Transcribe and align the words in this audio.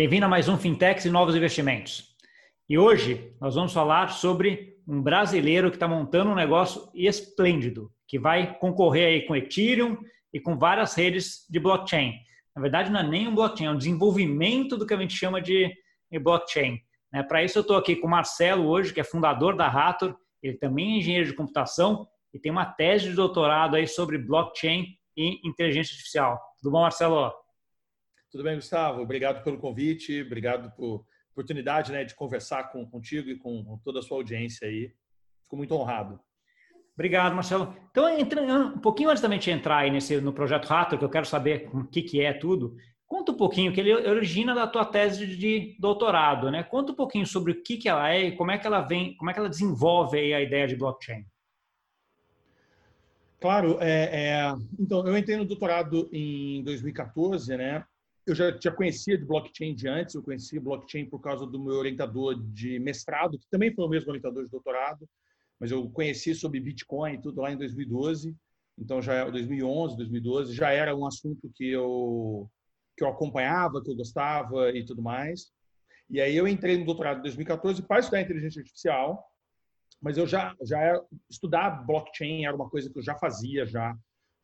bem-vindo 0.00 0.24
a 0.24 0.28
mais 0.30 0.48
um 0.48 0.56
Fintechs 0.56 1.04
e 1.04 1.10
Novos 1.10 1.36
Investimentos. 1.36 2.16
E 2.66 2.78
hoje 2.78 3.34
nós 3.38 3.54
vamos 3.54 3.70
falar 3.70 4.08
sobre 4.08 4.78
um 4.88 5.02
brasileiro 5.02 5.68
que 5.68 5.76
está 5.76 5.86
montando 5.86 6.30
um 6.30 6.34
negócio 6.34 6.88
esplêndido, 6.94 7.92
que 8.08 8.18
vai 8.18 8.58
concorrer 8.58 9.08
aí 9.08 9.26
com 9.26 9.36
Ethereum 9.36 9.98
e 10.32 10.40
com 10.40 10.56
várias 10.56 10.94
redes 10.94 11.44
de 11.50 11.60
blockchain. 11.60 12.14
Na 12.56 12.62
verdade, 12.62 12.90
não 12.90 13.00
é 13.00 13.02
nem 13.02 13.28
um 13.28 13.34
blockchain, 13.34 13.66
é 13.66 13.70
um 13.72 13.76
desenvolvimento 13.76 14.74
do 14.78 14.86
que 14.86 14.94
a 14.94 14.96
gente 14.96 15.14
chama 15.14 15.38
de 15.38 15.70
blockchain. 16.22 16.80
Né? 17.12 17.22
Para 17.22 17.44
isso, 17.44 17.58
eu 17.58 17.60
estou 17.60 17.76
aqui 17.76 17.94
com 17.94 18.06
o 18.06 18.10
Marcelo 18.10 18.68
hoje, 18.68 18.94
que 18.94 19.00
é 19.00 19.04
fundador 19.04 19.54
da 19.54 19.68
Rator, 19.68 20.16
ele 20.42 20.56
também 20.56 20.94
é 20.94 20.96
engenheiro 20.96 21.26
de 21.26 21.34
computação 21.34 22.08
e 22.32 22.38
tem 22.38 22.50
uma 22.50 22.64
tese 22.64 23.10
de 23.10 23.14
doutorado 23.14 23.76
aí 23.76 23.86
sobre 23.86 24.16
blockchain 24.16 24.96
e 25.14 25.46
inteligência 25.46 25.92
artificial. 25.92 26.40
Tudo 26.58 26.72
bom, 26.72 26.80
Marcelo? 26.80 27.30
Tudo 28.30 28.44
bem, 28.44 28.54
Gustavo? 28.54 29.02
Obrigado 29.02 29.42
pelo 29.42 29.58
convite, 29.58 30.22
obrigado 30.22 30.70
por 30.76 31.04
oportunidade 31.32 31.90
né, 31.90 32.04
de 32.04 32.14
conversar 32.14 32.70
com, 32.70 32.86
contigo 32.86 33.28
e 33.28 33.36
com 33.36 33.80
toda 33.82 33.98
a 33.98 34.02
sua 34.02 34.18
audiência 34.18 34.68
aí. 34.68 34.92
Fico 35.42 35.56
muito 35.56 35.74
honrado. 35.74 36.20
Obrigado, 36.94 37.34
Marcelo. 37.34 37.74
Então, 37.90 38.08
entrando, 38.08 38.76
um 38.76 38.78
pouquinho 38.78 39.10
antes 39.10 39.22
da 39.22 39.28
gente 39.28 39.50
entrar 39.50 39.78
aí 39.78 39.90
nesse, 39.90 40.20
no 40.20 40.32
projeto 40.32 40.66
Rato, 40.66 40.98
que 40.98 41.04
eu 41.04 41.10
quero 41.10 41.26
saber 41.26 41.68
o 41.72 41.84
que, 41.84 42.02
que 42.02 42.20
é 42.20 42.32
tudo, 42.32 42.76
conta 43.06 43.32
um 43.32 43.36
pouquinho, 43.36 43.72
que 43.72 43.80
ele 43.80 43.92
origina 43.92 44.54
da 44.54 44.66
tua 44.66 44.84
tese 44.84 45.26
de 45.26 45.76
doutorado, 45.80 46.50
né? 46.50 46.62
Conta 46.62 46.92
um 46.92 46.94
pouquinho 46.94 47.26
sobre 47.26 47.52
o 47.52 47.62
que, 47.62 47.78
que 47.78 47.88
ela 47.88 48.12
é 48.12 48.26
e 48.26 48.36
como 48.36 48.52
é 48.52 48.58
que 48.58 48.66
ela 48.66 48.82
vem, 48.82 49.16
como 49.16 49.30
é 49.30 49.32
que 49.32 49.40
ela 49.40 49.48
desenvolve 49.48 50.32
a 50.32 50.40
ideia 50.40 50.68
de 50.68 50.76
blockchain. 50.76 51.24
Claro, 53.40 53.78
é, 53.80 54.10
é, 54.12 54.54
então 54.78 55.04
eu 55.06 55.16
entrei 55.16 55.36
no 55.38 55.46
doutorado 55.46 56.08
em 56.12 56.62
2014, 56.62 57.56
né? 57.56 57.84
Eu 58.30 58.34
já, 58.34 58.58
já 58.60 58.70
conhecia 58.70 59.18
de 59.18 59.24
blockchain 59.24 59.74
de 59.74 59.88
antes, 59.88 60.14
eu 60.14 60.22
conhecia 60.22 60.60
blockchain 60.60 61.06
por 61.06 61.20
causa 61.20 61.46
do 61.46 61.58
meu 61.58 61.74
orientador 61.74 62.40
de 62.52 62.78
mestrado, 62.78 63.38
que 63.38 63.48
também 63.50 63.74
foi 63.74 63.84
o 63.84 63.88
mesmo 63.88 64.10
orientador 64.10 64.44
de 64.44 64.50
doutorado, 64.50 65.08
mas 65.58 65.70
eu 65.70 65.88
conheci 65.90 66.34
sobre 66.34 66.60
Bitcoin 66.60 67.14
e 67.14 67.20
tudo 67.20 67.40
lá 67.40 67.52
em 67.52 67.56
2012, 67.56 68.36
então 68.78 69.02
já 69.02 69.28
2011, 69.28 69.94
é 69.94 69.96
2012, 69.98 70.54
já 70.54 70.70
era 70.70 70.94
um 70.96 71.06
assunto 71.06 71.50
que 71.54 71.70
eu 71.70 72.50
que 72.96 73.04
eu 73.04 73.08
acompanhava, 73.08 73.82
que 73.82 73.90
eu 73.90 73.96
gostava 73.96 74.70
e 74.70 74.84
tudo 74.84 75.00
mais. 75.00 75.50
E 76.08 76.20
aí 76.20 76.36
eu 76.36 76.46
entrei 76.46 76.76
no 76.76 76.84
doutorado 76.84 77.20
em 77.20 77.22
2014 77.22 77.82
para 77.82 78.00
estudar 78.00 78.20
inteligência 78.20 78.60
artificial, 78.60 79.24
mas 80.00 80.18
eu 80.18 80.26
já 80.26 80.54
já 80.62 80.78
era, 80.78 81.02
estudar 81.28 81.86
blockchain 81.86 82.44
era 82.44 82.54
uma 82.54 82.68
coisa 82.68 82.90
que 82.90 82.98
eu 82.98 83.02
já 83.02 83.16
fazia 83.16 83.66
já 83.66 83.96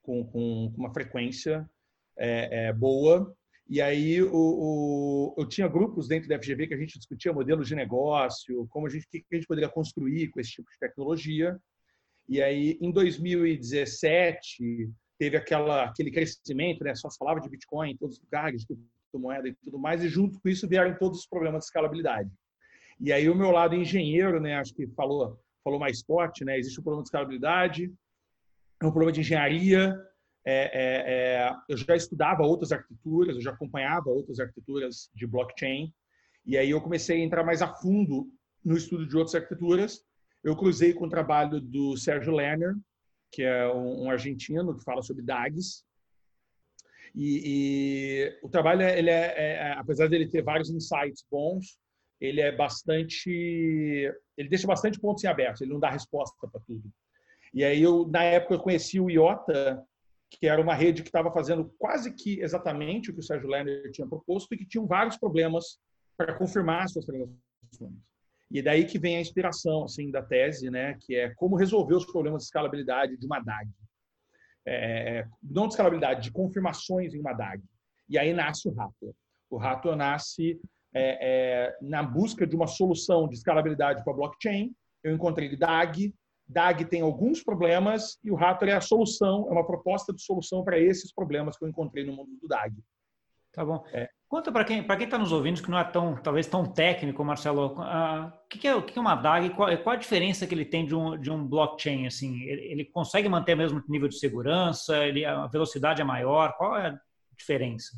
com, 0.03 0.25
com, 0.25 0.73
com 0.73 0.81
uma 0.81 0.93
frequência 0.93 1.69
é, 2.17 2.69
é, 2.69 2.73
boa 2.73 3.35
e 3.69 3.83
aí 3.83 4.23
o, 4.23 4.31
o, 4.33 5.35
eu 5.37 5.47
tinha 5.47 5.67
grupos 5.67 6.07
dentro 6.07 6.29
da 6.29 6.39
FGV 6.39 6.69
que 6.69 6.75
a 6.75 6.79
gente 6.79 6.99
discutia 6.99 7.33
modelos 7.33 7.67
de 7.67 7.75
negócio, 7.75 8.67
como 8.69 8.87
a 8.87 8.91
gente, 8.91 9.07
que 9.11 9.25
a 9.33 9.35
gente 9.35 9.47
poderia 9.47 9.69
construir 9.69 10.29
com 10.29 10.39
esse 10.39 10.53
tipo 10.53 10.71
de 10.71 10.79
tecnologia. 10.79 11.59
E 12.29 12.41
aí, 12.41 12.79
em 12.81 12.93
2017, 12.93 14.91
teve 15.19 15.37
aquela, 15.37 15.85
aquele 15.85 16.11
crescimento, 16.11 16.85
né? 16.85 16.95
só 16.95 17.09
falava 17.19 17.41
de 17.41 17.49
Bitcoin 17.49 17.91
em 17.91 17.97
todos 17.97 18.17
os 18.17 18.23
lugares, 18.23 18.63
de 18.63 18.67
criptomoeda 18.67 19.49
e 19.49 19.55
tudo 19.55 19.79
mais, 19.79 20.03
e 20.05 20.09
junto 20.09 20.39
com 20.41 20.49
isso 20.49 20.69
vieram 20.69 20.97
todos 20.97 21.21
os 21.21 21.27
problemas 21.27 21.61
de 21.61 21.67
escalabilidade. 21.67 22.31
E 23.01 23.13
aí 23.13 23.29
o 23.29 23.35
meu 23.35 23.51
lado 23.51 23.75
engenheiro, 23.75 24.41
né, 24.41 24.57
acho 24.57 24.75
que 24.75 24.87
falou, 24.89 25.39
falou 25.63 25.79
mais 25.79 26.03
forte, 26.03 26.45
né? 26.45 26.59
Existe 26.59 26.81
um 26.81 26.83
problema 26.83 27.03
de 27.03 27.09
escalabilidade, 27.09 27.93
é 28.81 28.87
um 28.87 28.91
problema 28.91 29.13
de 29.13 29.21
engenharia, 29.21 29.97
é, 30.49 30.71
é, 30.73 31.49
é, 31.49 31.57
eu 31.69 31.77
já 31.77 31.97
estudava 31.97 32.45
outras 32.45 32.71
arquiteturas, 32.71 33.35
eu 33.35 33.43
já 33.43 33.51
acompanhava 33.51 34.11
outras 34.11 34.39
arquiteturas 34.39 35.11
de 35.13 35.27
blockchain, 35.27 35.93
e 36.47 36.57
aí 36.57 36.71
eu 36.71 36.81
comecei 36.81 37.21
a 37.21 37.25
entrar 37.25 37.43
mais 37.43 37.61
a 37.61 37.75
fundo 37.75 38.31
no 38.65 38.77
estudo 38.77 39.05
de 39.05 39.17
outras 39.17 39.35
arquiteturas. 39.35 40.05
Eu 40.45 40.57
cruzei 40.57 40.95
com 40.95 41.07
o 41.07 41.11
trabalho 41.11 41.61
do 41.61 41.97
Sérgio 41.97 42.33
Lerner, 42.33 42.77
que 43.33 43.43
é 43.43 43.67
um, 43.73 44.05
um 44.05 44.11
argentino 44.11 44.77
que 44.77 44.85
fala 44.85 45.03
sobre 45.03 45.25
DAGs. 45.25 45.85
E, 47.13 47.43
e 47.45 48.39
o 48.41 48.49
trabalho, 48.49 48.83
ele 48.83 49.11
é, 49.11 49.35
é, 49.37 49.53
é, 49.55 49.73
apesar 49.73 50.09
dele 50.09 50.29
ter 50.29 50.43
vários 50.43 50.71
insights 50.71 51.27
bons, 51.29 51.77
ele 52.21 52.41
é 52.41 52.55
bastante, 52.55 53.29
ele 54.37 54.49
deixa 54.49 54.67
bastante 54.69 55.01
pontos 55.01 55.25
em 55.25 55.27
aberto. 55.27 55.63
Ele 55.63 55.73
não 55.73 55.81
dá 55.81 55.91
resposta 55.91 56.37
para 56.41 56.61
tudo. 56.61 56.89
E 57.53 57.65
aí 57.65 57.83
eu, 57.83 58.07
na 58.07 58.23
época, 58.23 58.55
eu 58.55 58.61
conheci 58.61 59.01
o 59.01 59.11
IOTA 59.11 59.85
que 60.39 60.47
era 60.47 60.61
uma 60.61 60.75
rede 60.75 61.03
que 61.03 61.09
estava 61.09 61.33
fazendo 61.33 61.73
quase 61.79 62.13
que 62.13 62.41
exatamente 62.41 63.11
o 63.11 63.15
que 63.15 63.21
o 63.21 63.23
Sérgio 63.23 63.49
Lerner 63.49 63.91
tinha 63.91 64.07
proposto 64.07 64.53
e 64.53 64.59
que 64.59 64.67
tinham 64.67 64.87
vários 64.87 65.17
problemas 65.17 65.79
para 66.17 66.35
confirmar 66.35 66.89
suas 66.89 67.07
transações. 67.07 67.99
E 68.51 68.63
daí 68.63 68.85
que 68.85 68.99
vem 68.99 69.17
a 69.17 69.21
inspiração 69.21 69.85
assim 69.85 70.11
da 70.11 70.23
tese, 70.23 70.71
né, 70.71 70.97
que 71.01 71.17
é 71.17 71.31
como 71.35 71.57
resolver 71.57 71.95
os 71.95 72.05
problemas 72.05 72.43
de 72.43 72.47
escalabilidade 72.47 73.17
de 73.17 73.27
uma 73.27 73.41
DAG. 73.41 73.69
É, 74.69 75.27
não 75.43 75.67
de 75.67 75.75
escalabilidade, 75.75 76.23
de 76.23 76.33
confirmações 76.33 77.15
em 77.15 77.21
uma 77.21 77.33
DAG. 77.33 77.63
E 78.09 78.19
aí 78.19 78.33
nasce 78.33 78.69
o 78.69 78.73
Rato. 78.73 79.17
O 79.49 79.57
Rato 79.57 79.95
nasce 79.97 80.61
é, 80.95 81.19
é, 81.21 81.79
na 81.81 82.03
busca 82.03 82.47
de 82.47 82.55
uma 82.55 82.67
solução 82.67 83.29
de 83.29 83.37
escalabilidade 83.37 84.05
para 84.05 84.13
blockchain. 84.13 84.75
Eu 85.03 85.15
encontrei 85.15 85.57
DAG, 85.57 86.15
DAG 86.49 86.85
tem 86.85 87.01
alguns 87.03 87.43
problemas 87.43 88.19
e 88.23 88.31
o 88.31 88.35
Raptor 88.35 88.69
é 88.69 88.73
a 88.73 88.81
solução, 88.81 89.47
é 89.49 89.53
uma 89.53 89.67
proposta 89.67 90.13
de 90.13 90.23
solução 90.23 90.63
para 90.63 90.79
esses 90.79 91.13
problemas 91.13 91.57
que 91.57 91.65
eu 91.65 91.69
encontrei 91.69 92.05
no 92.05 92.13
mundo 92.13 92.31
do 92.41 92.49
DAG. 92.49 92.75
Tá 93.53 93.65
bom. 93.65 93.85
É. 93.93 94.09
Conta 94.29 94.53
para 94.53 94.65
quem 94.65 94.83
para 94.83 94.97
quem 94.97 95.07
está 95.07 95.17
nos 95.17 95.33
ouvindo 95.33 95.63
que 95.63 95.71
não 95.71 95.79
é 95.79 95.85
tão 95.85 96.15
talvez 96.17 96.47
tão 96.47 96.65
técnico, 96.65 97.25
Marcelo, 97.25 97.69
uh, 97.79 98.27
o 98.27 98.49
que, 98.49 98.67
é 98.67 98.75
o 98.75 98.83
que 98.83 98.99
é 98.99 99.01
uma 99.01 99.15
DAG? 99.15 99.51
Qual, 99.51 99.77
qual 99.79 99.95
a 99.95 99.99
diferença 99.99 100.47
que 100.47 100.55
ele 100.55 100.65
tem 100.65 100.85
de 100.85 100.95
um, 100.95 101.19
de 101.19 101.31
um 101.31 101.47
blockchain? 101.47 102.07
Assim, 102.07 102.43
ele, 102.43 102.63
ele 102.63 102.85
consegue 102.85 103.29
manter 103.29 103.55
o 103.55 103.59
mesmo 103.59 103.83
nível 103.89 104.09
de 104.09 104.19
segurança? 104.19 105.05
Ele, 105.07 105.25
a 105.25 105.47
velocidade 105.47 106.03
é 106.03 106.05
maior? 106.05 106.55
Qual 106.57 106.77
é 106.77 106.89
a 106.89 107.01
diferença? 107.37 107.97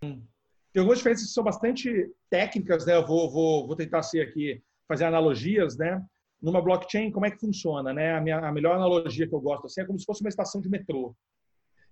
Tem 0.00 0.80
algumas 0.80 0.98
diferenças 0.98 1.26
que 1.26 1.32
são 1.32 1.44
bastante 1.44 2.10
técnicas, 2.30 2.86
né? 2.86 2.96
Eu 2.96 3.06
vou, 3.06 3.30
vou, 3.30 3.66
vou 3.66 3.76
tentar 3.76 4.02
ser 4.02 4.20
aqui 4.20 4.62
fazer 4.88 5.04
analogias, 5.04 5.76
né? 5.76 6.02
Numa 6.42 6.60
blockchain, 6.60 7.12
como 7.12 7.24
é 7.24 7.30
que 7.30 7.38
funciona? 7.38 7.92
Né? 7.92 8.14
A, 8.14 8.20
minha, 8.20 8.38
a 8.38 8.52
melhor 8.52 8.74
analogia 8.74 9.28
que 9.28 9.34
eu 9.34 9.40
gosto 9.40 9.66
assim, 9.66 9.82
é 9.82 9.84
como 9.84 9.98
se 9.98 10.04
fosse 10.04 10.22
uma 10.22 10.28
estação 10.28 10.60
de 10.60 10.68
metrô. 10.68 11.14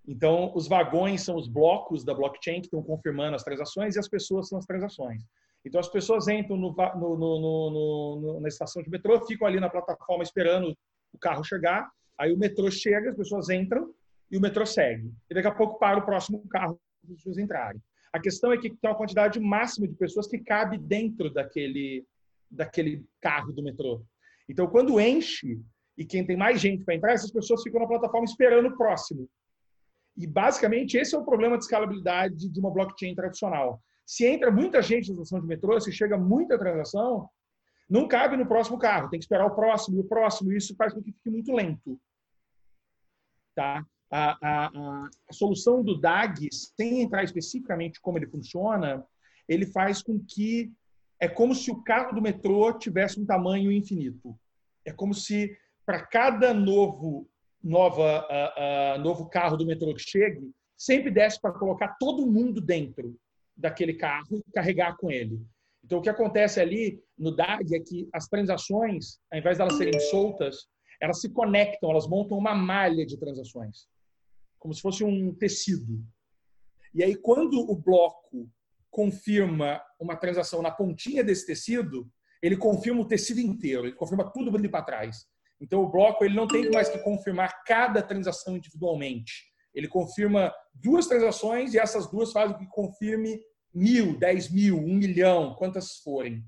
Então, 0.06 0.50
os 0.54 0.66
vagões 0.66 1.22
são 1.22 1.36
os 1.36 1.46
blocos 1.46 2.04
da 2.04 2.12
blockchain 2.12 2.60
que 2.60 2.66
estão 2.66 2.82
confirmando 2.82 3.36
as 3.36 3.44
transações 3.44 3.94
e 3.94 3.98
as 3.98 4.08
pessoas 4.08 4.48
são 4.48 4.58
as 4.58 4.66
transações. 4.66 5.22
Então, 5.64 5.78
as 5.78 5.88
pessoas 5.88 6.26
entram 6.26 6.56
no, 6.56 6.74
no, 6.74 7.16
no, 7.16 8.40
na 8.40 8.48
estação 8.48 8.82
de 8.82 8.90
metrô, 8.90 9.20
ficam 9.26 9.46
ali 9.46 9.60
na 9.60 9.68
plataforma 9.68 10.22
esperando 10.22 10.76
o 11.12 11.18
carro 11.18 11.44
chegar, 11.44 11.88
aí 12.18 12.32
o 12.32 12.38
metrô 12.38 12.70
chega, 12.70 13.10
as 13.10 13.16
pessoas 13.16 13.50
entram 13.50 13.92
e 14.30 14.36
o 14.36 14.40
metrô 14.40 14.64
segue. 14.64 15.12
E 15.28 15.34
daqui 15.34 15.48
a 15.48 15.54
pouco 15.54 15.78
para 15.78 15.98
o 15.98 16.04
próximo 16.04 16.42
carro 16.48 16.80
para 17.02 17.12
as 17.12 17.16
pessoas 17.16 17.38
entrarem. 17.38 17.80
A 18.12 18.18
questão 18.18 18.52
é 18.52 18.58
que 18.58 18.70
tem 18.70 18.90
uma 18.90 18.96
quantidade 18.96 19.38
máxima 19.38 19.86
de 19.86 19.94
pessoas 19.94 20.26
que 20.26 20.38
cabe 20.38 20.78
dentro 20.78 21.30
daquele, 21.32 22.04
daquele 22.50 23.04
carro 23.20 23.52
do 23.52 23.62
metrô. 23.62 24.02
Então, 24.50 24.66
quando 24.66 25.00
enche 25.00 25.62
e 25.96 26.04
quem 26.04 26.26
tem 26.26 26.36
mais 26.36 26.60
gente 26.60 26.84
para 26.84 26.96
entrar, 26.96 27.12
essas 27.12 27.30
pessoas 27.30 27.62
ficam 27.62 27.80
na 27.80 27.86
plataforma 27.86 28.24
esperando 28.24 28.66
o 28.66 28.76
próximo. 28.76 29.28
E, 30.16 30.26
basicamente, 30.26 30.96
esse 30.96 31.14
é 31.14 31.18
o 31.18 31.24
problema 31.24 31.56
de 31.56 31.62
escalabilidade 31.62 32.48
de 32.48 32.58
uma 32.58 32.72
blockchain 32.72 33.14
tradicional. 33.14 33.80
Se 34.04 34.26
entra 34.26 34.50
muita 34.50 34.82
gente 34.82 35.08
na 35.08 35.22
estação 35.22 35.40
de 35.40 35.46
metrô, 35.46 35.80
se 35.80 35.92
chega 35.92 36.18
muita 36.18 36.58
transação, 36.58 37.28
não 37.88 38.08
cabe 38.08 38.36
no 38.36 38.44
próximo 38.44 38.76
carro, 38.76 39.08
tem 39.08 39.20
que 39.20 39.24
esperar 39.24 39.46
o 39.46 39.54
próximo 39.54 39.98
e 39.98 40.00
o 40.00 40.04
próximo, 40.08 40.52
e 40.52 40.56
isso 40.56 40.74
faz 40.74 40.92
com 40.92 41.00
que 41.00 41.12
fique 41.12 41.30
muito 41.30 41.52
lento. 41.52 42.00
Tá? 43.54 43.86
A, 44.10 44.30
a, 44.32 44.66
a, 44.66 45.08
a, 45.28 45.32
solução 45.32 45.80
do 45.80 46.00
DAG, 46.00 46.48
sem 46.52 47.02
entrar 47.02 47.22
especificamente 47.22 48.00
como 48.00 48.18
ele 48.18 48.26
funciona, 48.26 49.06
ele 49.48 49.66
faz 49.66 50.02
com 50.02 50.18
que 50.18 50.72
é 51.20 51.28
como 51.28 51.54
se 51.54 51.70
o 51.70 51.82
carro 51.84 52.14
do 52.14 52.22
metrô 52.22 52.72
tivesse 52.76 53.20
um 53.20 53.26
tamanho 53.26 53.70
infinito. 53.70 54.36
É 54.84 54.92
como 54.92 55.14
se 55.14 55.56
para 55.84 56.06
cada 56.06 56.54
novo 56.54 57.28
nova 57.62 58.26
uh, 58.26 58.98
uh, 58.98 59.02
novo 59.02 59.28
carro 59.28 59.56
do 59.56 59.66
metrô 59.66 59.94
que 59.94 60.00
chegue, 60.00 60.50
sempre 60.76 61.10
desse 61.10 61.40
para 61.40 61.52
colocar 61.52 61.96
todo 61.98 62.26
mundo 62.26 62.60
dentro 62.60 63.16
daquele 63.56 63.94
carro 63.94 64.38
e 64.38 64.52
carregar 64.52 64.96
com 64.96 65.10
ele. 65.10 65.40
Então 65.84 65.98
o 65.98 66.02
que 66.02 66.08
acontece 66.08 66.60
ali 66.60 67.02
no 67.18 67.34
DAG 67.34 67.74
é 67.74 67.80
que 67.80 68.08
as 68.12 68.26
transações, 68.28 69.18
ao 69.30 69.38
invés 69.38 69.56
de 69.56 69.62
elas 69.62 69.76
serem 69.76 70.00
soltas, 70.00 70.66
elas 71.00 71.20
se 71.20 71.30
conectam, 71.30 71.90
elas 71.90 72.06
montam 72.06 72.38
uma 72.38 72.54
malha 72.54 73.04
de 73.04 73.18
transações, 73.18 73.86
como 74.58 74.72
se 74.72 74.80
fosse 74.80 75.04
um 75.04 75.34
tecido. 75.34 76.02
E 76.94 77.02
aí 77.02 77.14
quando 77.14 77.58
o 77.58 77.74
bloco 77.74 78.48
confirma 78.90 79.82
uma 79.98 80.16
transação 80.16 80.62
na 80.62 80.70
pontinha 80.70 81.22
desse 81.22 81.46
tecido, 81.46 82.10
ele 82.42 82.56
confirma 82.56 83.00
o 83.00 83.08
tecido 83.08 83.40
inteiro, 83.40 83.84
ele 83.86 83.92
confirma 83.92 84.30
tudo 84.32 84.56
ali 84.56 84.68
para 84.68 84.84
trás. 84.84 85.26
Então, 85.60 85.82
o 85.82 85.90
bloco 85.90 86.24
ele 86.24 86.34
não 86.34 86.46
tem 86.46 86.70
mais 86.70 86.88
que 86.88 86.98
confirmar 87.00 87.62
cada 87.64 88.02
transação 88.02 88.56
individualmente. 88.56 89.50
Ele 89.74 89.86
confirma 89.86 90.52
duas 90.74 91.06
transações 91.06 91.74
e 91.74 91.78
essas 91.78 92.10
duas 92.10 92.32
fazem 92.32 92.56
que 92.56 92.66
confirme 92.66 93.40
mil, 93.72 94.18
dez 94.18 94.50
mil, 94.50 94.78
um 94.78 94.94
milhão, 94.94 95.54
quantas 95.54 95.98
forem. 95.98 96.42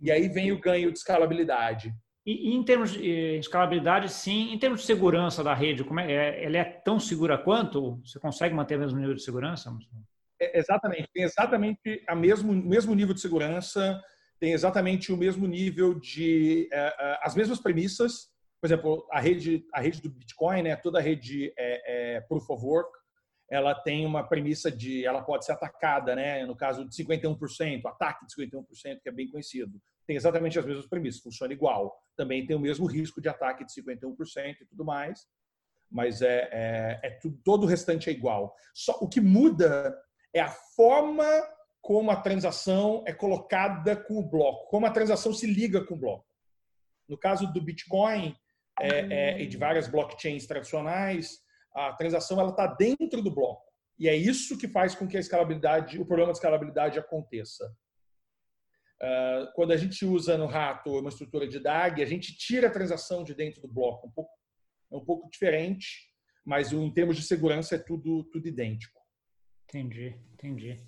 E 0.00 0.10
aí 0.10 0.28
vem 0.28 0.50
o 0.50 0.60
ganho 0.60 0.90
de 0.90 0.98
escalabilidade. 0.98 1.94
E, 2.26 2.54
em 2.54 2.64
termos 2.64 2.92
de 2.92 3.38
escalabilidade, 3.38 4.10
sim. 4.10 4.52
Em 4.52 4.58
termos 4.58 4.80
de 4.80 4.86
segurança 4.86 5.44
da 5.44 5.54
rede, 5.54 5.84
como 5.84 6.00
é, 6.00 6.10
é, 6.10 6.44
ela 6.44 6.56
é 6.56 6.64
tão 6.64 6.98
segura 6.98 7.36
quanto? 7.36 8.00
Você 8.04 8.18
consegue 8.18 8.54
manter 8.54 8.76
o 8.76 8.80
mesmo 8.80 8.98
nível 8.98 9.14
de 9.14 9.22
segurança? 9.22 9.70
É, 10.40 10.58
exatamente. 10.58 11.08
Tem 11.12 11.22
exatamente 11.22 12.02
o 12.10 12.16
mesmo, 12.16 12.52
mesmo 12.52 12.94
nível 12.94 13.14
de 13.14 13.20
segurança, 13.20 14.02
tem 14.40 14.52
exatamente 14.52 15.12
o 15.12 15.16
mesmo 15.16 15.46
nível 15.46 15.98
de... 15.98 16.68
É, 16.72 16.86
é, 16.86 17.18
as 17.22 17.34
mesmas 17.34 17.60
premissas. 17.60 18.32
Por 18.60 18.66
exemplo, 18.66 19.06
a 19.10 19.20
rede, 19.20 19.64
a 19.72 19.80
rede 19.80 20.00
do 20.00 20.10
Bitcoin, 20.10 20.62
né, 20.62 20.76
toda 20.76 20.98
a 20.98 21.02
rede 21.02 21.52
é, 21.58 22.16
é 22.16 22.20
Proof 22.22 22.48
of 22.50 22.64
Work, 22.64 22.90
ela 23.50 23.74
tem 23.74 24.06
uma 24.06 24.26
premissa 24.26 24.70
de 24.70 25.04
ela 25.04 25.22
pode 25.22 25.44
ser 25.44 25.52
atacada, 25.52 26.14
né? 26.14 26.46
No 26.46 26.56
caso 26.56 26.88
de 26.88 26.96
51%, 26.96 27.84
ataque 27.86 28.26
de 28.26 28.34
51%, 28.34 29.00
que 29.02 29.08
é 29.08 29.12
bem 29.12 29.30
conhecido. 29.30 29.80
Tem 30.06 30.16
exatamente 30.16 30.58
as 30.58 30.64
mesmas 30.64 30.86
premissas, 30.86 31.22
funciona 31.22 31.52
igual. 31.52 31.94
Também 32.16 32.46
tem 32.46 32.56
o 32.56 32.60
mesmo 32.60 32.86
risco 32.86 33.20
de 33.20 33.28
ataque 33.28 33.64
de 33.64 33.72
51% 33.72 34.56
e 34.60 34.66
tudo 34.66 34.84
mais, 34.84 35.26
mas 35.90 36.22
é, 36.22 36.48
é, 36.50 37.00
é 37.02 37.10
tudo, 37.10 37.38
todo 37.44 37.64
o 37.64 37.66
restante 37.66 38.08
é 38.08 38.12
igual. 38.12 38.54
Só 38.74 38.98
o 39.00 39.08
que 39.08 39.20
muda 39.20 39.96
é 40.32 40.40
a 40.40 40.50
forma 40.50 41.24
como 41.84 42.10
a 42.10 42.16
transação 42.16 43.04
é 43.06 43.12
colocada 43.12 43.94
com 43.94 44.18
o 44.18 44.26
bloco, 44.26 44.70
como 44.70 44.86
a 44.86 44.90
transação 44.90 45.34
se 45.34 45.46
liga 45.46 45.84
com 45.84 45.92
o 45.92 45.98
bloco. 45.98 46.26
No 47.06 47.18
caso 47.18 47.46
do 47.52 47.60
Bitcoin 47.60 48.34
é, 48.80 48.88
é, 48.88 49.42
e 49.42 49.46
de 49.46 49.58
várias 49.58 49.86
blockchains 49.86 50.46
tradicionais, 50.46 51.40
a 51.74 51.92
transação 51.92 52.40
ela 52.40 52.48
está 52.48 52.66
dentro 52.66 53.20
do 53.20 53.30
bloco. 53.30 53.70
E 53.98 54.08
é 54.08 54.16
isso 54.16 54.56
que 54.56 54.66
faz 54.66 54.94
com 54.94 55.06
que 55.06 55.18
a 55.18 55.20
escalabilidade, 55.20 56.00
o 56.00 56.06
problema 56.06 56.32
de 56.32 56.38
escalabilidade 56.38 56.98
aconteça. 56.98 57.70
Uh, 59.02 59.52
quando 59.54 59.72
a 59.72 59.76
gente 59.76 60.06
usa 60.06 60.38
no 60.38 60.46
rato 60.46 60.98
uma 60.98 61.10
estrutura 61.10 61.46
de 61.46 61.60
DAG, 61.60 62.02
a 62.02 62.06
gente 62.06 62.34
tira 62.34 62.68
a 62.68 62.72
transação 62.72 63.22
de 63.22 63.34
dentro 63.34 63.60
do 63.60 63.68
bloco. 63.68 64.06
Um 64.06 64.10
pouco, 64.10 64.30
é 64.90 64.96
um 64.96 65.04
pouco 65.04 65.28
diferente, 65.28 66.10
mas 66.42 66.72
em 66.72 66.90
termos 66.94 67.16
de 67.16 67.24
segurança 67.24 67.74
é 67.74 67.78
tudo, 67.78 68.24
tudo 68.32 68.48
idêntico. 68.48 68.98
Entendi, 69.68 70.18
entendi. 70.32 70.82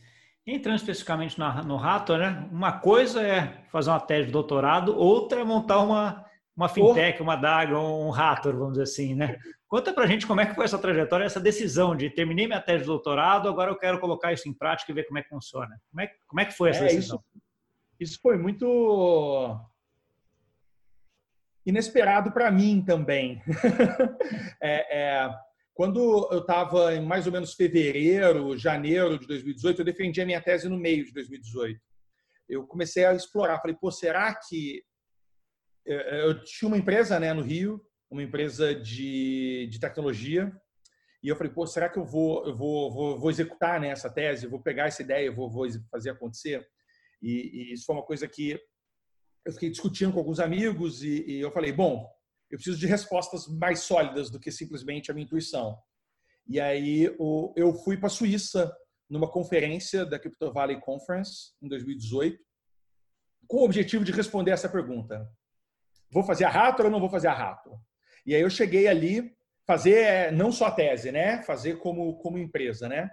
Entrando 0.47 0.77
especificamente 0.77 1.37
no 1.39 1.77
rato, 1.77 2.17
né? 2.17 2.49
Uma 2.53 2.79
coisa 2.79 3.21
é 3.21 3.65
fazer 3.69 3.91
uma 3.91 3.99
tese 3.99 4.27
de 4.27 4.33
doutorado, 4.33 4.97
outra 4.97 5.41
é 5.41 5.45
montar 5.45 5.81
uma, 5.81 6.25
uma 6.57 6.69
fintech, 6.69 7.21
uma 7.21 7.35
DAG, 7.35 7.75
um 7.75 8.11
rato, 8.11 8.53
vamos 8.53 8.73
dizer 8.73 8.85
assim, 8.85 9.15
né? 9.17 9.39
Conta 9.67 9.93
para 9.93 10.05
a 10.05 10.07
gente 10.07 10.25
como 10.25 10.41
é 10.41 10.47
que 10.47 10.55
foi 10.55 10.65
essa 10.65 10.79
trajetória, 10.79 11.25
essa 11.25 11.41
decisão 11.41 11.97
de 11.97 12.09
terminei 12.09 12.47
minha 12.47 12.61
tese 12.61 12.83
de 12.83 12.87
doutorado, 12.87 13.49
agora 13.49 13.73
eu 13.73 13.77
quero 13.77 13.99
colocar 13.99 14.33
isso 14.33 14.49
em 14.49 14.53
prática 14.53 14.93
e 14.93 14.95
ver 14.95 15.05
como 15.05 15.19
é 15.19 15.23
que 15.23 15.29
funciona. 15.29 15.77
Como 15.91 16.01
é, 16.01 16.11
como 16.29 16.41
é 16.41 16.45
que 16.45 16.53
foi 16.53 16.71
essa 16.71 16.85
é, 16.85 16.89
decisão? 16.89 17.21
Isso, 17.99 18.13
isso 18.13 18.21
foi 18.23 18.39
muito 18.39 19.59
inesperado 21.67 22.31
para 22.31 22.49
mim 22.53 22.81
também. 22.87 23.43
é, 24.63 24.97
é, 24.97 25.35
quando 25.77 26.29
eu 26.33 26.39
estava 26.39 26.95
em 26.95 27.05
mais 27.05 27.27
ou 27.27 27.33
menos 27.33 27.55
fevereiro, 27.55 28.57
janeiro 28.57 29.19
de 29.19 29.27
2018, 29.27 29.81
eu 29.81 29.85
defendi 29.85 30.21
a 30.21 30.27
minha 30.27 30.41
tese 30.41 30.69
no 30.69 30.79
meio 30.79 31.05
de 31.05 31.13
2018. 31.13 31.79
Eu 32.49 32.67
comecei 32.67 33.05
a 33.05 33.15
explorar, 33.15 33.61
falei, 33.61 33.77
pô, 33.79 33.91
será 33.91 34.35
que 34.35 34.83
eu 35.85 36.43
tinha 36.43 36.67
uma 36.67 36.79
empresa 36.79 37.21
né, 37.21 37.33
no 37.33 37.43
Rio 37.43 37.81
uma 38.11 38.23
empresa 38.23 38.75
de, 38.75 39.69
de 39.71 39.79
tecnologia. 39.79 40.53
E 41.23 41.29
eu 41.29 41.37
falei, 41.37 41.53
pô, 41.53 41.67
será 41.67 41.89
que 41.89 41.99
eu 41.99 42.05
vou, 42.05 42.47
eu 42.47 42.57
vou, 42.57 42.91
vou, 42.93 43.19
vou 43.19 43.31
executar 43.31 43.81
né, 43.81 43.89
essa 43.89 44.11
tese? 44.11 44.47
vou 44.47 44.63
pegar 44.63 44.87
essa 44.87 45.03
ideia, 45.03 45.33
vou, 45.33 45.51
vou 45.51 45.67
fazer 45.91 46.11
acontecer? 46.11 46.67
E, 47.21 47.71
e, 47.71 47.73
isso 47.73 47.85
foi 47.85 47.97
uma 47.97 48.05
coisa 48.05 48.29
que 48.29 48.59
eu 49.45 49.53
fiquei 49.53 49.71
discutindo 49.71 50.13
com 50.13 50.19
alguns 50.19 50.41
amigos 50.41 51.03
e, 51.03 51.25
e 51.27 51.41
eu 51.41 51.51
falei, 51.51 51.73
bom, 51.73 52.09
eu 52.51 52.59
preciso 52.59 52.79
de 52.79 52.87
respostas 52.87 53.47
mais 53.49 53.81
sólidas 53.81 54.31
do 54.31 54.39
que 54.39 54.51
simplesmente 54.51 55.11
a 55.11 55.15
minha 55.15 55.25
intuição. 55.25 55.79
E 56.49 56.61
aí 56.61 57.05
eu 57.57 57.75
fui 57.85 57.97
para 57.97 58.07
a 58.07 58.11
Suíça 58.11 58.73
numa 59.09 59.31
conferência 59.31 60.05
da 60.05 60.19
Crypto 60.19 60.53
Valley 60.53 60.81
Conference 60.81 61.53
em 61.61 61.69
2018 61.69 62.39
com 63.47 63.59
o 63.59 63.65
objetivo 63.65 64.05
de 64.05 64.13
responder 64.13 64.51
essa 64.51 64.69
pergunta. 64.69 65.29
Vou 66.11 66.23
fazer 66.23 66.45
a 66.45 66.51
rato 66.51 66.83
ou 66.83 66.91
não 66.91 67.01
vou 67.01 67.09
fazer 67.09 67.29
a 67.29 67.35
rato? 67.35 67.71
E 68.25 68.35
aí 68.35 68.41
eu 68.41 68.51
cheguei 68.51 68.89
ali 68.89 69.33
fazer 69.67 69.99
é, 69.99 70.31
não 70.31 70.53
só 70.53 70.67
a 70.67 70.71
tese, 70.71 71.11
né? 71.11 71.43
Fazer 71.43 71.79
como, 71.79 72.17
como 72.19 72.39
empresa, 72.39 72.89
né? 72.89 73.11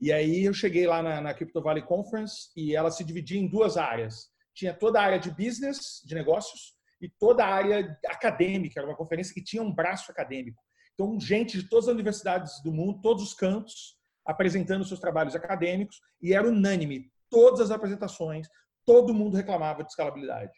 E 0.00 0.12
aí 0.12 0.44
eu 0.44 0.54
cheguei 0.54 0.86
lá 0.86 1.02
na, 1.02 1.20
na 1.20 1.34
Crypto 1.34 1.60
Valley 1.62 1.82
Conference 1.82 2.50
e 2.56 2.74
ela 2.74 2.90
se 2.90 3.04
dividia 3.04 3.38
em 3.38 3.48
duas 3.48 3.76
áreas. 3.76 4.30
Tinha 4.54 4.72
toda 4.72 4.98
a 4.98 5.04
área 5.04 5.18
de 5.18 5.30
business, 5.30 6.02
de 6.04 6.14
negócios, 6.14 6.74
e 7.00 7.08
toda 7.08 7.44
a 7.44 7.48
área 7.48 7.98
acadêmica. 8.06 8.80
Era 8.80 8.88
uma 8.88 8.96
conferência 8.96 9.34
que 9.34 9.42
tinha 9.42 9.62
um 9.62 9.72
braço 9.72 10.10
acadêmico. 10.10 10.62
Então, 10.94 11.18
gente 11.18 11.58
de 11.58 11.68
todas 11.68 11.88
as 11.88 11.94
universidades 11.94 12.62
do 12.62 12.72
mundo, 12.72 13.00
todos 13.00 13.22
os 13.22 13.34
cantos, 13.34 13.96
apresentando 14.24 14.84
seus 14.84 15.00
trabalhos 15.00 15.34
acadêmicos, 15.34 16.00
e 16.20 16.34
era 16.34 16.46
unânime. 16.46 17.10
Todas 17.30 17.60
as 17.60 17.70
apresentações, 17.70 18.48
todo 18.84 19.14
mundo 19.14 19.36
reclamava 19.36 19.82
de 19.82 19.90
escalabilidade. 19.90 20.52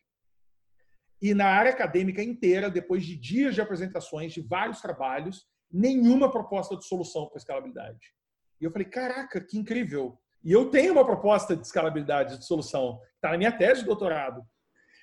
E 1.21 1.35
na 1.35 1.47
área 1.47 1.71
acadêmica 1.71 2.23
inteira, 2.23 2.69
depois 2.69 3.05
de 3.05 3.17
dias 3.17 3.55
de 3.55 3.61
apresentações 3.61 4.33
de 4.33 4.41
vários 4.41 4.81
trabalhos, 4.81 5.47
nenhuma 5.71 6.31
proposta 6.31 6.77
de 6.77 6.85
solução 6.85 7.29
para 7.29 7.39
escalabilidade. 7.39 8.13
E 8.61 8.65
eu 8.65 8.71
falei, 8.71 8.89
caraca, 8.89 9.41
que 9.41 9.57
incrível. 9.57 10.19
E 10.45 10.51
eu 10.51 10.71
tenho 10.71 10.93
uma 10.93 11.05
proposta 11.05 11.55
de 11.55 11.65
escalabilidade, 11.65 12.39
de 12.39 12.45
solução, 12.45 13.01
está 13.15 13.31
na 13.31 13.39
minha 13.39 13.53
tese 13.53 13.83
de 13.83 13.87
doutorado. 13.87 14.45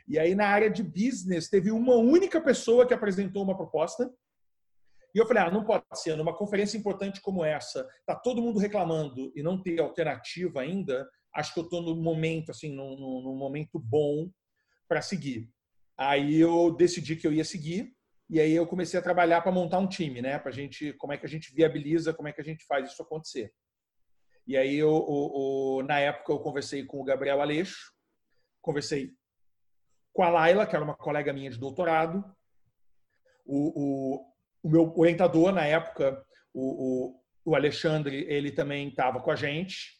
E 0.10 0.18
aí, 0.18 0.34
na 0.34 0.48
área 0.48 0.72
de 0.72 0.82
business, 0.82 1.50
teve 1.50 1.70
uma 1.70 1.96
única 1.96 2.42
pessoa 2.42 2.88
que 2.88 2.94
apresentou 2.96 3.44
uma 3.44 3.56
proposta. 3.56 4.12
E 5.14 5.20
eu 5.20 5.28
falei, 5.28 5.44
ah, 5.44 5.52
não 5.52 5.64
pode 5.64 5.86
ser, 5.94 6.16
numa 6.16 6.36
conferência 6.36 6.78
importante 6.78 7.22
como 7.22 7.46
essa, 7.46 7.88
tá 8.08 8.16
todo 8.16 8.42
mundo 8.42 8.60
reclamando 8.60 9.32
e 9.36 9.44
não 9.44 9.62
ter 9.62 9.80
alternativa 9.80 10.62
ainda, 10.62 11.08
acho 11.34 11.54
que 11.54 11.60
eu 11.60 11.64
estou 11.64 11.82
no 11.82 11.96
momento, 11.96 12.50
assim, 12.50 12.74
num, 12.74 13.36
momento 13.36 13.80
bom 13.80 14.30
para 14.88 15.02
seguir. 15.02 15.50
Aí 15.96 16.40
eu 16.40 16.72
decidi 16.76 17.16
que 17.16 17.28
eu 17.28 17.34
ia 17.34 17.46
seguir 17.46 17.94
e 18.30 18.40
aí 18.40 18.54
eu 18.54 18.66
comecei 18.66 19.00
a 19.00 19.04
trabalhar 19.04 19.42
para 19.42 19.52
montar 19.52 19.80
um 19.80 19.88
time, 19.88 20.22
né? 20.22 20.40
Para 20.40 20.52
gente, 20.52 20.94
como 20.94 21.14
é 21.14 21.18
que 21.18 21.26
a 21.26 21.30
gente 21.30 21.54
viabiliza, 21.54 22.14
como 22.14 22.28
é 22.28 22.34
que 22.34 22.42
a 22.42 22.44
gente 22.44 22.66
faz 22.66 22.92
isso 22.92 23.02
acontecer. 23.02 23.52
E 24.48 24.58
aí 24.58 24.76
eu, 24.76 24.92
o, 24.92 25.78
o, 25.78 25.84
na 25.84 26.00
época 26.00 26.32
eu 26.32 26.40
conversei 26.40 26.84
com 26.86 27.00
o 27.00 27.04
Gabriel 27.04 27.42
Aleixo, 27.42 27.94
conversei 28.62 29.14
com 30.14 30.24
a 30.24 30.30
Laila, 30.30 30.66
que 30.66 30.76
era 30.76 30.84
uma 30.84 30.96
colega 30.96 31.34
minha 31.34 31.50
de 31.50 31.58
doutorado, 31.58 32.24
o, 33.46 33.74
o, 33.76 34.26
o 34.64 34.70
meu 34.70 34.94
orientador 34.96 35.52
na 35.52 35.66
época, 35.66 36.24
o, 36.54 37.16
o, 37.44 37.56
Alexandre, 37.56 38.26
ele 38.28 38.52
também 38.52 38.90
estava 38.90 39.20
com 39.20 39.32
a 39.32 39.36
gente, 39.36 39.98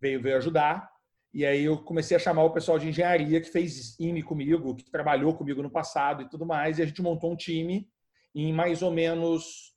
veio 0.00 0.20
veio 0.20 0.36
ajudar. 0.36 0.90
E 1.32 1.44
aí 1.44 1.64
eu 1.64 1.82
comecei 1.82 2.16
a 2.16 2.20
chamar 2.20 2.44
o 2.44 2.52
pessoal 2.52 2.78
de 2.78 2.88
engenharia 2.88 3.40
que 3.40 3.50
fez 3.50 3.98
IME 3.98 4.22
comigo, 4.22 4.74
que 4.74 4.90
trabalhou 4.90 5.34
comigo 5.34 5.62
no 5.62 5.70
passado 5.70 6.22
e 6.22 6.28
tudo 6.28 6.46
mais, 6.46 6.78
e 6.78 6.82
a 6.82 6.86
gente 6.86 7.02
montou 7.02 7.32
um 7.32 7.36
time. 7.36 7.88
Em 8.34 8.52
mais 8.52 8.82
ou 8.82 8.90
menos 8.90 9.74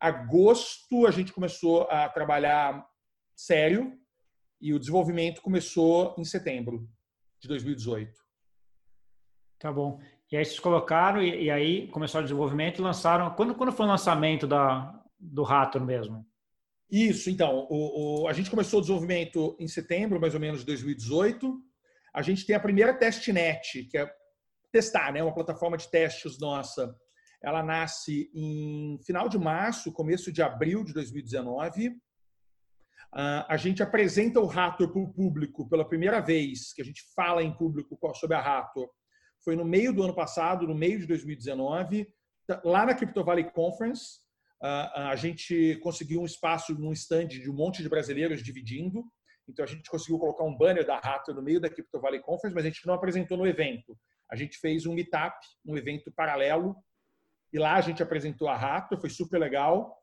agosto 0.00 1.06
a 1.06 1.10
gente 1.10 1.32
começou 1.32 1.82
a 1.90 2.08
trabalhar 2.08 2.86
sério 3.34 3.98
e 4.60 4.72
o 4.72 4.78
desenvolvimento 4.78 5.42
começou 5.42 6.14
em 6.18 6.24
setembro 6.24 6.88
de 7.40 7.48
2018. 7.48 8.23
Tá 9.64 9.72
bom. 9.72 9.98
E 10.30 10.36
aí 10.36 10.44
vocês 10.44 10.60
colocaram 10.60 11.22
e, 11.22 11.44
e 11.44 11.50
aí 11.50 11.88
começou 11.88 12.20
o 12.20 12.22
desenvolvimento 12.22 12.80
e 12.80 12.82
lançaram. 12.82 13.30
Quando, 13.30 13.54
quando 13.54 13.72
foi 13.72 13.86
o 13.86 13.88
lançamento 13.88 14.46
da, 14.46 15.02
do 15.18 15.42
Rato 15.42 15.80
mesmo? 15.80 16.22
Isso, 16.90 17.30
então, 17.30 17.66
o, 17.70 18.24
o, 18.24 18.28
a 18.28 18.34
gente 18.34 18.50
começou 18.50 18.80
o 18.80 18.82
desenvolvimento 18.82 19.56
em 19.58 19.66
setembro, 19.66 20.20
mais 20.20 20.34
ou 20.34 20.40
menos, 20.40 20.60
de 20.60 20.66
2018. 20.66 21.58
A 22.12 22.20
gente 22.20 22.44
tem 22.44 22.54
a 22.54 22.60
primeira 22.60 22.92
testnet, 22.92 23.84
que 23.84 23.96
é 23.96 24.06
testar, 24.70 25.10
né? 25.14 25.22
Uma 25.22 25.32
plataforma 25.32 25.78
de 25.78 25.90
testes 25.90 26.38
nossa. 26.38 26.94
Ela 27.42 27.62
nasce 27.62 28.30
em 28.34 28.98
final 29.06 29.30
de 29.30 29.38
março, 29.38 29.90
começo 29.92 30.30
de 30.30 30.42
abril 30.42 30.84
de 30.84 30.92
2019. 30.92 31.88
Uh, 31.88 31.94
ah, 33.14 33.46
a 33.48 33.56
gente 33.56 33.82
apresenta 33.82 34.40
o 34.40 34.46
Rator 34.46 34.92
para 34.92 35.00
o 35.00 35.10
público 35.10 35.66
pela 35.70 35.88
primeira 35.88 36.20
vez, 36.20 36.74
que 36.74 36.82
a 36.82 36.84
gente 36.84 37.02
fala 37.16 37.42
em 37.42 37.56
público 37.56 37.98
sobre 38.14 38.36
a 38.36 38.42
Rator. 38.42 38.90
Foi 39.44 39.54
no 39.54 39.64
meio 39.64 39.92
do 39.92 40.02
ano 40.02 40.14
passado, 40.14 40.66
no 40.66 40.74
meio 40.74 40.98
de 40.98 41.06
2019, 41.06 42.08
lá 42.64 42.86
na 42.86 42.94
Crypto 42.94 43.22
Valley 43.22 43.50
Conference 43.50 44.24
a 44.60 45.14
gente 45.14 45.78
conseguiu 45.82 46.22
um 46.22 46.24
espaço 46.24 46.74
num 46.74 46.92
stand 46.92 47.28
de 47.28 47.50
um 47.50 47.54
monte 47.54 47.82
de 47.82 47.88
brasileiros 47.88 48.42
dividindo. 48.42 49.04
Então 49.46 49.62
a 49.62 49.68
gente 49.68 49.90
conseguiu 49.90 50.18
colocar 50.18 50.44
um 50.44 50.56
banner 50.56 50.86
da 50.86 50.98
Rato 50.98 51.34
no 51.34 51.42
meio 51.42 51.60
da 51.60 51.68
Crypto 51.68 52.00
Valley 52.00 52.20
Conference, 52.20 52.54
mas 52.54 52.64
a 52.64 52.68
gente 52.68 52.86
não 52.86 52.94
apresentou 52.94 53.36
no 53.36 53.46
evento. 53.46 53.98
A 54.30 54.36
gente 54.36 54.56
fez 54.58 54.86
um 54.86 54.94
meetup, 54.94 55.36
um 55.66 55.76
evento 55.76 56.10
paralelo, 56.12 56.74
e 57.52 57.58
lá 57.58 57.74
a 57.74 57.80
gente 57.82 58.02
apresentou 58.02 58.48
a 58.48 58.56
Rato, 58.56 58.98
foi 58.98 59.10
super 59.10 59.38
legal. 59.38 59.98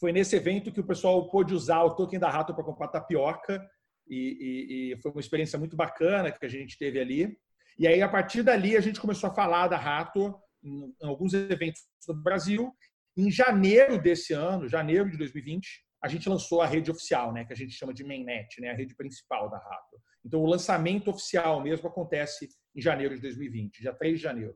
Foi 0.00 0.10
nesse 0.10 0.34
evento 0.34 0.72
que 0.72 0.80
o 0.80 0.86
pessoal 0.86 1.30
pôde 1.30 1.54
usar 1.54 1.84
o 1.84 1.94
token 1.94 2.18
da 2.18 2.28
Rato 2.28 2.52
para 2.52 2.64
comprar 2.64 2.88
tapioca, 2.88 3.64
e, 4.08 4.16
e, 4.16 4.92
e 4.92 5.00
foi 5.00 5.12
uma 5.12 5.20
experiência 5.20 5.58
muito 5.58 5.76
bacana 5.76 6.32
que 6.32 6.44
a 6.44 6.48
gente 6.48 6.76
teve 6.76 6.98
ali. 6.98 7.38
E 7.78 7.86
aí, 7.86 8.02
a 8.02 8.08
partir 8.08 8.42
dali, 8.42 8.76
a 8.76 8.80
gente 8.80 9.00
começou 9.00 9.30
a 9.30 9.34
falar 9.34 9.68
da 9.68 9.76
Rato 9.76 10.34
em, 10.62 10.92
alguns 11.02 11.32
eventos 11.32 11.82
do 12.06 12.14
Brasil. 12.14 12.72
Em 13.16 13.30
janeiro 13.30 14.00
desse 14.00 14.32
ano, 14.32 14.68
janeiro 14.68 15.10
de 15.10 15.16
2020, 15.16 15.66
a 16.02 16.08
gente 16.08 16.28
lançou 16.28 16.60
a 16.60 16.66
rede 16.66 16.90
oficial, 16.90 17.32
né, 17.32 17.44
que 17.44 17.52
a 17.52 17.56
gente 17.56 17.72
chama 17.72 17.94
de 17.94 18.04
mainnet, 18.04 18.60
né, 18.60 18.70
a 18.70 18.74
rede 18.74 18.94
principal 18.94 19.48
da 19.50 19.58
Rato. 19.58 20.00
Então, 20.24 20.40
o 20.40 20.46
lançamento 20.46 21.10
oficial 21.10 21.62
mesmo 21.62 21.88
acontece 21.88 22.48
em 22.74 22.80
janeiro 22.80 23.14
de 23.14 23.20
2020, 23.22 23.80
dia 23.80 23.92
3 23.92 24.18
de 24.18 24.22
janeiro, 24.22 24.54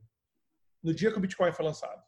no 0.83 0.95
dia 0.95 1.11
que 1.11 1.19
o 1.19 1.21
Bitcoin 1.21 1.53
foi 1.53 1.65
lançado. 1.65 2.03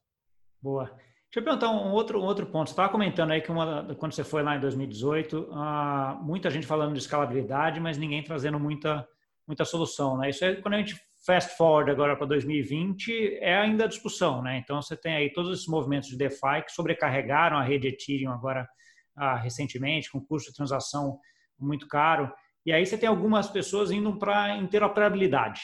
Boa. 0.60 0.86
Deixa 0.86 1.40
eu 1.40 1.44
perguntar 1.44 1.70
um 1.70 1.92
outro, 1.92 2.20
um 2.20 2.24
outro 2.24 2.46
ponto. 2.46 2.68
Você 2.68 2.74
estava 2.74 2.92
comentando 2.92 3.32
aí 3.32 3.40
que 3.40 3.50
uma, 3.50 3.94
quando 3.96 4.12
você 4.12 4.22
foi 4.22 4.42
lá 4.42 4.56
em 4.56 4.60
2018, 4.60 5.50
ah, 5.52 6.16
muita 6.22 6.48
gente 6.48 6.66
falando 6.66 6.92
de 6.92 7.00
escalabilidade, 7.00 7.80
mas 7.80 7.98
ninguém 7.98 8.22
trazendo 8.22 8.58
muita, 8.58 9.06
muita 9.46 9.64
solução. 9.64 10.16
Né? 10.18 10.30
Isso 10.30 10.44
é 10.44 10.54
quando 10.56 10.74
a 10.74 10.78
gente 10.78 10.96
fast 11.24 11.56
forward 11.56 11.90
agora 11.90 12.16
para 12.16 12.26
2020, 12.26 13.38
é 13.40 13.56
ainda 13.56 13.88
discussão. 13.88 14.42
Né? 14.42 14.58
Então, 14.58 14.80
você 14.80 14.96
tem 14.96 15.14
aí 15.14 15.32
todos 15.32 15.52
esses 15.52 15.66
movimentos 15.66 16.08
de 16.08 16.16
DeFi 16.16 16.62
que 16.66 16.72
sobrecarregaram 16.72 17.56
a 17.56 17.62
rede 17.62 17.88
Ethereum 17.88 18.30
agora 18.30 18.68
ah, 19.16 19.36
recentemente, 19.36 20.10
com 20.10 20.20
custo 20.20 20.50
de 20.50 20.56
transação 20.56 21.18
muito 21.58 21.86
caro. 21.88 22.30
E 22.66 22.72
aí 22.72 22.84
você 22.84 22.98
tem 22.98 23.08
algumas 23.08 23.48
pessoas 23.48 23.90
indo 23.90 24.18
para 24.18 24.56
interoperabilidade. 24.56 25.60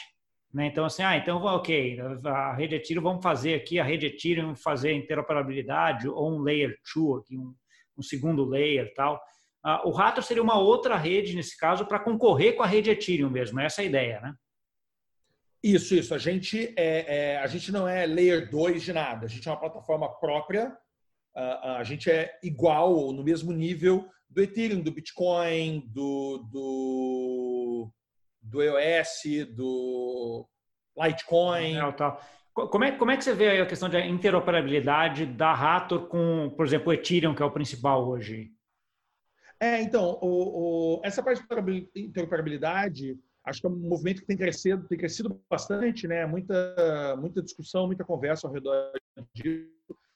Né? 0.53 0.67
Então, 0.67 0.85
assim, 0.85 1.03
ah, 1.03 1.15
então, 1.15 1.41
ok, 1.43 1.99
a 2.25 2.53
rede 2.53 2.75
Ethereum, 2.75 3.03
vamos 3.03 3.23
fazer 3.23 3.55
aqui 3.55 3.79
a 3.79 3.83
rede 3.83 4.07
Ethereum 4.07 4.55
fazer 4.55 4.93
interoperabilidade 4.93 6.07
ou 6.07 6.37
um 6.37 6.39
Layer 6.39 6.75
2, 6.95 7.21
aqui, 7.21 7.37
um, 7.37 7.53
um 7.97 8.01
segundo 8.01 8.45
layer 8.45 8.91
tal. 8.95 9.21
Ah, 9.63 9.87
o 9.87 9.91
Rato 9.91 10.21
seria 10.21 10.41
uma 10.41 10.57
outra 10.57 10.97
rede, 10.97 11.35
nesse 11.35 11.57
caso, 11.57 11.85
para 11.85 11.99
concorrer 11.99 12.55
com 12.55 12.63
a 12.63 12.67
rede 12.67 12.89
Ethereum 12.89 13.29
mesmo, 13.29 13.59
essa 13.59 13.81
é 13.81 13.85
a 13.85 13.87
ideia, 13.87 14.21
né? 14.21 14.33
Isso, 15.63 15.93
isso. 15.93 16.15
A 16.15 16.17
gente, 16.17 16.73
é, 16.75 17.33
é, 17.33 17.37
a 17.37 17.45
gente 17.45 17.71
não 17.71 17.87
é 17.87 18.05
Layer 18.05 18.49
2 18.49 18.81
de 18.81 18.93
nada, 18.93 19.25
a 19.25 19.29
gente 19.29 19.47
é 19.47 19.51
uma 19.51 19.59
plataforma 19.59 20.09
própria, 20.19 20.75
a, 21.35 21.77
a 21.77 21.83
gente 21.83 22.09
é 22.09 22.39
igual 22.41 22.93
ou 22.93 23.13
no 23.13 23.23
mesmo 23.23 23.51
nível 23.51 24.09
do 24.27 24.41
Ethereum, 24.41 24.81
do 24.81 24.91
Bitcoin, 24.91 25.87
do, 25.87 26.39
do, 26.51 27.91
do 28.41 28.63
EOS, 28.63 29.47
do 29.53 30.47
Litecoin. 30.97 31.77
É, 31.77 31.91
tá. 31.91 32.17
Como 32.53 32.83
é, 32.83 32.91
como 32.91 33.11
é 33.11 33.17
que 33.17 33.23
você 33.23 33.33
vê 33.33 33.61
a 33.61 33.65
questão 33.65 33.87
de 33.87 33.97
interoperabilidade 33.99 35.25
da 35.25 35.53
Raptor 35.53 36.07
com, 36.07 36.51
por 36.57 36.65
exemplo, 36.65 36.89
o 36.89 36.93
Ethereum, 36.93 37.35
que 37.35 37.43
é 37.43 37.45
o 37.45 37.51
principal 37.51 38.07
hoje? 38.07 38.51
É, 39.61 39.79
então, 39.79 40.17
o, 40.23 40.95
o, 40.97 41.01
essa 41.03 41.21
parte 41.21 41.43
de 41.43 41.89
interoperabilidade, 41.95 43.15
acho 43.45 43.61
que 43.61 43.67
é 43.67 43.69
um 43.69 43.75
movimento 43.75 44.21
que 44.21 44.25
tem 44.25 44.35
crescido, 44.35 44.87
tem 44.87 44.97
crescido 44.97 45.39
bastante, 45.47 46.07
né? 46.07 46.25
Muita, 46.25 47.15
muita 47.19 47.43
discussão, 47.43 47.85
muita 47.85 48.03
conversa 48.03 48.47
ao 48.47 48.53
redor 48.53 48.91
disso. 49.35 49.69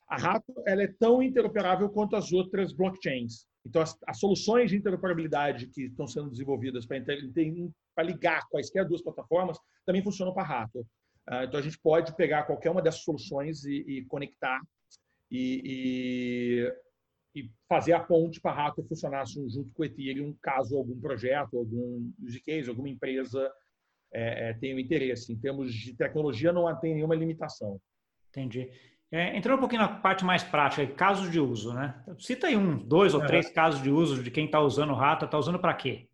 A 0.10 0.18
Rato 0.18 0.52
ela 0.66 0.82
é 0.82 0.88
tão 0.88 1.22
interoperável 1.22 1.88
quanto 1.90 2.16
as 2.16 2.34
outras 2.34 2.74
blockchains. 2.74 3.46
Então, 3.64 3.84
as, 3.84 3.96
as 4.08 4.20
soluções 4.20 4.72
de 4.72 4.78
interoperabilidade 4.78 5.68
que 5.68 5.84
estão 5.84 6.08
sendo 6.08 6.32
desenvolvidas 6.32 6.88
para 6.88 8.04
ligar 8.04 8.48
quaisquer 8.50 8.84
duas 8.88 9.04
plataformas 9.04 9.60
também 9.86 10.04
funcionam 10.04 10.34
para 10.34 10.44
Rato. 10.44 10.80
Uh, 10.80 11.44
então, 11.44 11.60
a 11.60 11.64
gente 11.64 11.78
pode 11.80 12.16
pegar 12.16 12.44
qualquer 12.44 12.72
uma 12.72 12.82
dessas 12.82 13.04
soluções 13.04 13.64
e, 13.64 13.84
e 13.88 14.06
conectar 14.06 14.60
e, 15.32 15.62
e, 15.66 16.85
e, 17.36 17.52
fazer 17.68 17.94
a 17.94 18.00
ponte 18.00 18.40
para 18.40 18.56
Rato 18.56 18.84
funcionar 18.84 19.26
junto 19.26 19.74
com 19.74 19.82
o 19.82 19.86
Ethereum, 19.86 20.36
caso 20.42 20.78
algum 20.78 21.00
projeto, 21.00 21.58
algum 21.58 22.12
use 22.24 22.40
case, 22.40 22.70
alguma 22.70 22.90
empresa 22.90 23.52
é, 24.14 24.50
é, 24.50 24.54
tenha 24.54 24.76
um 24.76 24.80
interesse. 24.80 25.34
Em 25.34 25.38
termos 25.38 25.74
de 25.74 25.94
tecnologia, 25.94 26.54
não 26.54 26.74
tem 26.80 26.96
nenhuma 26.96 27.16
limitação. 27.16 27.80
Entendi. 28.30 28.72
É, 29.12 29.38
entrando 29.38 29.58
um 29.58 29.60
pouquinho 29.60 29.82
na 29.82 29.88
parte 29.88 30.26
mais 30.26 30.44
prática, 30.44 30.86
casos 30.94 31.30
de 31.32 31.40
uso, 31.40 31.74
né? 31.74 32.04
Cita 32.18 32.48
aí 32.48 32.58
um, 32.58 32.78
dois 32.78 33.14
ou 33.14 33.26
três 33.26 33.50
casos 33.50 33.82
de 33.82 33.90
uso 33.90 34.24
de 34.24 34.32
quem 34.32 34.46
está 34.46 34.60
usando 34.60 34.92
o 34.92 34.96
Rata, 34.96 35.26
está 35.26 35.38
usando 35.38 35.60
para 35.60 35.74
quê? 35.74 36.08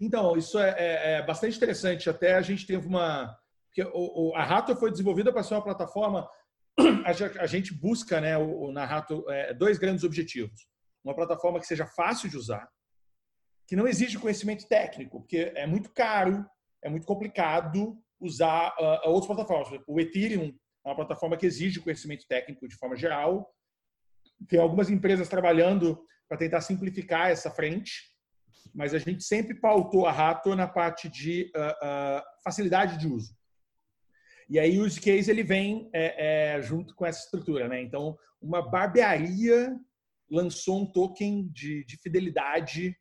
Então, 0.00 0.36
isso 0.36 0.58
é, 0.58 0.70
é, 0.70 1.12
é, 1.12 1.22
bastante 1.26 1.56
interessante. 1.56 2.08
Até 2.08 2.34
a 2.34 2.42
gente 2.42 2.66
teve 2.66 2.86
uma. 2.86 3.36
Porque 3.66 3.82
o, 3.94 4.30
o, 4.30 4.36
a 4.36 4.42
Rato 4.42 4.74
foi 4.76 4.90
desenvolvida 4.90 5.32
para 5.32 5.42
ser 5.42 5.54
uma 5.54 5.62
plataforma. 5.62 6.28
A, 7.40 7.46
gente 7.46 7.74
busca 7.74 8.20
né, 8.20 8.38
o, 8.38 8.70
na 8.70 8.84
Rato 8.84 9.24
é, 9.28 9.52
dois 9.52 9.78
grandes 9.78 10.04
objetivos. 10.04 10.68
Uma 11.02 11.14
plataforma 11.14 11.58
que 11.58 11.66
seja 11.66 11.86
fácil 11.86 12.28
de 12.28 12.36
usar, 12.36 12.68
que 13.66 13.76
não 13.76 13.86
exige 13.86 14.18
conhecimento 14.18 14.66
técnico, 14.66 15.20
porque 15.20 15.52
é 15.54 15.66
muito 15.66 15.90
caro, 15.90 16.44
é 16.82 16.88
muito 16.88 17.06
complicado 17.06 17.98
usar 18.20 18.74
uh, 18.78 19.08
outras 19.08 19.26
plataformas. 19.26 19.82
O 19.86 20.00
Ethereum 20.00 20.54
é 20.84 20.88
uma 20.88 20.96
plataforma 20.96 21.36
que 21.36 21.46
exige 21.46 21.80
conhecimento 21.80 22.26
técnico 22.26 22.66
de 22.68 22.76
forma 22.76 22.96
geral. 22.96 23.52
Tem 24.48 24.58
algumas 24.58 24.90
empresas 24.90 25.28
trabalhando 25.28 26.00
para 26.28 26.38
tentar 26.38 26.60
simplificar 26.60 27.30
essa 27.30 27.50
frente, 27.50 27.92
mas 28.74 28.94
a 28.94 28.98
gente 28.98 29.24
sempre 29.24 29.54
pautou 29.54 30.06
a 30.06 30.12
Rato 30.12 30.54
na 30.54 30.68
parte 30.68 31.08
de 31.08 31.50
uh, 31.54 32.18
uh, 32.18 32.22
facilidade 32.42 32.98
de 32.98 33.06
uso. 33.06 33.37
E 34.48 34.58
aí 34.58 34.78
o 34.78 34.84
use 34.84 35.00
case 35.00 35.30
ele 35.30 35.42
vem 35.42 35.90
é, 35.92 36.54
é, 36.56 36.62
junto 36.62 36.94
com 36.94 37.04
essa 37.04 37.24
estrutura, 37.24 37.68
né? 37.68 37.82
Então, 37.82 38.16
uma 38.40 38.62
barbearia 38.62 39.76
lançou 40.30 40.82
um 40.82 40.92
token 40.92 41.48
de, 41.48 41.84
de 41.84 41.96
fidelidade 41.98 42.96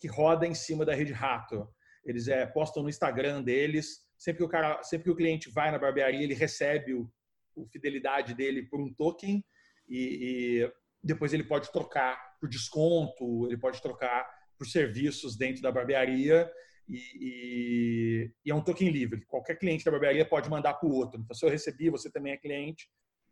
que 0.00 0.08
roda 0.08 0.46
em 0.46 0.54
cima 0.54 0.84
da 0.84 0.94
rede 0.94 1.12
Rato. 1.12 1.68
Eles 2.04 2.28
é, 2.28 2.46
postam 2.46 2.82
no 2.82 2.88
Instagram 2.88 3.42
deles. 3.42 4.06
Sempre 4.16 4.38
que 4.38 4.44
o 4.44 4.48
cara, 4.48 4.82
sempre 4.82 5.04
que 5.04 5.10
o 5.10 5.16
cliente 5.16 5.50
vai 5.50 5.70
na 5.70 5.78
barbearia, 5.78 6.22
ele 6.22 6.34
recebe 6.34 6.94
o, 6.94 7.10
o 7.54 7.66
fidelidade 7.66 8.34
dele 8.34 8.62
por 8.62 8.80
um 8.80 8.92
token 8.94 9.44
e, 9.88 10.62
e, 10.62 10.72
depois 11.02 11.32
ele 11.32 11.44
pode 11.44 11.70
trocar 11.70 12.36
por 12.40 12.48
desconto, 12.48 13.46
ele 13.46 13.56
pode 13.56 13.80
trocar 13.80 14.26
por 14.58 14.66
serviços 14.66 15.36
dentro 15.36 15.62
da 15.62 15.70
barbearia 15.70 16.50
e, 16.88 17.00
e, 17.20 18.32
e 18.44 18.50
é 18.50 18.54
um 18.54 18.62
token 18.62 18.90
livre. 18.90 19.24
Qualquer 19.26 19.58
cliente 19.58 19.84
da 19.84 19.90
barbearia 19.90 20.24
pode 20.24 20.48
mandar 20.48 20.74
para 20.74 20.88
o 20.88 20.94
outro. 20.94 21.20
Então, 21.20 21.34
se 21.34 21.44
eu 21.44 21.50
recebi, 21.50 21.90
você 21.90 22.10
também 22.10 22.32
é 22.32 22.36
cliente, 22.36 22.88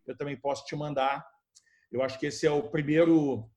eu 0.07 0.17
também 0.17 0.37
posso 0.37 0.65
te 0.65 0.75
mandar. 0.75 1.25
Eu 1.91 2.03
acho 2.03 2.19
que 2.19 2.27
esse 2.27 2.47
é 2.47 2.51
o 2.51 2.63
primeiro 2.63 3.49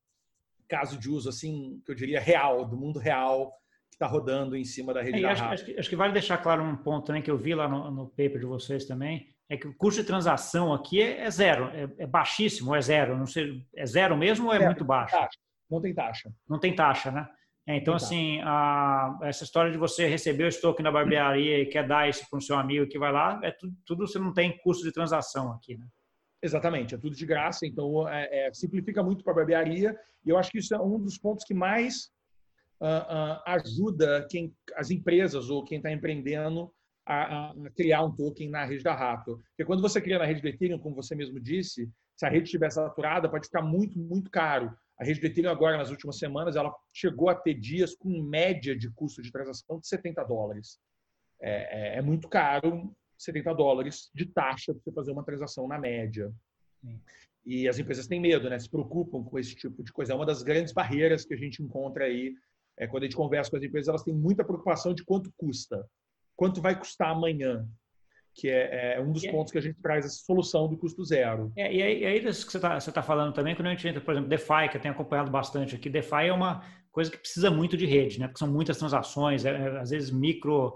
caso 0.67 0.97
de 0.97 1.09
uso, 1.09 1.29
assim, 1.29 1.81
que 1.85 1.91
eu 1.91 1.95
diria 1.95 2.19
real, 2.19 2.65
do 2.65 2.77
mundo 2.77 2.99
real, 2.99 3.51
que 3.89 3.95
está 3.95 4.05
rodando 4.05 4.55
em 4.55 4.65
cima 4.65 4.93
da 4.93 5.01
rede 5.01 5.19
é, 5.19 5.21
da 5.21 5.31
acho, 5.31 5.43
acho, 5.45 5.65
que, 5.65 5.79
acho, 5.79 5.89
que, 5.89 5.95
vale 5.95 6.13
deixar 6.13 6.37
claro 6.37 6.61
um 6.61 6.75
ponto 6.75 7.11
né, 7.11 7.21
que 7.21 7.31
eu 7.31 7.37
vi 7.37 7.55
lá 7.55 7.67
no, 7.67 7.89
no 7.89 8.07
paper 8.09 8.39
de 8.39 8.45
vocês 8.45 8.85
também, 8.85 9.27
é 9.49 9.55
que 9.55 9.67
o 9.67 9.73
custo 9.73 10.01
de 10.01 10.07
transação 10.07 10.73
aqui 10.73 11.01
é, 11.01 11.21
é 11.21 11.31
zero, 11.31 11.69
é, 11.69 12.03
é, 12.03 12.05
baixíssimo, 12.05 12.75
é 12.75 12.81
zero, 12.81 13.17
não 13.17 13.25
sei, 13.25 13.65
é 13.75 13.85
zero 13.85 14.17
mesmo 14.17 14.47
ou 14.47 14.53
é, 14.53 14.57
é 14.57 14.65
muito 14.65 14.83
baixo? 14.83 15.15
Não 15.69 15.81
tem 15.81 15.93
taxa. 15.93 16.31
Não 16.47 16.59
tem 16.59 16.75
taxa, 16.75 17.11
né? 17.11 17.27
É, 17.67 17.75
então, 17.75 17.93
assim, 17.93 18.39
a, 18.43 19.19
essa 19.23 19.43
história 19.43 19.69
de 19.69 19.77
você 19.77 20.07
receber 20.07 20.45
o 20.45 20.47
estoque 20.47 20.81
na 20.81 20.89
barbearia 20.89 21.59
e 21.59 21.65
quer 21.65 21.85
dar 21.85 22.07
isso 22.07 22.25
para 22.29 22.39
o 22.39 22.41
seu 22.41 22.55
amigo 22.55 22.87
que 22.87 22.97
vai 22.97 23.11
lá, 23.11 23.41
é 23.43 23.51
tudo, 23.51 23.75
tudo 23.85 24.07
você 24.07 24.17
não 24.17 24.33
tem 24.33 24.57
custo 24.59 24.85
de 24.85 24.93
transação 24.93 25.51
aqui, 25.51 25.77
né? 25.77 25.85
Exatamente, 26.41 26.95
é 26.95 26.97
tudo 26.97 27.15
de 27.15 27.25
graça, 27.25 27.65
então 27.65 28.07
é, 28.07 28.47
é, 28.47 28.53
simplifica 28.53 29.03
muito 29.03 29.23
para 29.23 29.33
a 29.33 29.35
barbearia 29.35 29.97
e 30.25 30.29
eu 30.29 30.37
acho 30.37 30.49
que 30.49 30.59
isso 30.59 30.73
é 30.73 30.79
um 30.79 30.97
dos 30.99 31.17
pontos 31.17 31.43
que 31.43 31.53
mais 31.53 32.09
uh, 32.79 32.85
uh, 32.85 33.41
ajuda 33.47 34.25
quem, 34.29 34.55
as 34.75 34.89
empresas 34.89 35.49
ou 35.49 35.63
quem 35.65 35.77
está 35.77 35.91
empreendendo 35.91 36.71
a, 37.05 37.49
a, 37.49 37.53
criar 37.75 38.03
um 38.03 38.15
token 38.15 38.49
na 38.49 38.65
rede 38.65 38.83
da 38.83 38.93
Rato. 38.93 39.41
Porque 39.49 39.65
quando 39.65 39.81
você 39.81 39.99
cria 39.99 40.19
na 40.19 40.25
rede 40.25 40.41
do 40.41 40.47
Ethereum, 40.47 40.79
como 40.79 40.95
você 40.95 41.15
mesmo 41.15 41.39
disse, 41.39 41.89
se 42.15 42.25
a 42.25 42.29
rede 42.29 42.45
estiver 42.45 42.71
saturada, 42.71 43.29
pode 43.29 43.47
ficar 43.47 43.61
muito, 43.61 43.97
muito 43.97 44.29
caro. 44.29 44.71
A 44.99 45.03
rede 45.03 45.19
do 45.19 45.27
Ethereum 45.27 45.51
agora, 45.51 45.77
nas 45.77 45.91
últimas 45.91 46.17
semanas, 46.17 46.55
ela 46.55 46.73
chegou 46.93 47.29
a 47.29 47.35
ter 47.35 47.53
dias 47.53 47.95
com 47.95 48.21
média 48.23 48.75
de 48.75 48.89
custo 48.91 49.21
de 49.21 49.31
transação 49.31 49.79
de 49.79 49.87
70 49.87 50.23
dólares. 50.23 50.79
É, 51.39 51.95
é, 51.95 51.97
é 51.97 52.01
muito 52.01 52.27
caro 52.27 52.95
70 53.17 53.53
dólares 53.53 54.09
de 54.13 54.25
taxa 54.25 54.73
para 54.73 54.81
você 54.83 54.91
fazer 54.91 55.11
uma 55.11 55.23
transação 55.23 55.67
na 55.67 55.77
média. 55.77 56.31
Sim. 56.81 56.99
E 57.45 57.67
as 57.67 57.79
empresas 57.79 58.07
têm 58.07 58.19
medo, 58.19 58.49
né? 58.49 58.59
Se 58.59 58.69
preocupam 58.69 59.23
com 59.23 59.39
esse 59.39 59.55
tipo 59.55 59.83
de 59.83 59.93
coisa. 59.93 60.13
É 60.13 60.15
uma 60.15 60.25
das 60.25 60.43
grandes 60.43 60.73
barreiras 60.73 61.25
que 61.25 61.33
a 61.33 61.37
gente 61.37 61.61
encontra 61.61 62.05
aí. 62.05 62.33
É, 62.75 62.87
quando 62.87 63.03
a 63.03 63.05
gente 63.05 63.15
conversa 63.15 63.49
com 63.49 63.57
as 63.57 63.63
empresas, 63.63 63.87
elas 63.87 64.03
têm 64.03 64.13
muita 64.13 64.43
preocupação 64.43 64.93
de 64.93 65.03
quanto 65.03 65.31
custa 65.37 65.87
quanto 66.37 66.61
vai 66.61 66.77
custar 66.77 67.09
amanhã, 67.09 67.67
que 68.37 68.47
é, 68.49 68.95
é 68.95 69.01
um 69.01 69.11
dos 69.11 69.25
pontos 69.25 69.51
que 69.51 69.57
a 69.57 69.61
gente 69.61 69.81
traz 69.81 70.05
essa 70.05 70.23
solução 70.23 70.67
do 70.69 70.77
custo 70.77 71.03
zero. 71.03 71.51
É, 71.57 71.73
e 71.73 71.81
aí, 71.81 72.05
aí 72.05 72.25
isso 72.25 72.45
que 72.45 72.51
você 72.51 72.57
está 72.57 72.79
tá 72.79 73.01
falando 73.01 73.33
também, 73.33 73.55
quando 73.55 73.67
a 73.67 73.71
gente 73.71 73.87
entra, 73.87 73.99
por 73.99 74.11
exemplo, 74.11 74.29
DeFi, 74.29 74.69
que 74.69 74.77
eu 74.77 74.81
tenho 74.81 74.93
acompanhado 74.93 75.31
bastante 75.31 75.75
aqui, 75.75 75.89
DeFi 75.89 76.27
é 76.27 76.33
uma 76.33 76.63
coisa 76.91 77.09
que 77.09 77.17
precisa 77.17 77.49
muito 77.49 77.75
de 77.75 77.85
rede, 77.85 78.19
né? 78.19 78.27
Porque 78.27 78.39
são 78.39 78.47
muitas 78.47 78.77
transações, 78.77 79.43
é, 79.43 79.49
é 79.49 79.79
às 79.79 79.89
vezes 79.89 80.11
micro 80.11 80.67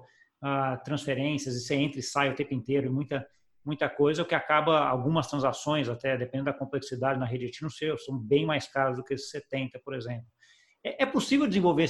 uh, 0.43 0.83
transferências, 0.83 1.55
e 1.55 1.59
você 1.61 1.75
entra 1.75 1.99
e 1.99 2.03
sai 2.03 2.31
o 2.31 2.35
tempo 2.35 2.53
inteiro, 2.53 2.91
muita 2.91 3.25
muita 3.63 3.87
coisa, 3.87 4.23
o 4.23 4.25
que 4.25 4.33
acaba 4.33 4.79
algumas 4.79 5.27
transações, 5.27 5.87
até 5.87 6.17
dependendo 6.17 6.45
da 6.45 6.57
complexidade 6.57 7.19
na 7.19 7.27
rede 7.27 7.45
Ethereum, 7.45 7.95
são 7.95 8.17
bem 8.17 8.43
mais 8.43 8.67
caras 8.67 8.97
do 8.97 9.03
que 9.03 9.13
esses 9.13 9.29
70, 9.29 9.79
por 9.85 9.93
exemplo. 9.93 10.25
É, 10.83 11.03
é 11.03 11.05
possível 11.05 11.47
desenvolver 11.47 11.87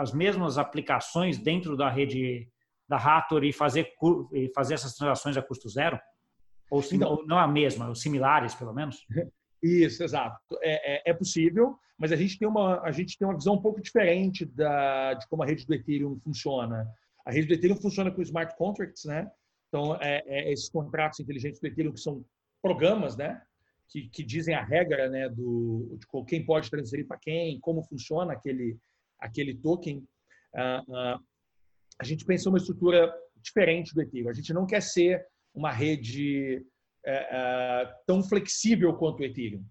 as 0.00 0.12
mesmas 0.12 0.58
aplicações 0.58 1.38
dentro 1.38 1.76
da 1.76 1.88
rede 1.88 2.48
da 2.88 2.96
Rator 2.96 3.44
e 3.44 3.52
fazer, 3.52 3.92
e 4.32 4.48
fazer 4.54 4.74
essas 4.74 4.94
transações 4.94 5.36
a 5.36 5.42
custo 5.42 5.68
zero? 5.68 5.98
Ou 6.70 6.82
então, 6.92 7.24
não 7.26 7.38
a 7.38 7.46
mesma, 7.46 7.88
ou 7.88 7.94
similares, 7.94 8.54
pelo 8.54 8.72
menos? 8.72 9.06
Isso, 9.62 10.02
exato. 10.02 10.38
É, 10.62 10.96
é, 10.96 11.10
é, 11.10 11.14
possível, 11.14 11.76
mas 11.98 12.12
a 12.12 12.16
gente 12.16 12.38
tem 12.38 12.46
uma, 12.46 12.80
a 12.82 12.90
gente 12.90 13.16
tem 13.18 13.26
uma 13.26 13.36
visão 13.36 13.54
um 13.54 13.62
pouco 13.62 13.80
diferente 13.80 14.44
da, 14.44 15.14
de 15.14 15.26
como 15.28 15.42
a 15.42 15.46
rede 15.46 15.66
do 15.66 15.74
Ethereum 15.74 16.18
funciona. 16.20 16.86
A 17.24 17.32
rede 17.32 17.48
do 17.48 17.54
Ethereum 17.54 17.76
funciona 17.76 18.10
com 18.10 18.22
smart 18.22 18.56
contracts, 18.56 19.04
né? 19.04 19.30
Então, 19.68 19.96
é, 19.96 20.22
é 20.26 20.52
esses 20.52 20.68
contratos 20.68 21.20
inteligentes 21.20 21.60
do 21.60 21.66
Ethereum 21.66 21.92
que 21.92 22.00
são 22.00 22.24
programas, 22.62 23.16
né? 23.16 23.42
Que, 23.88 24.08
que 24.08 24.22
dizem 24.22 24.54
a 24.54 24.62
regra, 24.62 25.08
né? 25.08 25.28
Do, 25.28 25.98
de 25.98 26.24
quem 26.26 26.44
pode 26.44 26.70
transferir 26.70 27.06
para 27.06 27.18
quem, 27.18 27.58
como 27.60 27.82
funciona 27.82 28.32
aquele, 28.32 28.78
aquele 29.18 29.54
token. 29.54 30.06
Uh, 30.54 31.16
uh, 31.16 31.20
a 32.00 32.04
gente 32.04 32.24
pensa 32.24 32.48
uma 32.48 32.58
estrutura 32.58 33.12
diferente 33.42 33.94
do 33.94 34.02
Ethereum. 34.02 34.28
A 34.28 34.34
gente 34.34 34.52
não 34.52 34.66
quer 34.66 34.82
ser 34.82 35.26
uma 35.54 35.72
rede 35.72 36.64
é, 37.04 37.14
é, 37.14 37.94
tão 38.06 38.22
flexível 38.22 38.94
quanto 38.94 39.20
o 39.20 39.24
Ethereum. 39.24 39.64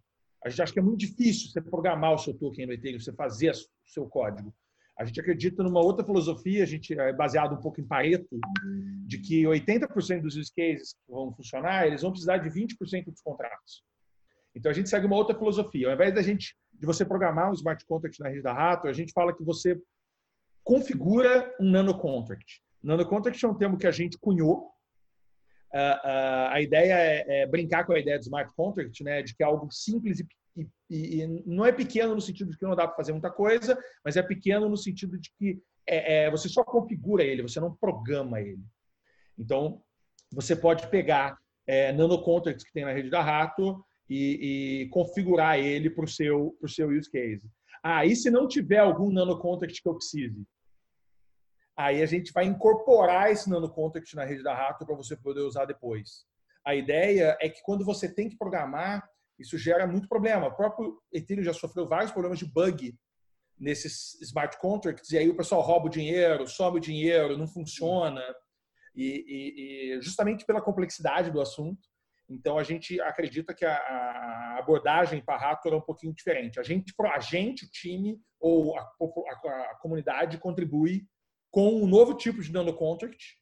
A 0.44 0.50
gente 0.50 0.62
acha 0.62 0.74
que 0.74 0.80
é 0.80 0.82
muito 0.82 1.00
difícil 1.00 1.50
você 1.50 1.62
programar 1.62 2.14
o 2.14 2.18
seu 2.18 2.34
token 2.34 2.68
no 2.68 2.74
Ethereum, 2.74 3.00
você 3.00 3.14
fazer 3.14 3.52
o 3.52 3.56
seu 3.86 4.08
código. 4.08 4.54
A 4.98 5.04
gente 5.04 5.20
acredita 5.20 5.62
numa 5.62 5.84
outra 5.84 6.06
filosofia, 6.06 6.64
a 6.64 6.66
gente 6.66 6.98
é 6.98 7.12
baseado 7.12 7.54
um 7.54 7.60
pouco 7.60 7.82
em 7.82 7.86
Pareto, 7.86 8.40
de 9.06 9.18
que 9.18 9.44
80% 9.44 10.22
dos 10.22 10.38
use 10.38 10.52
cases 10.56 10.94
que 10.94 11.12
vão 11.12 11.34
funcionar, 11.34 11.86
eles 11.86 12.02
vão 12.02 12.12
precisar 12.12 12.38
de 12.38 12.50
20% 12.50 13.06
dos 13.06 13.22
contratos. 13.22 13.84
Então 14.56 14.72
a 14.72 14.74
gente 14.74 14.90
segue 14.90 15.06
uma 15.06 15.18
outra 15.18 15.38
filosofia. 15.38 15.90
Ao 15.90 15.94
invés 15.94 16.14
da 16.14 16.22
gente 16.22 16.56
de 16.72 16.86
você 16.86 17.04
programar 17.04 17.50
um 17.50 17.54
smart 17.54 17.86
contract 17.86 18.20
na 18.22 18.30
rede 18.30 18.42
da 18.42 18.54
Rato, 18.54 18.88
a 18.88 18.94
gente 18.94 19.12
fala 19.12 19.36
que 19.36 19.44
você 19.44 19.78
configura 20.66 21.56
um 21.60 21.70
nano 21.70 21.98
contract. 21.98 22.62
Nano 22.84 23.08
contract 23.08 23.46
é 23.46 23.48
um 23.48 23.56
termo 23.56 23.78
que 23.78 23.88
a 23.88 23.92
gente 23.92 24.18
cunhou 24.18 24.72
uh, 25.72 26.50
a 26.50 26.60
ideia 26.60 26.94
é, 26.94 27.42
é, 27.42 27.48
brincar 27.48 27.86
com 27.86 27.94
a 27.94 28.00
ideia 28.00 28.18
do 28.18 28.24
smart 28.24 28.52
contract, 28.56 29.04
né, 29.04 29.22
de 29.22 29.36
que 29.36 29.44
é 29.44 29.46
algo 29.46 29.72
simples 29.72 30.20
e, 30.20 30.28
e, 30.90 31.22
e 31.22 31.28
não 31.46 31.66
é 31.66 31.72
pequeno 31.72 32.16
no 32.16 32.22
sentido 32.22 32.50
de 32.50 32.58
que 32.58 32.66
não 32.66 32.76
dá 32.76 32.88
para 32.88 32.96
fazer 32.96 33.12
muita 33.12 33.30
coisa, 33.30 33.78
mas 34.04 34.18
é 34.18 34.24
pequeno 34.24 34.68
no 34.68 34.76
sentido 34.76 35.20
de 35.20 35.32
que 35.38 35.62
é, 35.88 36.24
é, 36.24 36.32
você 36.32 36.50
só 36.50 36.64
configura 36.64 37.24
ele, 37.24 37.44
você 37.44 37.60
não 37.60 37.76
programa 37.76 38.42
ele. 38.42 38.64
Então, 39.38 39.84
você 40.32 40.56
pode 40.56 40.88
pegar 40.88 41.38
é, 41.68 41.92
nanocontracts 41.92 42.66
que 42.66 42.74
tem 42.74 42.86
na 42.86 42.94
rede 42.94 43.12
da 43.12 43.22
Rato 43.22 43.86
e, 44.10 44.82
e 44.82 44.90
configurar 44.90 45.60
ele 45.60 45.92
para 45.92 46.06
o 46.06 46.08
seu, 46.08 46.58
seu 46.68 46.90
use 46.90 47.10
case. 47.10 47.48
Ah, 47.84 48.04
e 48.04 48.16
se 48.16 48.32
não 48.32 48.48
tiver 48.48 48.80
algum 48.80 49.12
nanocontract 49.12 49.80
que 49.80 49.88
eu 49.88 49.94
precise? 49.94 50.44
Aí 51.78 52.02
a 52.02 52.06
gente 52.06 52.32
vai 52.32 52.46
incorporar 52.46 53.32
esse 53.32 53.50
nano 53.50 53.70
contract 53.70 54.16
na 54.16 54.24
rede 54.24 54.42
da 54.42 54.56
Rato 54.56 54.86
para 54.86 54.96
você 54.96 55.16
poder 55.16 55.42
usar 55.42 55.66
depois. 55.66 56.26
A 56.66 56.74
ideia 56.74 57.38
é 57.42 57.50
que 57.50 57.62
quando 57.62 57.84
você 57.84 58.08
tem 58.08 58.30
que 58.30 58.38
programar, 58.38 59.08
isso 59.38 59.58
gera 59.58 59.86
muito 59.86 60.08
problema. 60.08 60.48
O 60.48 60.56
próprio 60.56 61.02
Ethereum 61.12 61.44
já 61.44 61.54
sofreu 61.54 61.88
vários 61.88 62.12
problemas 62.12 62.40
de 62.40 62.46
bug 62.46 62.98
nesses 63.60 64.20
smart 64.22 64.58
contracts, 64.60 65.12
e 65.12 65.18
aí 65.18 65.30
o 65.30 65.36
pessoal 65.36 65.62
rouba 65.62 65.88
o 65.88 65.90
dinheiro, 65.90 66.48
some 66.48 66.78
o 66.78 66.82
dinheiro, 66.82 67.38
não 67.38 67.48
funciona. 67.48 68.22
E, 68.96 69.26
e, 69.28 69.96
e 69.98 70.02
justamente 70.02 70.46
pela 70.46 70.62
complexidade 70.62 71.30
do 71.30 71.42
assunto. 71.42 71.82
Então, 72.30 72.58
a 72.58 72.64
gente 72.64 73.00
acredita 73.02 73.54
que 73.54 73.66
a, 73.66 73.76
a 73.76 74.60
abordagem 74.60 75.22
para 75.22 75.36
a 75.36 75.38
Raptor 75.38 75.74
é 75.74 75.76
um 75.76 75.82
pouquinho 75.82 76.14
diferente. 76.14 76.60
A 76.60 76.64
gente, 76.64 76.94
a 76.98 77.20
gente 77.20 77.66
o 77.66 77.70
time 77.70 78.20
ou 78.40 78.78
a, 78.78 78.82
a, 78.82 79.72
a 79.72 79.76
comunidade 79.82 80.38
contribui 80.38 81.06
com 81.56 81.74
um 81.74 81.88
novo 81.88 82.14
tipo 82.14 82.42
de 82.42 82.52
nano 82.52 82.74
contract. 82.74 83.38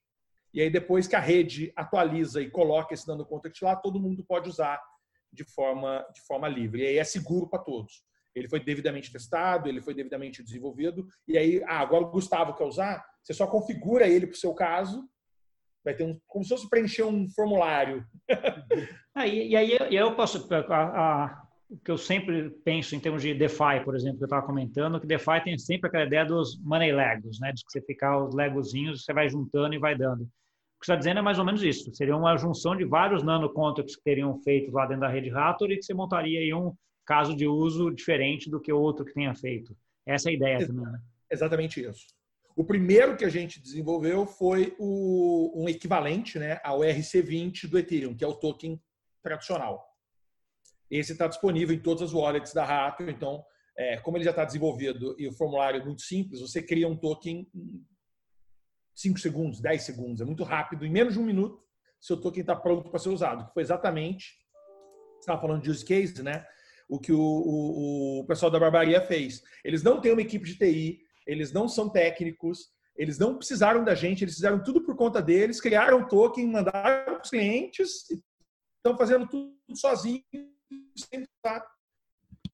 E 0.54 0.62
aí, 0.62 0.70
depois 0.70 1.08
que 1.08 1.16
a 1.16 1.20
rede 1.20 1.74
atualiza 1.76 2.44
e 2.44 2.52
coloca 2.52 2.94
esse 2.94 3.08
nano 3.08 3.26
contract 3.26 3.60
lá, 3.66 3.76
todo 3.76 4.00
mundo 4.00 4.24
pode 4.24 4.48
usar 4.48 4.80
de 5.32 5.44
forma, 5.44 6.06
de 6.14 6.22
forma 6.22 6.48
livre. 6.48 6.84
E 6.84 6.86
aí 6.86 6.98
é 7.00 7.04
seguro 7.04 7.50
para 7.50 7.64
todos. 7.64 8.04
Ele 8.36 8.48
foi 8.48 8.60
devidamente 8.60 9.12
testado, 9.12 9.68
ele 9.68 9.82
foi 9.82 9.96
devidamente 9.96 10.44
desenvolvido. 10.44 11.08
E 11.28 11.40
aí, 11.40 11.64
ah, 11.64 11.80
agora 11.80 12.04
o 12.04 12.12
Gustavo 12.12 12.54
quer 12.54 12.66
usar, 12.66 13.04
você 13.24 13.34
só 13.34 13.48
configura 13.48 14.08
ele 14.08 14.28
para 14.28 14.36
o 14.36 14.40
seu 14.40 14.54
caso. 14.54 15.10
Vai 15.84 15.96
ter 15.96 16.04
um, 16.04 16.22
como 16.28 16.46
se 16.46 16.50
fosse 16.50 16.70
preencher 16.70 17.02
um 17.02 17.28
formulário. 17.30 18.06
ah, 19.16 19.26
e, 19.26 19.50
e, 19.50 19.56
aí 19.56 19.96
eu 19.96 20.16
posso. 20.16 20.48
A, 20.54 20.70
a, 20.70 21.43
o 21.74 21.78
que 21.84 21.90
eu 21.90 21.98
sempre 21.98 22.52
penso 22.64 22.96
em 22.96 23.00
termos 23.00 23.24
de 23.24 23.34
DeFi, 23.34 23.84
por 23.84 23.96
exemplo, 23.96 24.18
que 24.18 24.24
eu 24.24 24.28
estava 24.28 24.46
comentando, 24.46 25.00
que 25.00 25.08
DeFi 25.08 25.44
tem 25.44 25.58
sempre 25.58 25.88
aquela 25.88 26.06
ideia 26.06 26.24
dos 26.24 26.56
money 26.62 26.92
legos, 26.92 27.40
né? 27.40 27.52
De 27.52 27.64
que 27.66 27.72
você 27.72 27.82
ficar 27.82 28.24
os 28.24 28.36
legozinhos, 28.36 29.04
você 29.04 29.12
vai 29.12 29.28
juntando 29.28 29.74
e 29.74 29.80
vai 29.80 29.98
dando. 29.98 30.22
O 30.22 30.80
que 30.80 30.86
você 30.86 30.92
está 30.92 30.96
dizendo 30.96 31.20
é 31.20 31.22
mais 31.24 31.40
ou 31.40 31.46
menos 31.46 31.64
isso. 31.64 31.92
Seria 31.96 32.16
uma 32.16 32.38
junção 32.38 32.76
de 32.76 32.86
vários 32.86 33.24
nanocontracts 33.24 33.96
que 33.96 34.04
teriam 34.04 34.38
feito 34.42 34.72
lá 34.72 34.86
dentro 34.86 35.02
da 35.02 35.10
rede 35.10 35.30
Raptor 35.30 35.72
e 35.72 35.78
que 35.78 35.84
você 35.84 35.96
montaria 35.96 36.40
aí 36.40 36.54
um 36.54 36.74
caso 37.06 37.36
de 37.36 37.48
uso 37.48 37.90
diferente 37.90 38.52
do 38.52 38.62
que 38.62 38.72
o 38.72 38.80
outro 38.80 39.04
que 39.04 39.14
tenha 39.14 39.34
feito. 39.34 39.76
Essa 40.06 40.30
é 40.30 40.32
a 40.32 40.36
ideia 40.36 40.68
também, 40.68 40.86
né? 40.86 41.00
Exatamente 41.32 41.84
isso. 41.84 42.06
O 42.56 42.64
primeiro 42.64 43.18
que 43.18 43.26
a 43.26 43.30
gente 43.30 43.60
desenvolveu 43.60 44.28
foi 44.28 44.76
o, 44.78 45.64
um 45.64 45.68
equivalente 45.68 46.38
né, 46.38 46.60
ao 46.64 46.82
RC20 46.82 47.68
do 47.68 47.80
Ethereum, 47.80 48.16
que 48.16 48.24
é 48.24 48.28
o 48.28 48.36
token 48.36 48.80
tradicional. 49.24 49.93
Esse 50.90 51.14
está 51.14 51.28
disponível 51.28 51.76
em 51.76 51.80
todas 51.80 52.04
as 52.04 52.14
wallets 52.14 52.54
da 52.54 52.64
Raptor. 52.64 53.10
Então, 53.10 53.44
é, 53.78 53.98
como 53.98 54.18
ele 54.18 54.24
já 54.24 54.30
está 54.30 54.46
desenvolvido 54.46 55.16
e 55.18 55.28
o 55.28 55.34
formulário 55.34 55.82
é 55.82 55.86
muito 55.86 56.02
simples, 56.02 56.42
você 56.42 56.62
cria 56.62 56.88
um 56.88 56.96
token 56.96 57.50
em 57.54 57.86
5 58.96 59.20
segundos, 59.20 59.60
10 59.60 59.82
segundos. 59.82 60.22
É 60.22 60.26
muito 60.26 60.44
rápido. 60.44 60.86
Em 60.86 60.92
menos 60.92 61.14
de 61.14 61.20
um 61.20 61.26
minuto, 61.26 61.64
seu 62.00 62.20
token 62.20 62.42
está 62.42 62.56
pronto 62.56 62.90
para 62.90 63.00
ser 63.00 63.10
usado. 63.10 63.48
Que 63.48 63.54
foi 63.54 63.64
exatamente, 63.64 64.34
estava 65.20 65.42
falando 65.42 65.64
de 65.64 65.72
use 65.72 65.84
case, 65.84 66.22
né? 66.22 66.46
O 66.88 67.00
que 67.00 67.12
o, 67.12 67.20
o, 67.20 68.20
o 68.20 68.26
pessoal 68.26 68.52
da 68.52 68.60
Barbaria 68.60 69.02
fez. 69.02 69.42
Eles 69.64 69.82
não 69.82 70.00
têm 70.00 70.12
uma 70.12 70.22
equipe 70.22 70.46
de 70.46 70.58
TI, 70.58 71.00
eles 71.26 71.52
não 71.52 71.68
são 71.68 71.90
técnicos, 71.90 72.70
eles 72.96 73.18
não 73.18 73.38
precisaram 73.38 73.84
da 73.84 73.96
gente, 73.96 74.24
eles 74.24 74.36
fizeram 74.36 74.62
tudo 74.62 74.84
por 74.84 74.96
conta 74.96 75.22
deles, 75.22 75.60
criaram 75.60 76.02
o 76.02 76.08
token, 76.08 76.46
mandaram 76.46 77.06
para 77.06 77.22
os 77.24 77.30
clientes, 77.30 78.12
estão 78.78 78.96
fazendo 78.98 79.28
tudo 79.28 79.56
sozinhos 79.76 80.53
sempre 80.96 81.28
está 81.36 81.66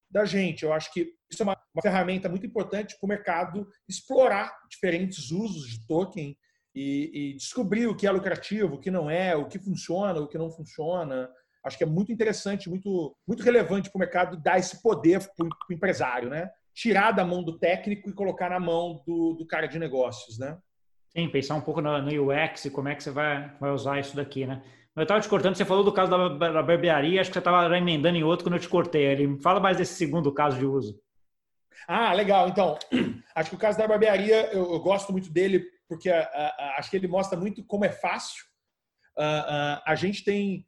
da 0.09 0.25
gente. 0.25 0.63
Eu 0.63 0.73
acho 0.73 0.91
que 0.91 1.13
isso 1.31 1.43
é 1.43 1.45
uma, 1.45 1.57
uma 1.73 1.81
ferramenta 1.81 2.27
muito 2.27 2.45
importante 2.45 2.97
para 2.99 3.05
o 3.05 3.09
mercado 3.09 3.67
explorar 3.87 4.51
diferentes 4.69 5.31
usos 5.31 5.69
de 5.69 5.85
token 5.85 6.35
e, 6.75 7.11
e, 7.13 7.33
descobrir 7.35 7.87
o 7.87 7.95
que 7.95 8.07
é 8.07 8.11
lucrativo, 8.11 8.75
o 8.75 8.79
que 8.79 8.91
não 8.91 9.09
é, 9.09 9.35
o 9.35 9.47
que 9.47 9.59
funciona, 9.59 10.19
o 10.19 10.27
que 10.27 10.37
não 10.37 10.51
funciona. 10.51 11.29
Acho 11.63 11.77
que 11.77 11.83
é 11.83 11.87
muito 11.87 12.11
interessante, 12.11 12.69
muito, 12.69 13.15
muito 13.27 13.43
relevante 13.43 13.89
para 13.89 13.97
o 13.97 13.99
mercado 13.99 14.37
dar 14.37 14.57
esse 14.57 14.81
poder 14.81 15.19
para 15.35 15.45
o 15.45 15.73
empresário, 15.73 16.29
né? 16.29 16.49
Tirar 16.73 17.11
da 17.11 17.25
mão 17.25 17.43
do 17.43 17.59
técnico 17.59 18.09
e 18.09 18.13
colocar 18.13 18.49
na 18.49 18.59
mão 18.59 19.03
do, 19.05 19.33
do 19.33 19.45
cara 19.45 19.67
de 19.67 19.77
negócios, 19.77 20.39
né? 20.39 20.57
Sim, 21.09 21.27
pensar 21.29 21.55
um 21.55 21.61
pouco 21.61 21.81
no, 21.81 22.01
no 22.01 22.31
UX 22.31 22.65
e 22.65 22.71
como 22.71 22.87
é 22.87 22.95
que 22.95 23.03
você 23.03 23.11
vai, 23.11 23.55
vai 23.59 23.71
usar 23.71 23.99
isso 23.99 24.15
daqui, 24.15 24.45
né? 24.45 24.63
Eu 24.99 25.03
estava 25.03 25.21
te 25.21 25.29
cortando, 25.29 25.55
você 25.55 25.63
falou 25.63 25.81
do 25.81 25.93
caso 25.93 26.11
da, 26.11 26.61
barbearia, 26.61 27.21
acho 27.21 27.29
que 27.29 27.33
você 27.35 27.39
estava 27.39 27.77
emendando 27.77 28.17
em 28.17 28.23
outro 28.23 28.43
quando 28.43 28.55
eu 28.55 28.59
te 28.59 28.67
cortei. 28.67 29.05
Ele 29.05 29.39
fala 29.41 29.57
mais 29.57 29.77
desse 29.77 29.93
segundo 29.93 30.33
caso 30.33 30.59
de 30.59 30.65
uso. 30.65 31.01
Ah, 31.87 32.11
legal. 32.11 32.49
Então, 32.49 32.77
acho 33.33 33.49
que 33.49 33.55
o 33.55 33.59
caso 33.59 33.77
da 33.77 33.87
barbearia, 33.87 34.51
eu, 34.51 34.73
eu 34.73 34.79
gosto 34.81 35.13
muito 35.13 35.31
dele, 35.31 35.63
porque 35.87 36.09
a, 36.09 36.21
a, 36.21 36.75
acho 36.77 36.89
que 36.89 36.97
ele 36.97 37.07
mostra 37.07 37.39
muito 37.39 37.63
como 37.63 37.85
é 37.85 37.89
fácil. 37.89 38.43
Uh, 39.17 39.79
a 39.85 39.95
gente 39.95 40.23
tem 40.23 40.65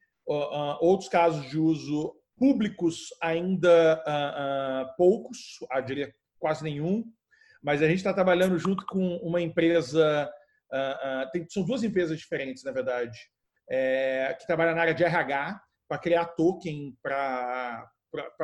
outros 0.79 1.09
casos 1.09 1.49
de 1.49 1.59
uso 1.59 2.15
públicos 2.37 3.07
ainda 3.21 4.01
poucos, 4.97 5.57
eu 5.69 5.81
diria 5.81 6.13
quase 6.39 6.63
nenhum, 6.63 7.03
mas 7.61 7.81
a 7.81 7.87
gente 7.87 7.97
está 7.97 8.13
trabalhando 8.13 8.57
junto 8.57 8.85
com 8.85 9.17
uma 9.17 9.41
empresa, 9.41 10.31
tem, 11.33 11.45
são 11.49 11.63
duas 11.63 11.83
empresas 11.83 12.17
diferentes, 12.17 12.63
na 12.63 12.71
verdade, 12.71 13.17
é, 13.73 14.35
que 14.37 14.45
trabalha 14.45 14.75
na 14.75 14.81
área 14.81 14.93
de 14.93 15.01
RH 15.01 15.61
para 15.87 15.97
criar 15.97 16.25
token 16.25 16.93
para 17.01 17.89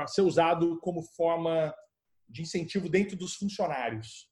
ser 0.07 0.21
usado 0.21 0.79
como 0.79 1.03
forma 1.03 1.75
de 2.29 2.43
incentivo 2.43 2.87
dentro 2.87 3.17
dos 3.17 3.35
funcionários. 3.35 4.29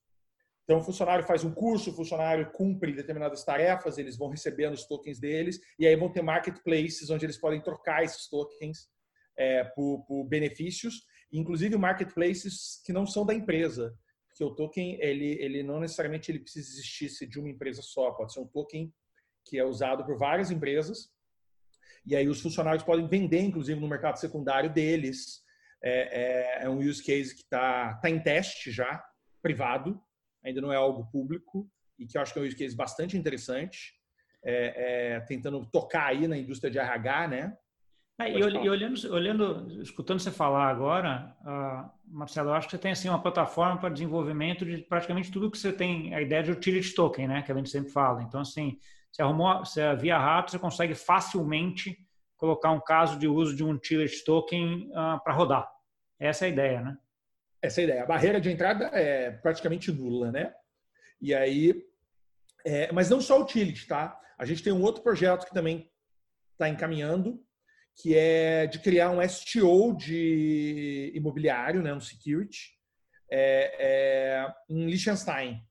Então, 0.63 0.79
o 0.79 0.83
funcionário 0.83 1.25
faz 1.25 1.43
um 1.43 1.53
curso, 1.53 1.91
o 1.91 1.93
funcionário 1.93 2.49
cumpre 2.51 2.93
determinadas 2.93 3.43
tarefas, 3.43 3.97
eles 3.97 4.17
vão 4.17 4.29
recebendo 4.29 4.73
os 4.73 4.87
tokens 4.87 5.19
deles, 5.19 5.59
e 5.77 5.85
aí 5.85 5.95
vão 5.95 6.11
ter 6.11 6.23
marketplaces 6.23 7.09
onde 7.09 7.25
eles 7.25 7.37
podem 7.37 7.61
trocar 7.61 8.03
esses 8.03 8.27
tokens 8.29 8.89
é, 9.37 9.65
por, 9.65 10.03
por, 10.07 10.23
benefícios, 10.23 11.03
inclusive 11.31 11.77
marketplaces 11.77 12.81
que 12.83 12.93
não 12.93 13.05
são 13.05 13.25
da 13.25 13.33
empresa, 13.33 13.93
porque 14.27 14.43
o 14.43 14.55
token 14.55 14.97
ele, 15.01 15.37
ele 15.39 15.61
não 15.61 15.79
necessariamente 15.79 16.31
ele 16.31 16.39
precisa 16.39 16.67
existir 16.69 17.27
de 17.27 17.39
uma 17.39 17.49
empresa 17.49 17.81
só, 17.81 18.11
pode 18.11 18.33
ser 18.33 18.39
um 18.39 18.47
token 18.47 18.91
que 19.45 19.57
é 19.59 19.63
usado 19.63 20.03
por 20.03 20.17
várias 20.17 20.51
empresas. 20.51 21.09
E 22.05 22.15
aí 22.15 22.27
os 22.27 22.41
funcionários 22.41 22.83
podem 22.83 23.07
vender, 23.07 23.41
inclusive, 23.41 23.79
no 23.79 23.87
mercado 23.87 24.17
secundário 24.17 24.69
deles. 24.69 25.43
É, 25.81 26.61
é, 26.61 26.65
é 26.65 26.69
um 26.69 26.79
use 26.79 27.03
case 27.03 27.33
que 27.35 27.41
está 27.41 27.93
tá 27.95 28.09
em 28.09 28.19
teste 28.19 28.71
já, 28.71 29.03
privado, 29.41 30.01
ainda 30.43 30.61
não 30.61 30.73
é 30.73 30.75
algo 30.75 31.05
público, 31.11 31.69
e 31.97 32.05
que 32.05 32.17
eu 32.17 32.21
acho 32.21 32.33
que 32.33 32.39
é 32.39 32.41
um 32.41 32.45
use 32.45 32.55
case 32.55 32.75
bastante 32.75 33.17
interessante, 33.17 33.93
é, 34.43 35.13
é, 35.13 35.19
tentando 35.21 35.63
tocar 35.65 36.07
aí 36.07 36.27
na 36.27 36.37
indústria 36.37 36.71
de 36.71 36.79
RH, 36.79 37.27
né? 37.27 37.57
É, 38.17 38.31
e, 38.31 38.39
e, 38.39 38.69
olhando, 38.69 39.13
olhando, 39.13 39.81
escutando 39.81 40.19
você 40.19 40.31
falar 40.31 40.69
agora, 40.69 41.35
uh, 41.41 41.91
Marcelo, 42.07 42.49
eu 42.49 42.53
acho 42.53 42.67
que 42.67 42.71
você 42.71 42.77
tem 42.77 42.91
assim 42.91 43.09
uma 43.09 43.21
plataforma 43.21 43.77
para 43.77 43.89
desenvolvimento 43.89 44.65
de 44.65 44.77
praticamente 44.77 45.29
tudo 45.29 45.51
que 45.51 45.57
você 45.57 45.73
tem 45.73 46.15
a 46.15 46.21
ideia 46.21 46.41
de 46.41 46.51
utility 46.51 46.95
token, 46.95 47.27
né? 47.27 47.41
Que 47.41 47.51
a 47.51 47.55
gente 47.55 47.69
sempre 47.69 47.91
fala. 47.91 48.23
Então, 48.23 48.39
assim, 48.39 48.79
você 49.15 49.21
arrumou, 49.21 49.59
você 49.59 49.95
via 49.95 50.17
rato, 50.17 50.51
você 50.51 50.59
consegue 50.59 50.93
facilmente 50.93 51.97
colocar 52.35 52.71
um 52.71 52.81
caso 52.81 53.17
de 53.17 53.29
uso 53.29 53.55
de 53.55 53.63
um 53.63 53.71
utility 53.71 54.25
token 54.25 54.89
uh, 54.89 55.23
para 55.23 55.31
rodar. 55.31 55.71
Essa 56.19 56.43
é 56.43 56.47
a 56.49 56.51
ideia, 56.51 56.81
né? 56.81 56.97
Essa 57.61 57.79
é 57.79 57.83
a 57.83 57.87
ideia. 57.87 58.03
A 58.03 58.05
barreira 58.05 58.41
de 58.41 58.51
entrada 58.51 58.87
é 58.87 59.31
praticamente 59.31 59.89
nula, 59.89 60.33
né? 60.33 60.53
E 61.21 61.33
aí, 61.33 61.81
é, 62.65 62.91
mas 62.91 63.09
não 63.09 63.21
só 63.21 63.41
utility, 63.41 63.87
tá? 63.87 64.19
A 64.37 64.43
gente 64.43 64.61
tem 64.61 64.73
um 64.73 64.83
outro 64.83 65.01
projeto 65.01 65.45
que 65.45 65.53
também 65.53 65.89
está 66.51 66.67
encaminhando, 66.67 67.41
que 67.95 68.17
é 68.17 68.67
de 68.67 68.79
criar 68.79 69.11
um 69.11 69.25
STO 69.25 69.95
de 69.95 71.13
imobiliário, 71.15 71.81
né, 71.81 71.93
um 71.93 72.01
security, 72.01 72.77
é, 73.31 73.75
é, 73.79 74.53
em 74.69 74.87
Liechtenstein. 74.87 75.61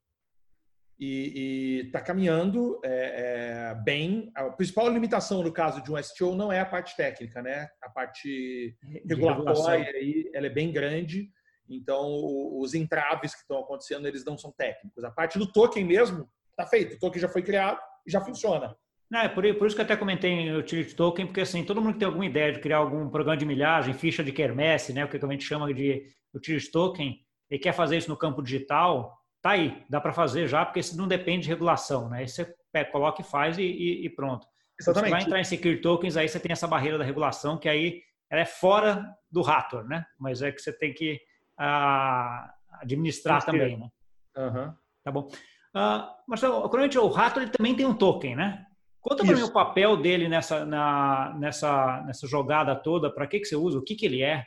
E 0.99 1.83
está 1.87 2.01
caminhando 2.01 2.81
é, 2.85 3.71
é, 3.71 3.75
bem. 3.75 4.31
A 4.35 4.45
principal 4.51 4.89
limitação 4.89 5.43
no 5.43 5.53
caso 5.53 5.83
de 5.83 5.93
um 5.93 6.01
STO 6.01 6.35
não 6.35 6.53
é 6.53 6.61
a 6.61 6.67
parte 6.67 6.97
técnica, 6.97 7.43
né? 7.43 7.69
A 7.83 7.89
parte 7.89 8.77
regulatória 9.07 9.91
aí, 9.91 10.31
ela 10.33 10.47
é 10.47 10.51
bem 10.51 10.73
grande. 10.73 11.31
Então, 11.69 12.21
os 12.59 12.75
entraves 12.75 13.35
que 13.35 13.41
estão 13.41 13.59
acontecendo, 13.59 14.07
eles 14.07 14.25
não 14.25 14.39
são 14.39 14.53
técnicos. 14.53 15.03
A 15.03 15.11
parte 15.11 15.39
do 15.39 15.51
token 15.51 15.85
mesmo 15.85 16.29
está 16.51 16.67
feito. 16.67 16.97
O 16.97 16.99
token 16.99 17.21
já 17.21 17.29
foi 17.29 17.43
criado 17.43 17.81
e 18.07 18.11
já 18.11 18.21
funciona. 18.21 18.77
Não, 19.11 19.21
é 19.21 19.29
por, 19.29 19.43
por, 19.57 19.67
isso 19.67 19.77
que 19.77 19.83
eu 19.83 19.85
até 19.85 19.97
comentei 19.97 20.31
em 20.31 20.57
Utility 20.57 20.95
Token, 20.95 21.27
porque 21.27 21.43
assim, 21.43 21.65
todo 21.65 21.81
mundo 21.81 21.93
que 21.93 21.99
tem 22.01 22.07
alguma 22.07 22.27
ideia 22.27 22.53
de 22.53 22.61
criar 22.61 22.79
algum 22.79 23.09
programa 23.09 23.37
de 23.37 23.45
milhagem, 23.45 23.95
ficha 23.95 24.25
de 24.25 24.33
quermesse, 24.33 24.93
né, 24.93 25.05
o 25.05 25.09
que 25.09 25.17
a 25.17 25.29
gente 25.29 25.45
chama 25.45 25.73
de 25.73 26.07
Utility 26.35 26.71
Token, 26.71 27.21
e 27.51 27.59
quer 27.59 27.73
fazer 27.73 27.97
isso 27.97 28.09
no 28.09 28.17
campo 28.17 28.43
digital, 28.43 29.17
tá 29.45 29.51
aí, 29.51 29.85
dá 29.91 30.01
para 30.01 30.15
fazer 30.15 30.49
já, 30.49 30.65
porque 30.65 30.81
isso 30.81 30.97
não 30.97 31.07
depende 31.07 31.43
de 31.43 31.51
regulação, 31.51 32.09
né? 32.09 32.21
Aí 32.21 32.29
você 32.29 32.57
coloca 32.91 33.21
e 33.21 33.25
faz 33.25 33.59
e, 33.59 33.63
e, 33.63 34.07
e 34.07 34.09
pronto. 34.09 34.47
Exatamente. 34.81 35.05
Você 35.05 35.11
vai 35.11 35.23
entrar 35.23 35.41
em 35.41 35.45
Security 35.45 35.83
Tokens, 35.83 36.17
aí 36.17 36.27
você 36.27 36.41
tem 36.41 36.51
essa 36.51 36.67
barreira 36.67 36.97
da 36.97 37.05
regulação, 37.05 37.59
que 37.59 37.69
aí 37.69 38.01
ela 38.31 38.41
é 38.41 38.47
fora 38.47 39.05
do 39.31 39.43
Rator, 39.43 39.85
né? 39.85 40.07
Mas 40.19 40.41
é 40.41 40.51
que 40.51 40.63
você 40.63 40.73
tem 40.73 40.95
que 40.95 41.21
uh, 41.61 42.49
administrar 42.81 43.45
também, 43.45 43.77
né? 43.77 43.89
Uhum. 44.35 44.75
Tá 45.05 45.13
bom. 45.13 45.29
Uh, 45.77 46.09
Marcelo, 46.27 46.65
o 46.65 47.09
Rator 47.09 47.43
ele 47.43 47.53
também 47.53 47.77
tem 47.77 47.85
um 47.85 47.95
token, 47.95 48.37
né? 48.37 48.65
Conta 48.99 49.27
para 49.27 49.37
mim 49.37 49.43
o 49.43 49.53
papel 49.53 49.99
dele 49.99 50.27
nessa, 50.27 50.65
na, 50.65 51.37
nessa, 51.39 52.03
nessa 52.07 52.27
jogada 52.27 52.75
toda, 52.75 53.15
para 53.15 53.27
que, 53.27 53.41
que 53.41 53.45
você 53.45 53.57
usa, 53.57 53.79
o 53.79 53.85
que, 53.85 53.95
que 53.95 54.07
ele 54.07 54.23
é? 54.23 54.47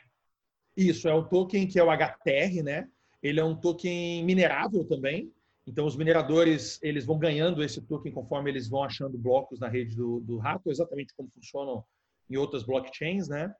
Isso, 0.76 1.08
é 1.08 1.14
um 1.14 1.22
token 1.22 1.68
que 1.68 1.78
é 1.78 1.84
o 1.84 1.96
HTR, 1.96 2.64
né? 2.64 2.88
Ele 3.22 3.40
é 3.40 3.44
um 3.44 3.56
token 3.56 4.24
minerável 4.24 4.84
também. 4.84 5.32
Então, 5.66 5.84
os 5.84 5.96
mineradores 5.96 6.78
eles 6.82 7.04
vão 7.04 7.18
ganhando 7.18 7.62
esse 7.62 7.82
token 7.82 8.12
conforme 8.12 8.50
eles 8.50 8.68
vão 8.68 8.82
achando 8.82 9.18
blocos 9.18 9.60
na 9.60 9.68
rede 9.68 9.94
do, 9.94 10.20
do 10.20 10.38
rato, 10.38 10.70
exatamente 10.70 11.12
como 11.14 11.30
funcionam 11.30 11.84
em 12.30 12.36
outras 12.36 12.64
blockchains, 12.64 13.28
né? 13.28 13.54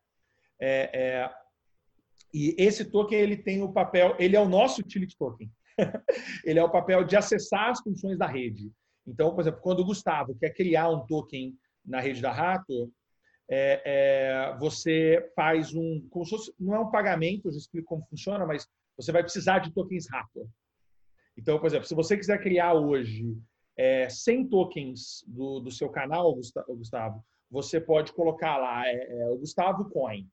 É, 0.61 0.91
é, 0.93 1.31
e 2.33 2.55
esse 2.59 2.85
token 2.85 3.19
ele 3.19 3.37
tem 3.37 3.63
o 3.63 3.73
papel, 3.73 4.17
ele 4.19 4.37
é 4.37 4.41
o 4.41 4.49
nosso 4.49 4.81
utility 4.81 5.17
token. 5.17 5.51
ele 6.45 6.59
é 6.59 6.65
o 6.65 6.71
papel 6.71 7.05
de 7.05 7.17
acessar 7.17 7.71
as 7.71 7.81
funções 7.81 8.19
da 8.19 8.27
rede. 8.27 8.71
Então, 9.07 9.35
por 9.35 9.41
exemplo, 9.41 9.61
quando 9.61 9.81
o 9.81 9.85
Gustavo 9.85 10.35
quer 10.35 10.51
criar 10.51 10.91
um 10.91 11.07
token 11.07 11.57
na 11.85 12.01
rede 12.01 12.21
da 12.21 12.33
Rato, 12.33 12.93
é, 13.51 13.83
é, 13.85 14.57
você 14.59 15.33
faz 15.35 15.75
um, 15.75 16.07
como 16.11 16.25
se 16.25 16.31
fosse, 16.31 16.55
não 16.61 16.75
é 16.75 16.79
um 16.79 16.91
pagamento, 16.91 17.49
eu 17.49 17.53
já 17.53 17.59
explico 17.59 17.89
como 17.89 18.07
funciona, 18.11 18.45
mas 18.45 18.69
você 18.99 19.13
vai 19.13 19.23
precisar 19.23 19.61
de 19.61 19.73
tokens 19.73 20.09
Rato. 20.11 20.51
Então, 21.37 21.59
por 21.59 21.67
exemplo, 21.67 21.87
se 21.87 21.95
você 21.95 22.17
quiser 22.17 22.43
criar 22.43 22.75
hoje 22.75 23.25
é, 23.77 24.09
100 24.09 24.49
tokens 24.49 25.25
do, 25.27 25.61
do 25.61 25.71
seu 25.71 25.89
canal, 25.89 26.35
Gustavo, 26.35 27.25
você 27.49 27.81
pode 27.81 28.13
colocar 28.13 28.57
lá 28.57 28.87
é, 28.89 29.21
é, 29.21 29.31
o 29.31 29.39
Gustavo 29.39 29.89
Coin. 29.91 30.27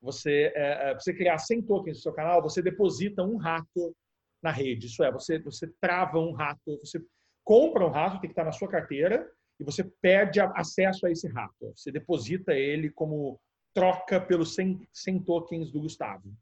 Você, 0.00 0.52
é, 0.54 0.94
você 0.94 1.12
criar 1.12 1.38
100 1.38 1.62
tokens 1.62 1.98
do 1.98 2.02
seu 2.02 2.12
canal, 2.12 2.42
você 2.42 2.62
deposita 2.62 3.22
um 3.22 3.36
rato 3.36 3.94
na 4.42 4.50
rede. 4.50 4.86
Isso 4.86 5.04
é, 5.04 5.12
você, 5.12 5.38
você 5.38 5.70
trava 5.80 6.18
um 6.18 6.32
rato, 6.32 6.78
você 6.82 7.00
compra 7.44 7.86
um 7.86 7.90
rato, 7.90 8.20
tem 8.20 8.28
que 8.28 8.32
estar 8.32 8.44
na 8.44 8.52
sua 8.52 8.68
carteira, 8.68 9.30
e 9.60 9.64
você 9.64 9.84
perde 10.00 10.40
acesso 10.40 11.06
a 11.06 11.10
esse 11.10 11.28
rato. 11.28 11.72
Você 11.74 11.90
deposita 11.90 12.52
ele 12.54 12.90
como 12.90 13.38
troca 13.74 14.18
pelos 14.20 14.54
100, 14.54 14.88
100 14.92 15.20
tokens 15.20 15.70
do 15.70 15.80
Gustavo. 15.80 16.32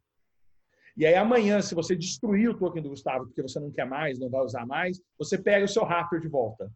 E 0.97 1.05
aí 1.05 1.15
amanhã, 1.15 1.61
se 1.61 1.75
você 1.75 1.97
destruir 1.97 2.49
o 2.49 2.59
token 2.59 2.83
do 2.83 2.91
Gustavo 2.91 3.27
porque 3.27 3.43
você 3.43 3.59
não 3.59 3.71
quer 3.71 3.85
mais, 3.85 4.19
não 4.19 4.31
vai 4.31 4.43
usar 4.43 4.65
mais, 4.65 5.01
você 5.19 5.37
pega 5.37 5.65
o 5.65 5.69
seu 5.69 5.85
rato 5.85 6.19
de 6.21 6.29
volta. 6.29 6.71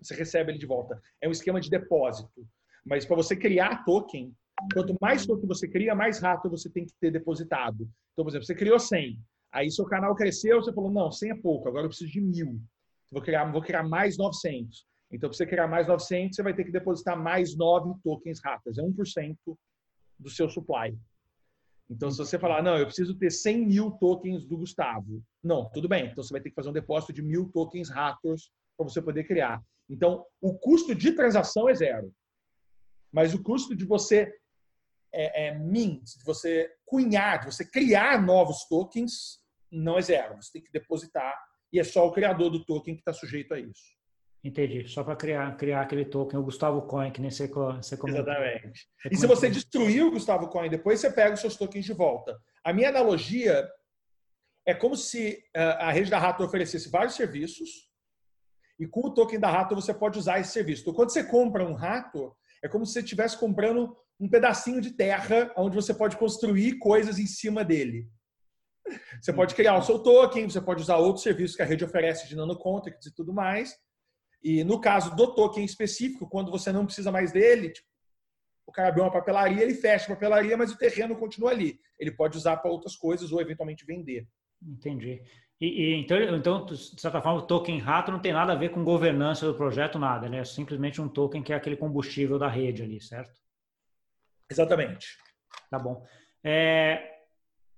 Você 0.00 0.14
recebe 0.14 0.52
ele 0.52 0.58
de 0.58 0.66
volta. 0.66 1.00
É 1.20 1.28
um 1.28 1.32
esquema 1.32 1.60
de 1.60 1.70
depósito. 1.70 2.46
Mas 2.84 3.04
para 3.04 3.16
você 3.16 3.36
criar 3.36 3.84
token, 3.84 4.34
quanto 4.74 4.96
mais 5.00 5.26
token 5.26 5.46
você 5.46 5.68
cria, 5.68 5.94
mais 5.94 6.20
rato 6.20 6.50
você 6.50 6.70
tem 6.70 6.84
que 6.84 6.92
ter 7.00 7.10
depositado. 7.10 7.88
Então, 8.12 8.24
por 8.24 8.30
exemplo, 8.30 8.46
você 8.46 8.54
criou 8.54 8.78
100. 8.78 9.18
Aí 9.52 9.70
seu 9.70 9.84
canal 9.84 10.14
cresceu, 10.14 10.62
você 10.62 10.72
falou, 10.72 10.90
não, 10.90 11.10
100 11.10 11.30
é 11.30 11.34
pouco, 11.34 11.68
agora 11.68 11.84
eu 11.84 11.88
preciso 11.88 12.10
de 12.10 12.20
mil 12.20 12.60
vou 13.10 13.22
criar, 13.22 13.50
vou 13.50 13.62
criar 13.62 13.82
mais 13.82 14.16
900. 14.16 14.86
Então, 15.12 15.28
para 15.28 15.36
você 15.36 15.46
criar 15.46 15.66
mais 15.66 15.88
900, 15.88 16.36
você 16.36 16.42
vai 16.42 16.54
ter 16.54 16.64
que 16.64 16.70
depositar 16.70 17.20
mais 17.20 17.56
9 17.56 18.00
tokens 18.02 18.40
ratas. 18.42 18.78
É 18.78 18.82
1% 18.82 19.36
do 20.18 20.30
seu 20.30 20.48
supply. 20.48 20.96
Então, 21.90 22.08
se 22.08 22.18
você 22.18 22.38
falar, 22.38 22.62
não, 22.62 22.78
eu 22.78 22.86
preciso 22.86 23.16
ter 23.16 23.30
100 23.30 23.66
mil 23.66 23.90
tokens 23.90 24.46
do 24.46 24.56
Gustavo. 24.56 25.22
Não, 25.42 25.68
tudo 25.70 25.88
bem. 25.88 26.06
Então, 26.06 26.22
você 26.22 26.32
vai 26.32 26.40
ter 26.40 26.50
que 26.50 26.54
fazer 26.54 26.68
um 26.68 26.72
depósito 26.72 27.12
de 27.12 27.20
mil 27.20 27.50
tokens 27.50 27.90
Raptors 27.90 28.52
para 28.76 28.88
você 28.88 29.02
poder 29.02 29.24
criar. 29.24 29.60
Então, 29.88 30.24
o 30.40 30.56
custo 30.56 30.94
de 30.94 31.10
transação 31.12 31.68
é 31.68 31.74
zero. 31.74 32.14
Mas 33.12 33.34
o 33.34 33.42
custo 33.42 33.74
de 33.74 33.84
você 33.84 34.32
é, 35.12 35.48
é 35.48 35.58
mint, 35.58 36.16
de 36.16 36.24
você 36.24 36.72
cunhar, 36.86 37.40
de 37.40 37.46
você 37.46 37.64
criar 37.64 38.24
novos 38.24 38.64
tokens, 38.68 39.40
não 39.70 39.98
é 39.98 40.02
zero. 40.02 40.36
Você 40.36 40.52
tem 40.52 40.62
que 40.62 40.70
depositar 40.70 41.34
e 41.72 41.80
é 41.80 41.84
só 41.84 42.06
o 42.06 42.12
criador 42.12 42.50
do 42.50 42.64
token 42.64 42.94
que 42.94 43.00
está 43.00 43.12
sujeito 43.12 43.52
a 43.52 43.58
isso. 43.58 43.99
Entendi. 44.42 44.88
Só 44.88 45.04
para 45.04 45.16
criar, 45.16 45.54
criar 45.56 45.82
aquele 45.82 46.04
token, 46.04 46.38
o 46.38 46.42
Gustavo 46.42 46.82
Coin, 46.82 47.10
que 47.10 47.20
nem 47.20 47.30
você, 47.30 47.46
você 47.46 47.96
comentou. 47.96 48.22
Exatamente. 48.22 48.88
Você 49.02 49.08
e 49.14 49.16
se 49.16 49.26
você 49.26 49.50
destruir 49.50 50.02
o 50.04 50.10
Gustavo 50.10 50.48
Coin 50.48 50.70
depois, 50.70 50.98
você 50.98 51.10
pega 51.10 51.34
os 51.34 51.40
seus 51.40 51.56
tokens 51.56 51.84
de 51.84 51.92
volta. 51.92 52.38
A 52.64 52.72
minha 52.72 52.88
analogia 52.88 53.68
é 54.66 54.74
como 54.74 54.96
se 54.96 55.42
eh, 55.54 55.62
a 55.78 55.90
rede 55.90 56.10
da 56.10 56.18
Rato 56.18 56.42
oferecesse 56.42 56.88
vários 56.88 57.14
serviços 57.14 57.90
e 58.78 58.86
com 58.86 59.08
o 59.08 59.12
token 59.12 59.38
da 59.38 59.50
Rato 59.50 59.74
você 59.74 59.92
pode 59.92 60.18
usar 60.18 60.40
esse 60.40 60.52
serviço. 60.52 60.82
Então, 60.82 60.94
quando 60.94 61.10
você 61.10 61.22
compra 61.22 61.66
um 61.66 61.74
rato, 61.74 62.34
é 62.62 62.68
como 62.68 62.86
se 62.86 62.94
você 62.94 63.00
estivesse 63.00 63.36
comprando 63.36 63.94
um 64.18 64.28
pedacinho 64.28 64.80
de 64.80 64.92
terra 64.92 65.52
onde 65.56 65.76
você 65.76 65.92
pode 65.92 66.16
construir 66.16 66.78
coisas 66.78 67.18
em 67.18 67.26
cima 67.26 67.62
dele. 67.62 68.08
Você 69.20 69.32
pode 69.32 69.54
criar 69.54 69.76
o 69.76 69.82
seu 69.82 69.98
token, 69.98 70.48
você 70.48 70.60
pode 70.60 70.80
usar 70.80 70.96
outros 70.96 71.22
serviços 71.22 71.56
que 71.56 71.62
a 71.62 71.66
rede 71.66 71.84
oferece 71.84 72.26
de 72.26 72.34
nanocontracts 72.34 73.06
e 73.06 73.14
tudo 73.14 73.32
mais. 73.32 73.74
E 74.42 74.64
no 74.64 74.80
caso 74.80 75.14
do 75.14 75.34
token 75.34 75.64
específico, 75.64 76.28
quando 76.28 76.50
você 76.50 76.72
não 76.72 76.86
precisa 76.86 77.12
mais 77.12 77.32
dele, 77.32 77.70
tipo, 77.70 77.88
o 78.66 78.72
cara 78.72 78.88
abriu 78.88 79.04
uma 79.04 79.12
papelaria, 79.12 79.62
ele 79.62 79.74
fecha 79.74 80.06
a 80.06 80.14
papelaria, 80.14 80.56
mas 80.56 80.70
o 80.70 80.78
terreno 80.78 81.16
continua 81.16 81.50
ali. 81.50 81.78
Ele 81.98 82.12
pode 82.12 82.36
usar 82.36 82.56
para 82.56 82.70
outras 82.70 82.96
coisas 82.96 83.32
ou 83.32 83.40
eventualmente 83.40 83.84
vender. 83.84 84.26
Entendi. 84.62 85.22
E, 85.60 85.66
e, 85.66 85.94
então, 86.00 86.18
então, 86.36 86.64
de 86.64 87.00
certa 87.00 87.20
forma, 87.20 87.40
o 87.40 87.46
token 87.46 87.78
rato 87.78 88.10
não 88.10 88.20
tem 88.20 88.32
nada 88.32 88.52
a 88.52 88.56
ver 88.56 88.70
com 88.70 88.82
governança 88.82 89.46
do 89.46 89.54
projeto, 89.54 89.98
nada, 89.98 90.28
né? 90.28 90.38
É 90.38 90.44
simplesmente 90.44 91.02
um 91.02 91.08
token 91.08 91.42
que 91.42 91.52
é 91.52 91.56
aquele 91.56 91.76
combustível 91.76 92.38
da 92.38 92.48
rede 92.48 92.82
ali, 92.82 93.00
certo? 93.00 93.38
Exatamente. 94.50 95.18
Tá 95.68 95.78
bom. 95.78 96.06
É, 96.42 97.19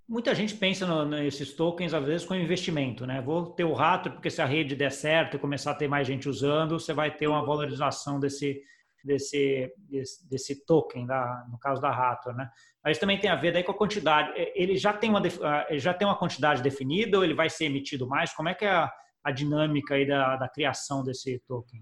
muita 0.09 0.35
gente 0.35 0.55
pensa 0.55 0.87
no, 0.87 1.05
nesses 1.05 1.53
tokens, 1.53 1.95
às 1.95 2.05
vezes, 2.05 2.27
com 2.27 2.35
investimento, 2.35 3.07
né? 3.07 3.21
Vou 3.21 3.47
ter 3.47 3.65
o 3.65 3.73
rato, 3.73 4.11
porque 4.11 4.31
se 4.31 4.43
a 4.43 4.47
rede 4.47 4.77
der 4.77 4.93
certo 4.93 5.37
e 5.37 5.41
começar 5.41 5.73
a 5.73 5.75
ter 5.75 5.89
mais 5.89 6.07
gente 6.07 6.29
usando, 6.29 6.79
você 6.79 6.93
vai 6.93 7.15
ter 7.15 7.27
uma 7.27 7.45
valorização 7.45 8.21
desse, 8.21 8.63
desse, 9.05 9.73
desse, 9.77 10.29
desse 10.29 10.67
token, 10.67 11.07
da, 11.07 11.47
no 11.51 11.59
caso 11.59 11.81
da 11.81 11.91
rato, 11.91 12.33
né? 12.33 12.49
Mas 12.85 12.99
também 12.99 13.19
tem 13.19 13.31
a 13.31 13.37
ver 13.37 13.53
daí 13.53 13.63
com 13.63 13.73
a 13.73 13.79
quantidade. 13.79 14.33
Ele 14.55 14.77
já 14.77 14.93
tem 14.93 15.11
uma, 15.11 15.23
ele 15.69 15.79
já 15.79 15.95
tem 15.95 16.07
uma 16.07 16.19
quantidade 16.19 16.63
definida 16.63 17.19
ou 17.19 17.25
ele 17.25 17.35
vai 17.35 17.49
ser 17.49 17.67
emitido 17.67 18.07
mais? 18.07 18.33
Como 18.33 18.49
é 18.49 18.55
que 18.55 18.65
é 18.65 18.71
a, 18.71 18.93
a 19.23 19.31
dinâmica 19.31 19.95
aí 19.95 20.07
da, 20.07 20.37
da 20.37 20.49
criação 20.49 21.05
desse 21.05 21.39
token? 21.47 21.81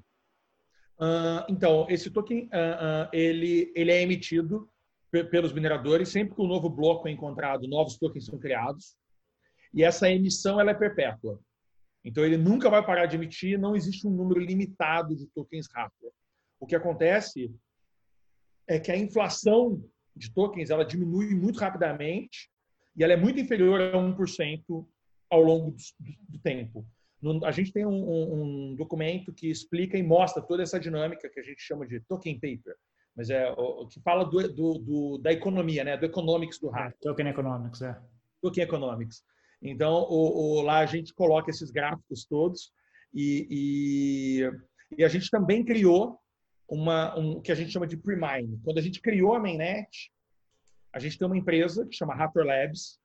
Uh, 0.99 1.43
então, 1.49 1.87
esse 1.89 2.11
token, 2.11 2.45
uh, 2.45 2.49
uh, 2.49 3.09
ele, 3.13 3.73
ele 3.75 3.91
é 3.91 4.03
emitido 4.03 4.69
pelos 5.11 5.53
mineradores. 5.53 6.09
Sempre 6.09 6.35
que 6.35 6.43
um 6.43 6.47
novo 6.47 6.69
bloco 6.69 7.09
é 7.09 7.11
encontrado, 7.11 7.69
novos 7.69 7.99
tokens 7.99 8.27
são 8.27 8.39
criados. 8.39 8.97
E 9.73 9.85
essa 9.85 10.11
emissão 10.11 10.61
ela 10.61 10.71
é 10.71 10.75
perpétua. 10.75 11.41
Então, 12.05 12.25
ele 12.25 12.37
nunca 12.37 12.71
vai 12.71 12.85
parar 12.85 13.07
de 13.07 13.17
emitir, 13.17 13.59
não 13.59 13.77
existe 13.77 14.07
um 14.07 14.11
número 14.11 14.41
limitado 14.41 15.15
de 15.15 15.27
tokens 15.27 15.69
rápido. 15.73 16.11
O 16.59 16.67
que 16.67 16.75
acontece 16.75 17.55
é 18.67 18.79
que 18.79 18.91
a 18.91 18.97
inflação 18.97 19.83
de 20.17 20.33
tokens 20.33 20.71
ela 20.71 20.85
diminui 20.85 21.35
muito 21.35 21.59
rapidamente 21.59 22.51
e 22.97 23.05
ela 23.05 23.13
é 23.13 23.17
muito 23.17 23.41
inferior 23.41 23.81
a 23.81 23.97
1% 23.97 24.87
ao 25.31 25.43
longo 25.43 25.71
do, 25.71 25.77
do, 26.01 26.13
do 26.29 26.39
tempo. 26.39 26.87
No, 27.21 27.45
a 27.45 27.51
gente 27.51 27.73
tem 27.73 27.85
um, 27.85 27.91
um, 27.91 28.43
um, 28.71 28.75
documento 28.75 29.33
que 29.33 29.51
explica 29.51 29.97
e 29.97 30.03
mostra 30.03 30.43
toda 30.43 30.63
essa 30.63 30.81
dinâmica 30.81 31.29
que 31.29 31.39
a 31.39 31.43
gente 31.43 31.61
chama 31.61 31.87
de 31.87 32.01
token 32.01 32.35
paper, 32.35 32.75
mas 33.21 33.29
é 33.29 33.53
o, 33.55 33.87
que 33.87 34.01
fala 34.01 34.25
do, 34.25 34.49
do, 34.49 35.19
da 35.19 35.31
economia, 35.31 35.85
né? 35.85 35.95
do 35.95 36.07
economics 36.07 36.59
do 36.59 36.71
hack. 36.71 36.95
É, 36.95 36.99
token 37.03 37.29
economics, 37.29 37.83
é. 37.83 38.01
Token 38.41 38.65
economics. 38.65 39.23
Então, 39.61 40.07
o, 40.09 40.63
lá 40.63 40.79
a 40.79 40.87
gente 40.87 41.13
coloca 41.13 41.51
esses 41.51 41.71
gráficos 41.71 42.25
todos 42.25 42.73
e, 43.13 43.47
e, 43.51 44.97
e 44.97 45.05
a 45.05 45.09
gente 45.09 45.29
também 45.29 45.63
criou 45.63 46.19
uma, 46.67 47.15
um 47.19 47.43
que 47.43 47.53
a 47.53 47.55
gente 47.55 47.71
chama 47.71 47.87
de 47.87 47.99
pre-mine. 47.99 48.59
Quando 48.65 48.79
a 48.79 48.81
gente 48.83 49.03
criou 49.03 49.35
a 49.35 49.39
mainnet, 49.39 50.11
a 50.91 50.99
gente 50.99 51.19
tem 51.19 51.27
uma 51.27 51.37
empresa 51.37 51.87
que 51.87 51.95
chama 51.95 52.15
Raptor 52.15 52.47
Labs. 52.47 52.99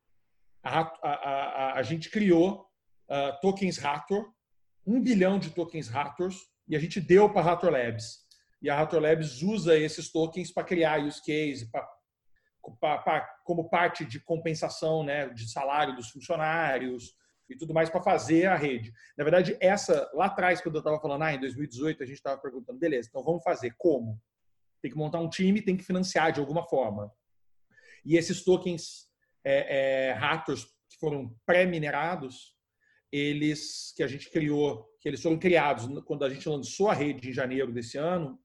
A, 0.63 0.79
a, 0.79 1.09
a, 1.09 1.73
a 1.73 1.83
gente 1.83 2.09
criou 2.09 2.65
uh, 3.09 3.37
tokens 3.41 3.77
Raptor, 3.77 4.31
um 4.87 5.01
bilhão 5.01 5.37
de 5.37 5.49
tokens 5.49 5.89
Raptors, 5.89 6.47
e 6.69 6.73
a 6.73 6.79
gente 6.79 7.01
deu 7.01 7.29
para 7.29 7.41
Raptor 7.41 7.69
Labs. 7.69 8.24
E 8.65 8.69
a 8.71 8.75
Raptor 8.75 8.99
Labs 8.99 9.43
usa 9.43 9.77
esses 9.77 10.11
tokens 10.11 10.51
para 10.51 10.63
criar 10.63 10.99
use 10.99 11.21
case, 11.21 11.69
pra, 11.69 11.87
pra, 12.79 12.97
pra, 12.97 13.21
como 13.43 13.69
parte 13.69 14.03
de 14.03 14.19
compensação 14.19 15.03
né, 15.03 15.29
de 15.29 15.47
salário 15.51 15.95
dos 15.95 16.09
funcionários 16.09 17.15
e 17.47 17.55
tudo 17.55 17.75
mais 17.75 17.91
para 17.91 18.01
fazer 18.01 18.47
a 18.47 18.55
rede. 18.55 18.91
Na 19.15 19.23
verdade, 19.23 19.55
essa 19.61 20.09
lá 20.15 20.25
atrás, 20.25 20.61
quando 20.61 20.77
eu 20.77 20.79
estava 20.79 20.99
falando, 20.99 21.21
ah, 21.21 21.31
em 21.35 21.39
2018 21.39 22.01
a 22.01 22.05
gente 22.07 22.15
estava 22.15 22.41
perguntando, 22.41 22.79
beleza, 22.79 23.07
então 23.07 23.23
vamos 23.23 23.43
fazer 23.43 23.71
como? 23.77 24.19
Tem 24.81 24.89
que 24.89 24.97
montar 24.97 25.19
um 25.19 25.29
time, 25.29 25.61
tem 25.61 25.77
que 25.77 25.83
financiar 25.83 26.31
de 26.31 26.39
alguma 26.39 26.63
forma. 26.63 27.13
E 28.03 28.17
esses 28.17 28.43
tokens 28.43 29.07
é, 29.43 30.09
é, 30.09 30.17
que 30.17 30.97
foram 30.99 31.35
pré-minerados, 31.45 32.55
eles 33.11 33.93
que 33.95 34.01
a 34.01 34.07
gente 34.07 34.27
criou, 34.31 34.89
que 34.99 35.07
eles 35.07 35.21
foram 35.21 35.37
criados 35.37 35.87
quando 36.05 36.25
a 36.25 36.29
gente 36.31 36.49
lançou 36.49 36.89
a 36.89 36.95
rede 36.95 37.29
em 37.29 37.31
janeiro 37.31 37.71
desse 37.71 37.95
ano, 37.99 38.43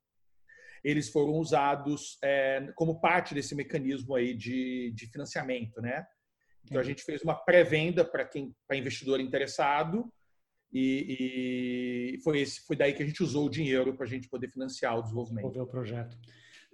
eles 0.82 1.10
foram 1.10 1.34
usados 1.34 2.18
é, 2.22 2.72
como 2.74 3.00
parte 3.00 3.34
desse 3.34 3.54
mecanismo 3.54 4.14
aí 4.14 4.34
de, 4.34 4.92
de 4.94 5.06
financiamento, 5.06 5.80
né? 5.80 6.06
Então 6.64 6.80
a 6.80 6.84
gente 6.84 7.02
fez 7.02 7.22
uma 7.22 7.34
pré-venda 7.34 8.04
para 8.04 8.24
quem, 8.24 8.54
para 8.66 8.76
investidor 8.76 9.20
interessado 9.20 10.10
e, 10.72 12.14
e, 12.14 12.22
foi 12.22 12.40
esse, 12.40 12.60
foi 12.64 12.76
daí 12.76 12.92
que 12.92 13.02
a 13.02 13.06
gente 13.06 13.22
usou 13.22 13.46
o 13.46 13.50
dinheiro 13.50 13.94
para 13.96 14.06
a 14.06 14.08
gente 14.08 14.28
poder 14.28 14.48
financiar 14.50 14.96
o 14.96 15.02
desenvolvimento. 15.02 15.48
Desenvolver 15.48 15.68
o 15.68 15.72
projeto. 15.72 16.16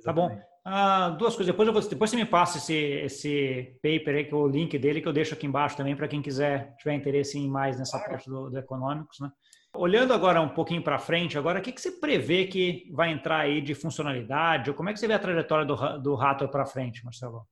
Tá 0.07 0.12
bom. 0.12 0.40
Ah, 0.64 1.11
duas 1.11 1.35
coisas. 1.35 1.53
Depois, 1.53 1.66
eu 1.66 1.73
vou, 1.73 1.83
depois 1.83 2.11
você 2.11 2.16
me 2.16 2.25
passa 2.25 2.59
esse, 2.59 2.75
esse 2.75 3.77
paper 3.83 4.14
aí, 4.14 4.25
que 4.25 4.33
é 4.33 4.37
o 4.37 4.47
link 4.47 4.79
dele, 4.79 5.01
que 5.01 5.09
eu 5.09 5.12
deixo 5.12 5.35
aqui 5.35 5.47
embaixo 5.47 5.77
também 5.77 5.97
para 5.97 6.07
quem 6.07 6.23
quiser, 6.23 6.77
tiver 6.77 6.95
interesse 6.95 7.37
em 7.37 7.49
mais 7.49 7.77
nessa 7.77 7.99
claro. 7.99 8.12
parte 8.12 8.31
do, 8.31 8.49
do 8.49 8.57
Economics. 8.57 9.19
Né? 9.19 9.31
Olhando 9.75 10.14
agora 10.14 10.40
um 10.40 10.49
pouquinho 10.49 10.81
para 10.81 11.01
frente, 11.01 11.37
agora, 11.37 11.59
o 11.59 11.62
que, 11.62 11.73
que 11.73 11.81
você 11.81 11.90
prevê 11.90 12.47
que 12.47 12.88
vai 12.92 13.11
entrar 13.11 13.40
aí 13.40 13.61
de 13.61 13.75
funcionalidade? 13.75 14.71
Ou 14.71 14.77
como 14.77 14.88
é 14.88 14.92
que 14.92 15.01
você 15.01 15.09
vê 15.09 15.14
a 15.14 15.19
trajetória 15.19 15.66
do, 15.66 15.75
do 15.99 16.14
Rato 16.14 16.49
para 16.49 16.64
frente, 16.64 17.05
Marcelo? 17.05 17.45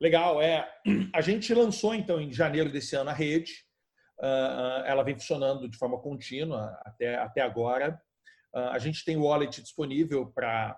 Legal, 0.00 0.42
é. 0.42 0.68
A 1.14 1.20
gente 1.20 1.54
lançou, 1.54 1.94
então, 1.94 2.20
em 2.20 2.32
janeiro 2.32 2.70
desse 2.70 2.96
ano 2.96 3.10
a 3.10 3.14
rede. 3.14 3.52
Uh, 4.18 4.84
ela 4.84 5.04
vem 5.04 5.14
funcionando 5.14 5.68
de 5.68 5.78
forma 5.78 5.98
contínua 5.98 6.76
até, 6.84 7.16
até 7.16 7.40
agora. 7.40 8.00
Uh, 8.52 8.70
a 8.70 8.78
gente 8.78 9.04
tem 9.04 9.16
o 9.16 9.22
wallet 9.22 9.62
disponível 9.62 10.26
para 10.26 10.76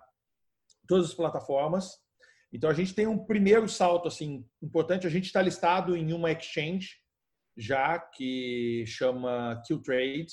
todas 0.87 1.07
as 1.07 1.13
plataformas. 1.13 1.91
Então 2.51 2.69
a 2.69 2.73
gente 2.73 2.93
tem 2.93 3.07
um 3.07 3.25
primeiro 3.25 3.67
salto 3.67 4.07
assim 4.07 4.45
importante. 4.61 5.07
A 5.07 5.09
gente 5.09 5.25
está 5.25 5.41
listado 5.41 5.97
em 5.97 6.13
uma 6.13 6.31
exchange 6.31 7.03
já 7.57 7.99
que 7.99 8.83
chama 8.85 9.61
Qtrade. 9.67 10.27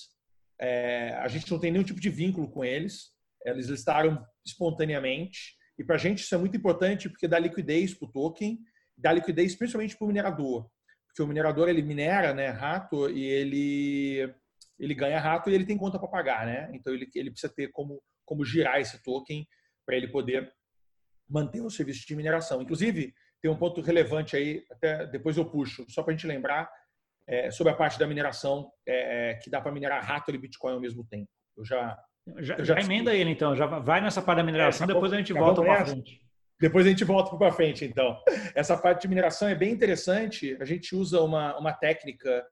É, 0.61 1.15
a 1.15 1.29
gente 1.29 1.51
não 1.51 1.59
tem 1.59 1.71
nenhum 1.71 1.85
tipo 1.85 2.01
de 2.01 2.11
vínculo 2.11 2.51
com 2.51 2.65
eles. 2.65 3.11
Eles 3.45 3.67
listaram 3.69 4.23
espontaneamente. 4.45 5.57
E 5.79 5.85
para 5.85 5.97
a 5.97 5.99
gente 5.99 6.19
isso 6.19 6.35
é 6.35 6.39
muito 6.39 6.57
importante 6.57 7.09
porque 7.09 7.29
dá 7.29 7.39
liquidez 7.39 7.95
para 7.95 8.07
o 8.07 8.13
token, 8.13 8.59
dá 8.97 9.13
liquidez 9.13 9.55
principalmente 9.55 9.97
para 9.97 10.05
o 10.05 10.09
minerador. 10.09 10.69
Porque 11.07 11.23
o 11.23 11.27
minerador 11.27 11.69
ele 11.69 11.83
minera 11.83 12.35
né, 12.35 12.49
rato 12.49 13.09
e 13.09 13.25
ele, 13.25 14.35
ele 14.79 14.95
ganha 14.95 15.19
rato 15.19 15.49
e 15.49 15.55
ele 15.55 15.65
tem 15.65 15.79
conta 15.79 15.99
para 15.99 16.09
pagar. 16.09 16.45
Né? 16.45 16.71
Então 16.75 16.93
ele, 16.93 17.09
ele 17.15 17.31
precisa 17.31 17.53
ter 17.53 17.69
como, 17.69 18.03
como 18.27 18.45
girar 18.45 18.79
esse 18.79 19.03
token 19.03 19.47
para 19.85 19.97
ele 19.97 20.09
poder 20.09 20.53
manter 21.29 21.61
o 21.61 21.71
serviço 21.71 22.07
de 22.07 22.17
mineração. 22.17 22.61
Inclusive, 22.61 23.15
tem 23.41 23.51
um 23.51 23.57
ponto 23.57 23.81
relevante 23.81 24.37
aí, 24.37 24.65
até 24.71 25.07
depois 25.07 25.37
eu 25.37 25.45
puxo, 25.45 25.87
só 25.89 26.03
para 26.03 26.13
a 26.13 26.17
gente 26.17 26.27
lembrar, 26.27 26.71
é, 27.27 27.51
sobre 27.51 27.73
a 27.73 27.77
parte 27.77 27.99
da 27.99 28.07
mineração, 28.07 28.71
é, 28.87 29.31
é 29.31 29.35
que 29.35 29.49
dá 29.49 29.61
para 29.61 29.73
minerar 29.73 30.05
rato 30.05 30.35
e 30.35 30.39
Bitcoin 30.39 30.75
ao 30.75 30.81
mesmo 30.81 31.05
tempo. 31.05 31.29
Eu 31.57 31.65
já. 31.65 31.99
Já, 32.39 32.57
eu 32.59 32.65
já, 32.65 32.75
já 32.75 32.81
emenda 32.81 33.15
ele, 33.15 33.31
então, 33.31 33.57
já 33.57 33.67
vai 33.67 34.01
nessa 34.01 34.21
parte 34.21 34.39
da 34.39 34.45
mineração, 34.45 34.85
é, 34.85 34.89
depois 34.89 35.13
a 35.13 35.17
gente 35.17 35.33
volta 35.33 35.63
para 35.63 35.87
frente. 35.87 36.21
Depois 36.61 36.85
a 36.85 36.91
gente 36.91 37.05
volta 37.05 37.35
para 37.37 37.53
frente, 37.53 37.87
então. 37.87 38.23
Essa 38.55 38.77
parte 38.77 39.03
de 39.03 39.09
mineração 39.09 39.49
é 39.49 39.55
bem 39.55 39.73
interessante. 39.73 40.59
A 40.61 40.65
gente 40.67 40.95
usa 40.95 41.23
uma, 41.23 41.59
uma 41.59 41.73
técnica 41.73 42.45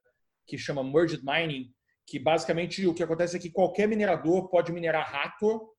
que 0.47 0.57
chama 0.57 0.83
Merged 0.83 1.21
Mining, 1.23 1.71
que 2.07 2.17
basicamente 2.17 2.87
o 2.87 2.93
que 2.93 3.03
acontece 3.03 3.37
é 3.37 3.39
que 3.39 3.51
qualquer 3.51 3.87
minerador 3.87 4.49
pode 4.49 4.71
minerar 4.71 5.07
rato 5.07 5.69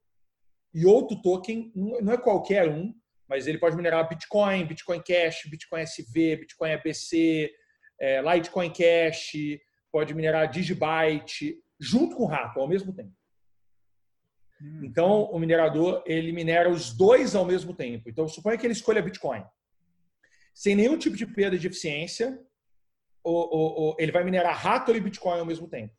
e 0.73 0.87
outro 0.87 1.21
token, 1.21 1.73
não 1.75 2.13
é 2.13 2.17
qualquer 2.17 2.69
um, 2.69 2.95
mas 3.29 3.47
ele 3.47 3.59
pode 3.59 3.77
minerar 3.77 4.09
Bitcoin, 4.09 4.67
Bitcoin 4.67 5.01
Cash, 5.03 5.43
Bitcoin 5.49 5.83
SV, 5.83 6.37
Bitcoin 6.37 6.73
ABC, 6.73 7.51
é, 8.01 8.21
Litecoin 8.23 8.73
Cash, 8.73 9.33
pode 9.93 10.15
minerar 10.15 10.51
Digibyte, 10.51 11.57
junto 11.79 12.17
com 12.17 12.25
o 12.25 12.27
Rato, 12.27 12.59
ao 12.59 12.69
mesmo 12.69 12.93
tempo. 12.93 13.13
Hum. 14.61 14.81
Então, 14.83 15.25
o 15.25 15.39
minerador, 15.39 16.03
ele 16.07 16.33
minera 16.33 16.69
os 16.69 16.93
dois 16.93 17.35
ao 17.35 17.45
mesmo 17.45 17.75
tempo. 17.75 18.09
Então, 18.09 18.27
suponha 18.27 18.59
que 18.59 18.67
ele 18.67 18.73
escolha 18.73 19.03
Bitcoin. 19.03 19.45
Sem 20.55 20.75
nenhum 20.75 20.99
tipo 20.99 21.17
de 21.17 21.27
perda 21.27 21.59
de 21.59 21.67
eficiência, 21.67 22.39
ele 23.99 24.13
vai 24.13 24.25
minerar 24.25 24.57
Raptor 24.57 24.97
e 24.97 25.01
Bitcoin 25.01 25.39
ao 25.39 25.47
mesmo 25.47 25.69
tempo. 25.69 25.95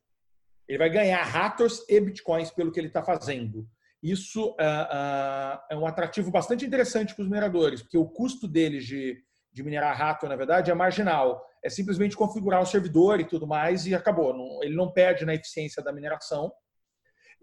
Ele 0.68 0.78
vai 0.78 0.90
ganhar 0.90 1.24
Raptors 1.24 1.84
e 1.90 2.00
Bitcoins 2.00 2.52
pelo 2.52 2.72
que 2.72 2.80
ele 2.80 2.88
está 2.88 3.04
fazendo. 3.04 3.68
Isso 4.02 4.50
uh, 4.50 4.54
uh, 4.54 5.60
é 5.70 5.78
um 5.78 5.86
atrativo 5.86 6.32
bastante 6.32 6.66
interessante 6.66 7.14
para 7.14 7.22
os 7.22 7.28
mineradores, 7.28 7.82
porque 7.82 7.98
o 7.98 8.08
custo 8.08 8.48
deles 8.48 8.86
de, 8.86 9.24
de 9.54 9.64
minerar 9.64 9.96
rato, 9.96 10.28
na 10.28 10.36
verdade, 10.36 10.72
é 10.72 10.74
marginal. 10.74 11.46
É 11.64 11.70
simplesmente 11.70 12.18
configurar 12.18 12.62
o 12.62 12.66
servidor 12.66 13.20
e 13.20 13.26
tudo 13.26 13.46
mais 13.46 13.86
e 13.86 13.94
acabou. 13.94 14.64
Ele 14.64 14.76
não 14.76 14.92
perde 14.92 15.26
na 15.26 15.36
eficiência 15.36 15.84
da 15.84 15.94
mineração. 15.94 16.52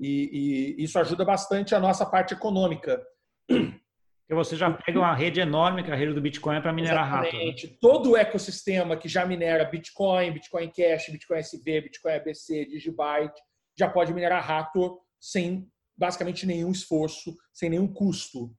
E, 0.00 0.76
e, 0.78 0.82
isso 0.82 0.98
ajuda 0.98 1.24
bastante 1.24 1.74
a 1.74 1.80
nossa 1.80 2.04
parte 2.04 2.34
econômica. 2.34 3.00
Porque 3.46 4.34
você 4.34 4.56
já 4.56 4.70
pega 4.70 4.98
uma 4.98 5.14
rede 5.14 5.40
enorme, 5.40 5.82
que 5.82 5.90
é 5.90 5.94
a 5.94 5.96
rede 5.96 6.12
do 6.12 6.20
Bitcoin, 6.20 6.60
para 6.60 6.72
minerar 6.72 7.06
Exatamente. 7.06 7.66
rato. 7.66 7.72
Né? 7.72 7.78
Todo 7.80 8.10
o 8.10 8.16
ecossistema 8.16 8.96
que 8.96 9.08
já 9.08 9.24
minera 9.24 9.64
Bitcoin, 9.64 10.32
Bitcoin 10.32 10.70
Cash, 10.70 11.08
Bitcoin 11.08 11.38
SV, 11.38 11.80
Bitcoin 11.82 12.12
ABC, 12.12 12.66
Digibyte, 12.66 13.40
já 13.78 13.88
pode 13.88 14.12
minerar 14.12 14.44
rato 14.44 15.00
sem 15.18 15.66
basicamente 15.98 16.46
nenhum 16.46 16.70
esforço, 16.70 17.36
sem 17.52 17.68
nenhum 17.68 17.92
custo. 17.92 18.54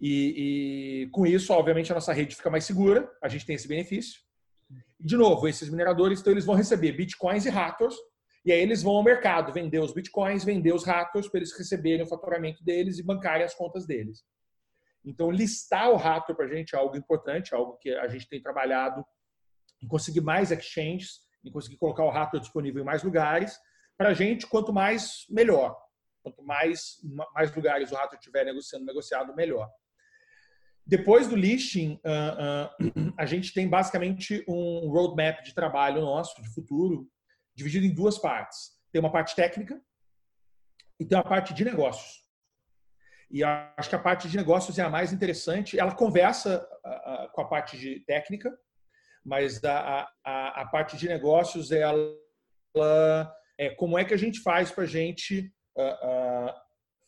E, 0.00 1.04
e, 1.04 1.10
com 1.10 1.26
isso, 1.26 1.52
obviamente, 1.52 1.92
a 1.92 1.94
nossa 1.94 2.12
rede 2.12 2.34
fica 2.34 2.50
mais 2.50 2.64
segura, 2.64 3.08
a 3.22 3.28
gente 3.28 3.44
tem 3.44 3.54
esse 3.54 3.68
benefício. 3.68 4.20
De 4.98 5.16
novo, 5.16 5.46
esses 5.46 5.68
mineradores, 5.68 6.20
então, 6.20 6.32
eles 6.32 6.44
vão 6.44 6.54
receber 6.54 6.92
bitcoins 6.92 7.44
e 7.44 7.50
hackers, 7.50 7.94
e 8.44 8.52
aí 8.52 8.60
eles 8.60 8.82
vão 8.82 8.96
ao 8.96 9.02
mercado 9.02 9.52
vender 9.52 9.78
os 9.78 9.92
bitcoins, 9.92 10.44
vender 10.44 10.74
os 10.74 10.84
hackers 10.84 11.28
para 11.28 11.38
eles 11.38 11.56
receberem 11.56 12.02
o 12.02 12.08
faturamento 12.08 12.64
deles 12.64 12.98
e 12.98 13.02
bancarem 13.02 13.44
as 13.44 13.54
contas 13.54 13.86
deles. 13.86 14.24
Então, 15.04 15.30
listar 15.30 15.90
o 15.90 15.96
hacker 15.96 16.34
para 16.34 16.46
a 16.46 16.48
gente 16.48 16.74
é 16.74 16.78
algo 16.78 16.96
importante, 16.96 17.54
algo 17.54 17.76
que 17.76 17.90
a 17.90 18.08
gente 18.08 18.28
tem 18.28 18.40
trabalhado 18.40 19.04
em 19.82 19.86
conseguir 19.86 20.22
mais 20.22 20.50
exchanges, 20.50 21.20
em 21.44 21.50
conseguir 21.50 21.76
colocar 21.76 22.04
o 22.04 22.10
hacker 22.10 22.40
disponível 22.40 22.82
em 22.82 22.86
mais 22.86 23.02
lugares. 23.02 23.58
Para 23.98 24.10
a 24.10 24.14
gente, 24.14 24.46
quanto 24.46 24.72
mais, 24.72 25.26
melhor. 25.28 25.76
Quanto 26.24 26.42
mais, 26.42 26.96
mais 27.34 27.54
lugares 27.54 27.92
o 27.92 27.94
rato 27.94 28.16
estiver 28.16 28.46
negociando, 28.46 28.86
negociado, 28.86 29.34
melhor. 29.36 29.70
Depois 30.86 31.28
do 31.28 31.36
listing, 31.36 32.00
uh, 32.02 32.80
uh, 32.82 33.14
a 33.18 33.26
gente 33.26 33.52
tem 33.52 33.68
basicamente 33.68 34.42
um 34.48 34.90
roadmap 34.90 35.42
de 35.42 35.54
trabalho 35.54 36.00
nosso, 36.00 36.40
de 36.42 36.48
futuro, 36.54 37.06
dividido 37.54 37.84
em 37.84 37.94
duas 37.94 38.16
partes. 38.16 38.72
Tem 38.90 39.00
uma 39.00 39.12
parte 39.12 39.36
técnica 39.36 39.78
e 40.98 41.04
tem 41.04 41.18
uma 41.18 41.28
parte 41.28 41.52
de 41.52 41.62
negócios. 41.62 42.24
E 43.30 43.44
acho 43.44 43.90
que 43.90 43.96
a 43.96 44.02
parte 44.02 44.26
de 44.26 44.36
negócios 44.36 44.78
é 44.78 44.82
a 44.82 44.88
mais 44.88 45.12
interessante. 45.12 45.78
Ela 45.78 45.94
conversa 45.94 46.66
uh, 46.86 47.30
com 47.32 47.42
a 47.42 47.48
parte 47.48 47.76
de 47.76 48.00
técnica, 48.06 48.50
mas 49.22 49.62
a, 49.62 50.08
a, 50.24 50.62
a 50.62 50.66
parte 50.68 50.96
de 50.96 51.06
negócios 51.06 51.70
ela 51.70 51.98
é 53.58 53.70
como 53.70 53.98
é 53.98 54.04
que 54.04 54.14
a 54.14 54.16
gente 54.16 54.40
faz 54.40 54.70
para 54.70 54.84
a 54.84 54.86
gente 54.86 55.52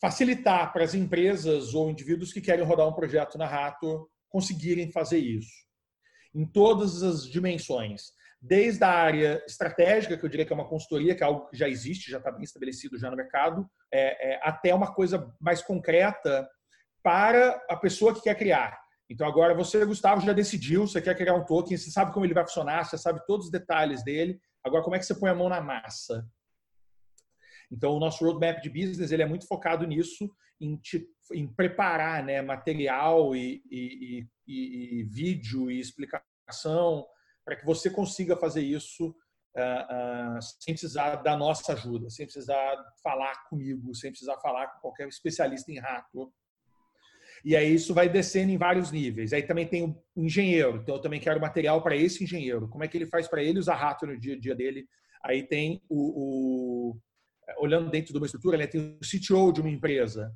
facilitar 0.01 0.73
para 0.73 0.85
as 0.85 0.95
empresas 0.95 1.75
ou 1.75 1.91
indivíduos 1.91 2.33
que 2.33 2.41
querem 2.41 2.65
rodar 2.65 2.87
um 2.87 2.93
projeto 2.93 3.39
na 3.39 3.47
Rato 3.47 4.09
conseguirem 4.29 4.91
fazer 4.91 5.19
isso 5.19 5.67
em 6.37 6.45
todas 6.45 7.03
as 7.03 7.27
dimensões, 7.27 8.13
desde 8.41 8.85
a 8.85 8.91
área 8.91 9.43
estratégica, 9.47 10.19
que 10.19 10.25
eu 10.25 10.29
diria 10.29 10.45
que 10.45 10.53
é 10.53 10.55
uma 10.55 10.69
consultoria, 10.69 11.15
que 11.15 11.23
é 11.23 11.27
algo 11.27 11.49
que 11.49 11.57
já 11.57 11.67
existe, 11.67 12.11
já 12.11 12.19
está 12.19 12.31
bem 12.31 12.45
estabelecido 12.45 12.99
já 12.99 13.11
no 13.11 13.17
mercado, 13.17 13.67
é, 13.91 14.35
é, 14.35 14.41
até 14.43 14.75
uma 14.75 14.93
coisa 14.93 15.35
mais 15.41 15.63
concreta 15.63 16.47
para 17.03 17.59
a 17.71 17.77
pessoa 17.77 18.15
que 18.15 18.21
quer 18.21 18.35
criar. 18.35 18.79
Então 19.09 19.27
agora 19.27 19.55
você, 19.55 19.83
Gustavo, 19.87 20.21
já 20.21 20.35
decidiu, 20.35 20.87
você 20.87 21.01
quer 21.01 21.17
criar 21.17 21.35
um 21.35 21.45
token, 21.45 21.77
você 21.77 21.91
sabe 21.91 22.13
como 22.13 22.27
ele 22.27 22.35
vai 22.35 22.45
funcionar, 22.45 22.85
você 22.85 22.99
sabe 22.99 23.25
todos 23.27 23.47
os 23.47 23.53
detalhes 23.53 24.05
dele. 24.05 24.39
Agora 24.63 24.83
como 24.83 24.95
é 24.95 24.99
que 24.99 25.07
você 25.07 25.15
põe 25.15 25.31
a 25.31 25.35
mão 25.35 25.49
na 25.49 25.61
massa? 25.61 26.27
Então 27.71 27.95
o 27.95 28.01
nosso 28.01 28.25
roadmap 28.25 28.61
de 28.61 28.71
business 28.71 29.11
ele 29.11 29.23
é 29.23 29.27
muito 29.27 29.47
focado 29.47 29.87
nisso, 29.87 30.31
em, 30.61 30.77
te, 30.77 31.07
em 31.33 31.47
preparar 31.47 32.25
né, 32.25 32.41
material 32.43 33.35
e, 33.35 33.63
e, 33.71 34.27
e, 34.47 35.01
e 35.01 35.05
vídeo 35.05 35.71
e 35.71 35.79
explicação 35.79 37.07
para 37.45 37.57
que 37.57 37.65
você 37.65 37.91
consiga 37.91 38.37
fazer 38.37 38.63
isso 38.63 39.09
uh, 39.57 40.37
uh, 40.37 40.43
sem 40.61 40.75
precisar 40.75 41.17
da 41.17 41.37
nossa 41.37 41.73
ajuda, 41.73 42.11
sem 42.11 42.27
precisar 42.27 42.77
falar 43.03 43.49
comigo, 43.49 43.95
sem 43.95 44.11
precisar 44.11 44.39
falar 44.39 44.69
com 44.69 44.81
qualquer 44.81 45.09
especialista 45.09 45.71
em 45.71 45.79
rato. 45.79 46.33
E 47.45 47.55
aí 47.55 47.75
isso 47.75 47.95
vai 47.95 48.09
descendo 48.09 48.51
em 48.51 48.59
vários 48.59 48.91
níveis. 48.91 49.33
Aí 49.33 49.43
também 49.43 49.67
tem 49.69 49.85
o 49.85 50.03
engenheiro, 50.17 50.79
então 50.79 50.97
eu 50.97 51.01
também 51.01 51.21
quero 51.21 51.41
material 51.41 51.83
para 51.83 51.97
esse 51.97 52.25
engenheiro. 52.25 52.69
Como 52.69 52.83
é 52.83 52.89
que 52.89 52.97
ele 52.97 53.07
faz 53.07 53.29
para 53.29 53.43
ele 53.43 53.59
usar 53.59 53.77
rato 53.77 54.07
no 54.07 54.19
dia 54.19 54.35
a 54.35 54.39
dia 54.39 54.55
dele? 54.55 54.89
Aí 55.25 55.43
tem 55.43 55.83
o, 55.89 56.91
o 56.91 57.01
olhando 57.59 57.91
dentro 57.91 58.13
de 58.13 58.19
uma 58.19 58.27
estrutura, 58.27 58.59
né, 58.59 58.67
tem 58.67 58.99
o 59.01 59.07
CTO 59.07 59.53
de 59.53 59.61
uma 59.61 59.71
empresa, 59.71 60.33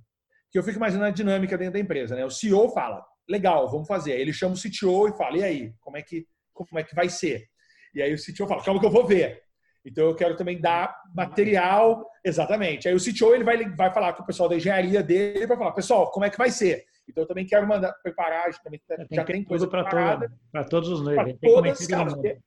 que 0.50 0.58
eu 0.58 0.62
fico 0.62 0.76
imaginando 0.76 1.06
a 1.06 1.10
dinâmica 1.10 1.56
dentro 1.56 1.74
da 1.74 1.80
empresa. 1.80 2.14
Né? 2.14 2.24
O 2.24 2.30
CEO 2.30 2.70
fala, 2.70 3.04
legal, 3.28 3.70
vamos 3.70 3.86
fazer. 3.86 4.12
Aí 4.12 4.20
ele 4.20 4.32
chama 4.32 4.54
o 4.54 4.58
CTO 4.58 5.08
e 5.08 5.16
fala, 5.16 5.38
e 5.38 5.42
aí, 5.42 5.72
como 5.80 5.96
é 5.96 6.02
que, 6.02 6.26
como 6.52 6.78
é 6.78 6.82
que 6.82 6.94
vai 6.94 7.08
ser? 7.08 7.46
E 7.94 8.02
aí 8.02 8.12
o 8.12 8.18
CTO 8.18 8.46
fala, 8.46 8.62
calma 8.62 8.80
que 8.80 8.86
eu 8.86 8.90
vou 8.90 9.06
ver. 9.06 9.42
Então 9.84 10.04
eu 10.04 10.14
quero 10.14 10.36
também 10.36 10.60
dar 10.60 10.94
material, 11.14 12.06
exatamente. 12.24 12.86
Aí 12.86 12.94
o 12.94 13.00
CTO 13.00 13.34
ele 13.34 13.44
vai, 13.44 13.68
vai 13.74 13.92
falar 13.92 14.12
com 14.12 14.22
o 14.22 14.26
pessoal 14.26 14.48
da 14.48 14.56
engenharia 14.56 15.02
dele 15.02 15.46
para 15.46 15.56
falar, 15.56 15.72
pessoal, 15.72 16.10
como 16.10 16.26
é 16.26 16.30
que 16.30 16.36
vai 16.36 16.50
ser? 16.50 16.84
Então 17.08 17.24
eu 17.24 17.28
também 17.28 17.46
quero 17.46 17.66
mandar 17.66 17.92
preparar, 18.02 18.50
também 18.62 18.80
já 19.10 19.24
tem 19.24 19.42
coisa 19.42 19.66
para 19.66 19.84
todo, 19.84 20.68
todos 20.68 20.88
os 20.88 21.06
níveis. 21.06 21.38
Todas, 21.40 21.86
cara, 21.86 22.10
porque, 22.10 22.38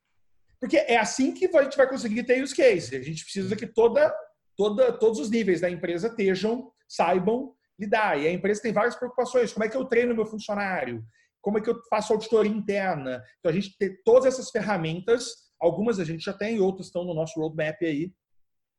porque 0.59 0.77
é 0.77 0.97
assim 0.97 1.33
que 1.33 1.49
a 1.57 1.63
gente 1.63 1.75
vai 1.75 1.89
conseguir 1.89 2.23
ter 2.23 2.41
use 2.41 2.55
case. 2.55 2.95
A 2.95 3.01
gente 3.01 3.23
precisa 3.23 3.55
que 3.55 3.67
toda, 3.67 4.13
toda, 4.57 4.91
todos 4.93 5.19
os 5.19 5.29
níveis 5.29 5.61
da 5.61 5.69
empresa 5.69 6.07
estejam, 6.07 6.71
saibam 6.87 7.53
lidar. 7.79 8.19
E 8.19 8.27
a 8.27 8.31
empresa 8.31 8.61
tem 8.61 8.73
várias 8.73 8.95
preocupações. 8.95 9.53
Como 9.53 9.65
é 9.65 9.69
que 9.69 9.77
eu 9.77 9.85
treino 9.85 10.15
meu 10.15 10.25
funcionário? 10.25 11.03
Como 11.41 11.57
é 11.57 11.61
que 11.61 11.69
eu 11.69 11.79
faço 11.89 12.13
auditoria 12.13 12.51
interna? 12.51 13.21
Então, 13.39 13.51
a 13.51 13.53
gente 13.53 13.77
tem 13.77 13.95
todas 14.05 14.25
essas 14.25 14.49
ferramentas, 14.49 15.25
algumas 15.59 15.99
a 15.99 16.05
gente 16.05 16.23
já 16.23 16.33
tem, 16.33 16.59
outras 16.59 16.87
estão 16.87 17.03
no 17.03 17.13
nosso 17.13 17.39
roadmap 17.39 17.81
aí 17.81 18.13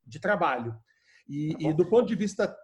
de 0.06 0.18
trabalho. 0.18 0.74
E, 1.28 1.52
tá 1.52 1.68
e 1.68 1.74
do 1.74 1.86
ponto 1.86 2.06
de 2.06 2.14
vista. 2.14 2.54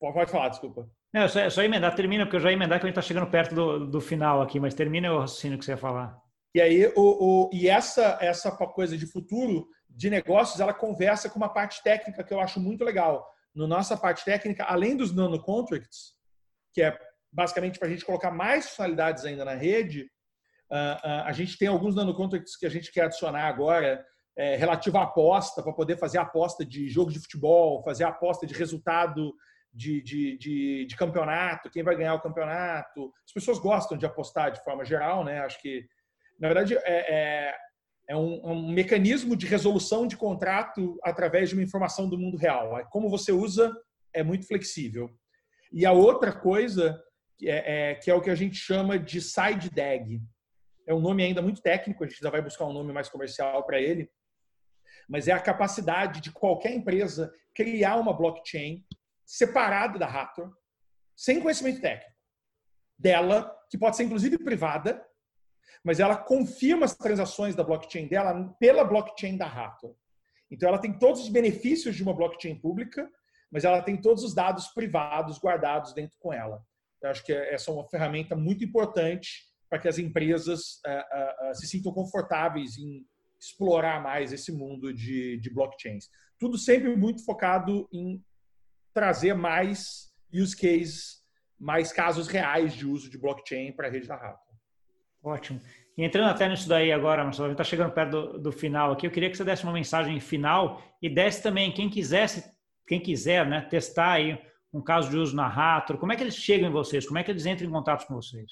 Pode 0.00 0.30
falar, 0.30 0.48
desculpa. 0.48 0.88
Não, 1.12 1.22
é 1.22 1.28
só, 1.28 1.48
só 1.48 1.62
emendar, 1.62 1.94
termina, 1.94 2.24
porque 2.24 2.36
eu 2.36 2.40
já 2.40 2.50
ia 2.50 2.56
emendar 2.56 2.80
que 2.80 2.86
a 2.86 2.88
gente 2.88 2.98
está 2.98 3.06
chegando 3.06 3.30
perto 3.30 3.54
do, 3.54 3.86
do 3.86 4.00
final 4.00 4.42
aqui, 4.42 4.58
mas 4.58 4.74
termina 4.74 5.12
o 5.12 5.20
raciocínio 5.20 5.58
que 5.58 5.64
você 5.64 5.70
ia 5.70 5.76
falar. 5.76 6.20
E 6.54 6.60
aí, 6.60 6.86
o, 6.88 6.92
o, 6.96 7.50
e 7.52 7.68
essa, 7.68 8.18
essa 8.20 8.50
coisa 8.50 8.98
de 8.98 9.06
futuro 9.06 9.66
de 9.94 10.10
negócios, 10.10 10.60
ela 10.60 10.74
conversa 10.74 11.30
com 11.30 11.36
uma 11.36 11.48
parte 11.48 11.82
técnica 11.82 12.24
que 12.24 12.34
eu 12.34 12.40
acho 12.40 12.58
muito 12.58 12.84
legal. 12.84 13.26
No 13.54 13.66
nossa 13.66 13.96
parte 13.96 14.24
técnica, 14.24 14.64
além 14.64 14.96
dos 14.96 15.14
nano 15.14 15.40
contracts, 15.40 16.14
que 16.72 16.82
é 16.82 16.98
basicamente 17.32 17.78
para 17.78 17.88
a 17.88 17.90
gente 17.90 18.04
colocar 18.04 18.30
mais 18.30 18.66
funcionalidades 18.68 19.24
ainda 19.24 19.44
na 19.44 19.54
rede, 19.54 20.10
a 20.70 21.32
gente 21.32 21.56
tem 21.56 21.68
alguns 21.68 21.94
nano 21.94 22.14
contracts 22.14 22.56
que 22.56 22.66
a 22.66 22.70
gente 22.70 22.90
quer 22.92 23.04
adicionar 23.04 23.46
agora, 23.46 24.04
é, 24.36 24.56
relativo 24.56 24.98
à 24.98 25.04
aposta, 25.04 25.62
para 25.62 25.72
poder 25.72 25.96
fazer 25.96 26.18
aposta 26.18 26.64
de 26.64 26.88
jogo 26.88 27.12
de 27.12 27.20
futebol, 27.20 27.82
fazer 27.84 28.02
aposta 28.02 28.44
de 28.46 28.54
resultado 28.54 29.32
de, 29.72 30.02
de, 30.02 30.36
de, 30.38 30.86
de, 30.86 30.96
campeonato, 30.96 31.70
quem 31.70 31.84
vai 31.84 31.96
ganhar 31.96 32.14
o 32.14 32.20
campeonato. 32.20 33.12
As 33.24 33.32
pessoas 33.32 33.58
gostam 33.58 33.96
de 33.96 34.06
apostar 34.06 34.50
de 34.50 34.62
forma 34.64 34.84
geral, 34.84 35.24
né? 35.24 35.40
Acho 35.40 35.60
que, 35.60 35.86
na 36.38 36.48
verdade, 36.48 36.76
é, 36.76 36.82
é, 36.84 37.56
é 38.08 38.16
um, 38.16 38.34
é 38.34 38.52
um, 38.52 38.72
mecanismo 38.72 39.34
de 39.34 39.46
resolução 39.46 40.06
de 40.06 40.16
contrato 40.16 40.98
através 41.02 41.48
de 41.48 41.54
uma 41.54 41.62
informação 41.64 42.08
do 42.08 42.18
mundo 42.18 42.36
real. 42.36 42.78
Como 42.90 43.08
você 43.08 43.32
usa 43.32 43.74
é 44.12 44.22
muito 44.22 44.46
flexível. 44.46 45.10
E 45.72 45.84
a 45.84 45.92
outra 45.92 46.32
coisa 46.32 47.02
que 47.36 47.48
é, 47.48 47.90
é, 47.90 47.94
que 47.94 48.10
é 48.10 48.14
o 48.14 48.20
que 48.20 48.30
a 48.30 48.34
gente 48.34 48.56
chama 48.56 48.98
de 48.98 49.20
side 49.20 49.70
DAG. 49.70 50.20
É 50.86 50.94
um 50.94 51.00
nome 51.00 51.24
ainda 51.24 51.42
muito 51.42 51.62
técnico, 51.62 52.04
a 52.04 52.06
gente 52.06 52.18
ainda 52.18 52.30
vai 52.30 52.42
buscar 52.42 52.66
um 52.66 52.72
nome 52.72 52.92
mais 52.92 53.08
comercial 53.08 53.64
para 53.64 53.80
ele, 53.80 54.08
mas 55.08 55.28
é 55.28 55.32
a 55.32 55.40
capacidade 55.40 56.20
de 56.20 56.30
qualquer 56.30 56.72
empresa 56.72 57.32
criar 57.54 57.96
uma 57.96 58.16
blockchain 58.16 58.84
separada 59.24 59.98
da 59.98 60.06
Raptor, 60.06 60.52
sem 61.16 61.40
conhecimento 61.40 61.80
técnico 61.80 62.14
dela, 62.98 63.54
que 63.70 63.78
pode 63.78 63.96
ser 63.96 64.04
inclusive 64.04 64.38
privada, 64.38 65.04
mas 65.82 66.00
ela 66.00 66.16
confirma 66.16 66.84
as 66.84 66.96
transações 66.96 67.54
da 67.54 67.64
blockchain 67.64 68.06
dela 68.06 68.54
pela 68.58 68.84
blockchain 68.84 69.36
da 69.36 69.46
Raptor. 69.46 69.94
Então 70.50 70.68
ela 70.68 70.78
tem 70.78 70.98
todos 70.98 71.22
os 71.22 71.28
benefícios 71.28 71.96
de 71.96 72.02
uma 72.02 72.14
blockchain 72.14 72.58
pública, 72.60 73.10
mas 73.50 73.64
ela 73.64 73.82
tem 73.82 74.00
todos 74.00 74.22
os 74.22 74.34
dados 74.34 74.68
privados 74.68 75.38
guardados 75.38 75.92
dentro 75.92 76.16
com 76.18 76.32
ela. 76.32 76.62
Eu 77.02 77.10
acho 77.10 77.24
que 77.24 77.32
essa 77.32 77.70
é 77.70 77.74
uma 77.74 77.88
ferramenta 77.88 78.34
muito 78.34 78.64
importante 78.64 79.44
para 79.68 79.78
que 79.78 79.88
as 79.88 79.98
empresas 79.98 80.80
uh, 80.86 81.50
uh, 81.50 81.54
se 81.54 81.66
sintam 81.66 81.92
confortáveis 81.92 82.78
em 82.78 83.04
explorar 83.40 84.02
mais 84.02 84.32
esse 84.32 84.52
mundo 84.52 84.92
de, 84.92 85.38
de 85.38 85.50
blockchains. 85.52 86.08
Tudo 86.38 86.56
sempre 86.56 86.96
muito 86.96 87.24
focado 87.24 87.88
em 87.92 88.24
trazer 88.92 89.34
mais 89.34 90.12
use 90.32 90.56
cases, 90.56 91.22
mais 91.58 91.92
casos 91.92 92.26
reais 92.28 92.74
de 92.74 92.86
uso 92.86 93.10
de 93.10 93.18
blockchain 93.18 93.72
para 93.72 93.88
a 93.88 93.90
rede 93.90 94.06
da 94.06 94.16
Rafa. 94.16 94.43
Ótimo. 95.24 95.60
E 95.96 96.04
entrando 96.04 96.28
até 96.28 96.48
nisso 96.48 96.68
daí 96.68 96.92
agora, 96.92 97.24
Marcelo, 97.24 97.46
a 97.46 97.48
gente 97.48 97.60
está 97.60 97.64
chegando 97.64 97.92
perto 97.92 98.10
do, 98.10 98.38
do, 98.38 98.52
final 98.52 98.92
aqui. 98.92 99.06
Eu 99.06 99.10
queria 99.10 99.30
que 99.30 99.36
você 99.36 99.44
desse 99.44 99.64
uma 99.64 99.72
mensagem 99.72 100.20
final 100.20 100.82
e 101.00 101.08
desse 101.08 101.42
também 101.42 101.72
quem 101.72 101.88
quisesse, 101.88 102.44
quem 102.86 103.00
quiser, 103.00 103.46
né, 103.46 103.62
testar 103.62 104.12
aí 104.12 104.38
um 104.72 104.82
caso 104.82 105.08
de 105.08 105.16
uso 105.16 105.34
na 105.34 105.48
Rato. 105.48 105.96
Como 105.96 106.12
é 106.12 106.16
que 106.16 106.22
eles 106.22 106.36
chegam 106.36 106.68
em 106.68 106.72
vocês? 106.72 107.06
Como 107.06 107.18
é 107.18 107.24
que 107.24 107.30
eles 107.30 107.46
entram 107.46 107.66
em 107.66 107.72
contato 107.72 108.06
com 108.06 108.14
vocês? 108.14 108.50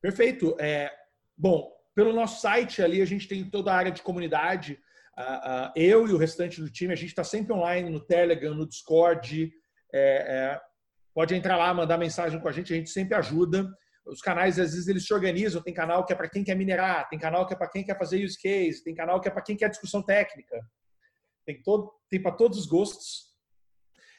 Perfeito. 0.00 0.56
É, 0.58 0.90
bom, 1.36 1.70
pelo 1.94 2.12
nosso 2.12 2.40
site 2.40 2.82
ali 2.82 3.00
a 3.00 3.06
gente 3.06 3.28
tem 3.28 3.44
toda 3.44 3.72
a 3.72 3.76
área 3.76 3.92
de 3.92 4.02
comunidade 4.02 4.78
Uh, 5.20 5.68
uh, 5.68 5.72
eu 5.76 6.08
e 6.08 6.12
o 6.12 6.16
restante 6.16 6.62
do 6.62 6.70
time, 6.70 6.94
a 6.94 6.96
gente 6.96 7.10
está 7.10 7.22
sempre 7.22 7.52
online 7.52 7.90
no 7.90 8.00
Telegram, 8.00 8.54
no 8.54 8.66
Discord. 8.66 9.52
É, 9.92 10.00
é, 10.02 10.60
pode 11.12 11.34
entrar 11.34 11.56
lá, 11.56 11.74
mandar 11.74 11.98
mensagem 11.98 12.40
com 12.40 12.48
a 12.48 12.52
gente, 12.52 12.72
a 12.72 12.76
gente 12.76 12.88
sempre 12.88 13.14
ajuda. 13.14 13.70
Os 14.10 14.20
canais, 14.20 14.58
às 14.58 14.72
vezes, 14.72 14.88
eles 14.88 15.06
se 15.06 15.14
organizam. 15.14 15.62
Tem 15.62 15.72
canal 15.72 16.04
que 16.04 16.12
é 16.12 16.16
para 16.16 16.28
quem 16.28 16.44
quer 16.44 16.56
minerar, 16.56 17.08
tem 17.08 17.18
canal 17.18 17.46
que 17.46 17.54
é 17.54 17.56
para 17.56 17.68
quem 17.68 17.84
quer 17.84 17.98
fazer 17.98 18.24
use 18.24 18.38
case, 18.38 18.82
tem 18.82 18.94
canal 18.94 19.20
que 19.20 19.28
é 19.28 19.30
para 19.30 19.42
quem 19.42 19.56
quer 19.56 19.70
discussão 19.70 20.02
técnica. 20.02 20.60
Tem, 21.46 21.62
todo, 21.62 21.92
tem 22.08 22.20
para 22.20 22.32
todos 22.32 22.58
os 22.58 22.66
gostos. 22.66 23.30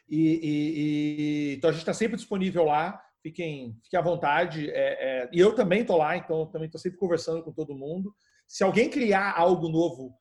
E, 0.09 0.17
e, 0.17 1.53
e, 1.53 1.55
então, 1.55 1.69
a 1.69 1.73
gente 1.73 1.81
está 1.81 1.93
sempre 1.93 2.17
disponível 2.17 2.65
lá. 2.65 3.01
Fiquem, 3.21 3.77
fiquem 3.83 3.99
à 3.99 4.03
vontade. 4.03 4.69
É, 4.71 5.23
é 5.23 5.29
e 5.31 5.39
eu 5.39 5.53
também 5.53 5.81
estou 5.81 5.97
lá, 5.97 6.17
então 6.17 6.47
também 6.47 6.65
estou 6.65 6.81
sempre 6.81 6.97
conversando 6.97 7.43
com 7.43 7.51
todo 7.51 7.77
mundo. 7.77 8.13
Se 8.47 8.63
alguém 8.63 8.89
criar 8.89 9.33
algo 9.37 9.69
novo 9.69 10.19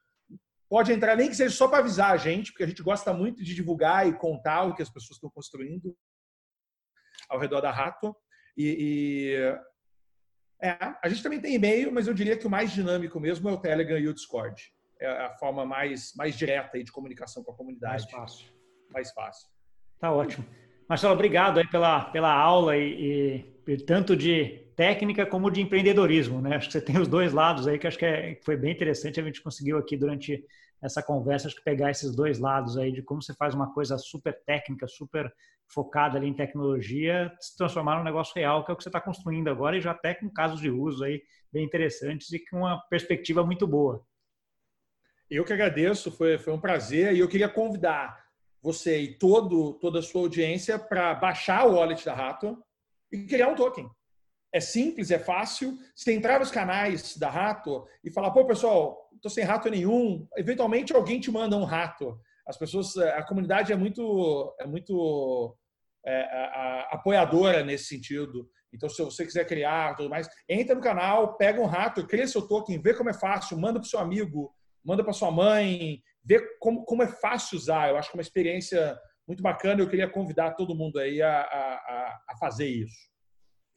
Pode 0.70 0.92
entrar, 0.92 1.16
nem 1.16 1.28
que 1.28 1.34
seja 1.34 1.52
só 1.52 1.66
para 1.66 1.80
avisar 1.80 2.12
a 2.12 2.16
gente, 2.16 2.52
porque 2.52 2.62
a 2.62 2.66
gente 2.66 2.80
gosta 2.80 3.12
muito 3.12 3.42
de 3.42 3.56
divulgar 3.56 4.06
e 4.06 4.16
contar 4.16 4.62
o 4.62 4.72
que 4.72 4.80
as 4.80 4.88
pessoas 4.88 5.16
estão 5.16 5.28
construindo 5.28 5.96
ao 7.28 7.40
redor 7.40 7.60
da 7.60 7.72
Rato. 7.72 8.14
E, 8.56 8.76
e 8.78 9.58
é, 10.62 10.76
a 11.02 11.08
gente 11.08 11.22
também 11.22 11.40
tem 11.40 11.54
e-mail, 11.54 11.92
mas 11.92 12.06
eu 12.06 12.14
diria 12.14 12.36
que 12.36 12.46
o 12.46 12.50
mais 12.50 12.72
dinâmico 12.72 13.18
mesmo 13.18 13.48
é 13.48 13.52
o 13.52 13.58
Telegram 13.58 13.98
e 13.98 14.08
o 14.08 14.14
Discord. 14.14 14.72
É 15.00 15.08
a 15.08 15.34
forma 15.38 15.64
mais, 15.64 16.12
mais 16.14 16.36
direta 16.36 16.82
de 16.82 16.92
comunicação 16.92 17.42
com 17.42 17.52
a 17.52 17.56
comunidade. 17.56 18.02
Mais 18.02 18.10
fácil. 18.10 18.46
Mais 18.92 19.10
fácil. 19.12 19.48
Tá 19.98 20.12
ótimo. 20.12 20.44
Marcelo, 20.88 21.14
obrigado 21.14 21.58
aí 21.58 21.68
pela, 21.68 22.06
pela 22.06 22.32
aula 22.32 22.76
e, 22.76 23.44
e 23.66 23.76
tanto 23.78 24.16
de 24.16 24.66
técnica 24.76 25.24
como 25.24 25.50
de 25.50 25.60
empreendedorismo, 25.60 26.40
né? 26.40 26.56
Acho 26.56 26.66
que 26.66 26.72
você 26.72 26.80
tem 26.80 26.98
os 26.98 27.06
dois 27.06 27.32
lados 27.32 27.66
aí 27.66 27.78
que 27.78 27.86
acho 27.86 27.98
que, 27.98 28.04
é, 28.04 28.34
que 28.34 28.44
foi 28.44 28.56
bem 28.56 28.72
interessante. 28.72 29.20
A 29.20 29.22
gente 29.22 29.42
conseguiu 29.42 29.78
aqui 29.78 29.96
durante 29.96 30.44
essa 30.82 31.02
conversa, 31.02 31.46
acho 31.46 31.56
que 31.56 31.62
pegar 31.62 31.90
esses 31.90 32.14
dois 32.14 32.38
lados 32.38 32.76
aí 32.76 32.90
de 32.90 33.02
como 33.02 33.22
você 33.22 33.34
faz 33.34 33.54
uma 33.54 33.72
coisa 33.72 33.98
super 33.98 34.38
técnica, 34.44 34.86
super 34.88 35.32
focada 35.68 36.18
ali 36.18 36.26
em 36.26 36.34
tecnologia, 36.34 37.32
se 37.38 37.56
transformar 37.56 37.98
num 37.98 38.04
negócio 38.04 38.34
real, 38.34 38.64
que 38.64 38.70
é 38.70 38.74
o 38.74 38.76
que 38.76 38.82
você 38.82 38.88
está 38.88 39.00
construindo 39.00 39.48
agora 39.48 39.76
e 39.76 39.80
já 39.80 39.92
até 39.92 40.14
com 40.14 40.28
casos 40.28 40.60
de 40.60 40.70
uso 40.70 41.04
aí 41.04 41.22
bem 41.52 41.64
interessantes 41.64 42.32
e 42.32 42.38
com 42.46 42.58
uma 42.58 42.80
perspectiva 42.88 43.44
muito 43.44 43.66
boa. 43.66 44.04
Eu 45.30 45.44
que 45.44 45.52
agradeço, 45.52 46.10
foi, 46.10 46.38
foi 46.38 46.52
um 46.52 46.60
prazer 46.60 47.14
e 47.14 47.20
eu 47.20 47.28
queria 47.28 47.48
convidar 47.48 48.18
você 48.60 49.00
e 49.00 49.18
todo, 49.18 49.74
toda 49.74 50.00
a 50.00 50.02
sua 50.02 50.22
audiência 50.22 50.78
para 50.78 51.14
baixar 51.14 51.66
o 51.66 51.74
wallet 51.74 52.04
da 52.04 52.14
Rato 52.14 52.62
e 53.12 53.26
criar 53.26 53.48
um 53.48 53.54
token. 53.54 53.88
É 54.52 54.60
simples, 54.60 55.10
é 55.10 55.18
fácil. 55.18 55.78
Você 55.94 56.12
entrar 56.12 56.40
nos 56.40 56.50
canais 56.50 57.16
da 57.16 57.30
Rato 57.30 57.86
e 58.02 58.10
falar, 58.10 58.30
pô, 58.32 58.44
pessoal, 58.44 59.08
estou 59.14 59.30
sem 59.30 59.44
rato 59.44 59.68
nenhum, 59.68 60.26
eventualmente 60.36 60.92
alguém 60.92 61.20
te 61.20 61.30
manda 61.30 61.56
um 61.56 61.64
rato. 61.64 62.18
As 62.46 62.56
pessoas, 62.56 62.96
a 62.96 63.22
comunidade 63.22 63.72
é 63.72 63.76
muito, 63.76 64.54
é 64.58 64.66
muito 64.66 65.56
é, 66.04 66.22
a, 66.22 66.44
a, 66.44 66.80
apoiadora 66.94 67.62
nesse 67.62 67.84
sentido. 67.84 68.48
Então, 68.72 68.88
se 68.88 69.02
você 69.02 69.24
quiser 69.24 69.44
criar 69.46 69.94
tudo 69.94 70.08
mais, 70.08 70.28
entra 70.48 70.74
no 70.74 70.80
canal, 70.80 71.36
pega 71.36 71.60
um 71.60 71.66
rato, 71.66 72.06
cria 72.06 72.26
seu 72.26 72.46
token, 72.46 72.80
vê 72.80 72.94
como 72.94 73.10
é 73.10 73.14
fácil, 73.14 73.58
manda 73.58 73.78
para 73.78 73.88
seu 73.88 74.00
amigo, 74.00 74.52
manda 74.84 75.04
para 75.04 75.12
sua 75.12 75.30
mãe, 75.30 76.02
vê 76.24 76.40
como, 76.58 76.84
como 76.84 77.02
é 77.02 77.08
fácil 77.08 77.58
usar. 77.58 77.90
Eu 77.90 77.96
acho 77.96 78.10
que 78.10 78.16
é 78.16 78.18
uma 78.18 78.22
experiência 78.22 78.98
muito 79.28 79.42
bacana. 79.42 79.80
Eu 79.80 79.88
queria 79.88 80.08
convidar 80.08 80.54
todo 80.54 80.74
mundo 80.74 80.98
aí 80.98 81.20
a, 81.20 81.40
a, 81.40 82.20
a 82.30 82.36
fazer 82.38 82.68
isso. 82.68 83.09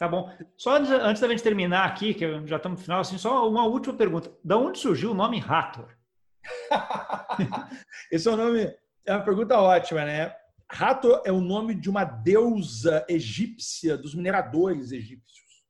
Tá 0.04 0.08
bom. 0.10 0.30
Só 0.58 0.76
antes, 0.76 0.92
antes 0.92 1.22
da 1.22 1.30
gente 1.30 1.42
terminar 1.42 1.86
aqui, 1.86 2.14
que 2.14 2.46
já 2.46 2.58
estamos 2.58 2.80
no 2.80 2.84
final, 2.84 3.00
assim, 3.00 3.18
só 3.18 3.48
uma 3.48 3.66
última 3.66 3.96
pergunta. 3.96 4.30
Da 4.44 4.58
onde 4.58 4.78
surgiu 4.78 5.12
o 5.12 5.14
nome 5.14 5.42
Hathor? 5.42 5.96
Esse 8.12 8.28
é 8.28 8.32
um 8.32 8.36
nome, 8.36 8.76
é 9.06 9.14
uma 9.14 9.24
pergunta 9.24 9.58
ótima, 9.58 10.04
né? 10.04 10.36
Hathor 10.68 11.22
é 11.24 11.32
o 11.32 11.40
nome 11.40 11.74
de 11.74 11.90
uma 11.90 12.04
deusa 12.04 13.06
egípcia 13.08 13.98
dos 13.98 14.14
mineradores 14.14 14.92
egípcios. 14.92 15.64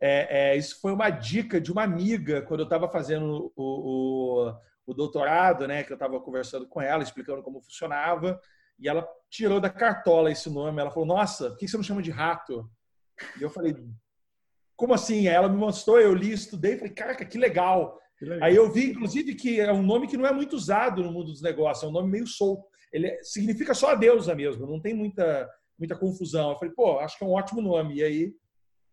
É, 0.00 0.52
é, 0.52 0.56
isso 0.56 0.80
foi 0.80 0.92
uma 0.92 1.10
dica 1.10 1.60
de 1.60 1.72
uma 1.72 1.82
amiga 1.82 2.42
quando 2.42 2.60
eu 2.60 2.66
estava 2.66 2.88
fazendo 2.88 3.52
o, 3.56 4.46
o, 4.46 4.54
o, 4.86 4.94
doutorado, 4.94 5.66
né? 5.66 5.82
Que 5.82 5.90
eu 5.90 5.96
estava 5.96 6.20
conversando 6.20 6.68
com 6.68 6.80
ela, 6.80 7.02
explicando 7.02 7.42
como 7.42 7.60
funcionava, 7.62 8.40
e 8.78 8.88
ela 8.88 9.04
tirou 9.28 9.58
da 9.58 9.68
cartola 9.68 10.30
esse 10.30 10.48
nome. 10.48 10.80
Ela 10.80 10.92
falou: 10.92 11.04
Nossa, 11.08 11.50
por 11.50 11.58
que 11.58 11.66
você 11.66 11.76
não 11.76 11.82
chama 11.82 12.00
de 12.00 12.12
rato? 12.12 12.70
E 13.38 13.42
eu 13.42 13.50
falei, 13.50 13.76
como 14.76 14.94
assim? 14.94 15.28
Aí 15.28 15.34
ela 15.34 15.48
me 15.48 15.56
mostrou, 15.56 16.00
eu 16.00 16.14
li, 16.14 16.32
estudei, 16.32 16.76
falei, 16.76 16.92
caraca, 16.92 17.24
que 17.24 17.38
legal. 17.38 17.98
que 18.18 18.24
legal. 18.24 18.48
Aí 18.48 18.54
eu 18.54 18.70
vi, 18.72 18.90
inclusive, 18.90 19.34
que 19.34 19.60
é 19.60 19.72
um 19.72 19.82
nome 19.82 20.06
que 20.06 20.16
não 20.16 20.26
é 20.26 20.32
muito 20.32 20.54
usado 20.54 21.02
no 21.02 21.12
mundo 21.12 21.32
dos 21.32 21.42
negócios, 21.42 21.84
é 21.84 21.88
um 21.88 21.92
nome 21.92 22.10
meio 22.10 22.26
solto. 22.26 22.64
Ele 22.92 23.08
é, 23.08 23.22
significa 23.22 23.74
só 23.74 23.90
a 23.90 23.94
deusa 23.94 24.34
mesmo, 24.34 24.66
não 24.66 24.80
tem 24.80 24.94
muita, 24.94 25.48
muita 25.78 25.96
confusão. 25.96 26.50
Eu 26.50 26.56
falei, 26.56 26.74
pô, 26.74 26.98
acho 27.00 27.18
que 27.18 27.24
é 27.24 27.26
um 27.26 27.32
ótimo 27.32 27.60
nome. 27.60 27.96
E 27.96 28.02
aí 28.02 28.32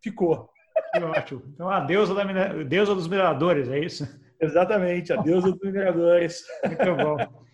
ficou. 0.01 0.49
Que 0.93 0.99
ótimo. 1.01 1.43
Então, 1.53 1.69
a 1.69 1.79
deusa, 1.79 2.13
da, 2.13 2.23
deusa 2.63 2.93
dos 2.93 3.07
mineradores, 3.07 3.69
é 3.69 3.79
isso? 3.79 4.07
Exatamente, 4.41 5.13
a 5.13 5.21
deusa 5.21 5.51
dos 5.51 5.61
mineradores. 5.61 6.43
Muito 6.65 6.95
bom. 6.95 7.17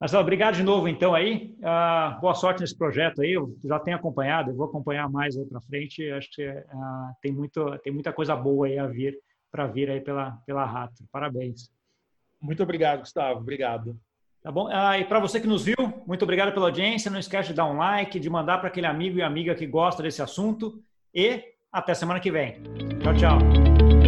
Marcelo, 0.00 0.22
obrigado 0.22 0.56
de 0.56 0.62
novo 0.62 0.88
então 0.88 1.14
aí. 1.14 1.54
Uh, 1.58 2.20
boa 2.22 2.34
sorte 2.34 2.62
nesse 2.62 2.76
projeto 2.76 3.20
aí. 3.20 3.32
Eu 3.32 3.54
já 3.62 3.78
tenho 3.78 3.98
acompanhado, 3.98 4.50
eu 4.50 4.54
vou 4.54 4.66
acompanhar 4.66 5.10
mais 5.10 5.36
aí 5.36 5.44
para 5.44 5.60
frente. 5.60 6.10
Acho 6.10 6.30
que 6.30 6.48
uh, 6.48 7.14
tem, 7.20 7.30
muito, 7.30 7.78
tem 7.80 7.92
muita 7.92 8.10
coisa 8.10 8.34
boa 8.34 8.66
aí 8.66 8.78
a 8.78 8.86
vir 8.86 9.18
para 9.52 9.66
vir 9.66 9.90
aí 9.90 10.00
pela, 10.00 10.38
pela 10.46 10.64
Rato. 10.64 11.04
Parabéns. 11.12 11.70
Muito 12.40 12.62
obrigado, 12.62 13.00
Gustavo. 13.00 13.40
Obrigado. 13.40 13.94
Tá 14.42 14.50
bom? 14.50 14.68
Uh, 14.68 14.94
e 14.98 15.04
para 15.04 15.20
você 15.20 15.38
que 15.38 15.46
nos 15.46 15.66
viu, 15.66 15.76
muito 16.06 16.22
obrigado 16.22 16.54
pela 16.54 16.68
audiência. 16.68 17.10
Não 17.10 17.18
esquece 17.18 17.48
de 17.50 17.54
dar 17.54 17.66
um 17.66 17.76
like, 17.76 18.18
de 18.18 18.30
mandar 18.30 18.56
para 18.56 18.68
aquele 18.68 18.86
amigo 18.86 19.18
e 19.18 19.22
amiga 19.22 19.54
que 19.54 19.66
gosta 19.66 20.02
desse 20.02 20.22
assunto. 20.22 20.82
E 21.14 21.44
até 21.70 21.92
semana 21.92 22.20
que 22.20 22.30
vem. 22.30 22.62
Tchau, 23.02 23.14
tchau. 23.14 23.99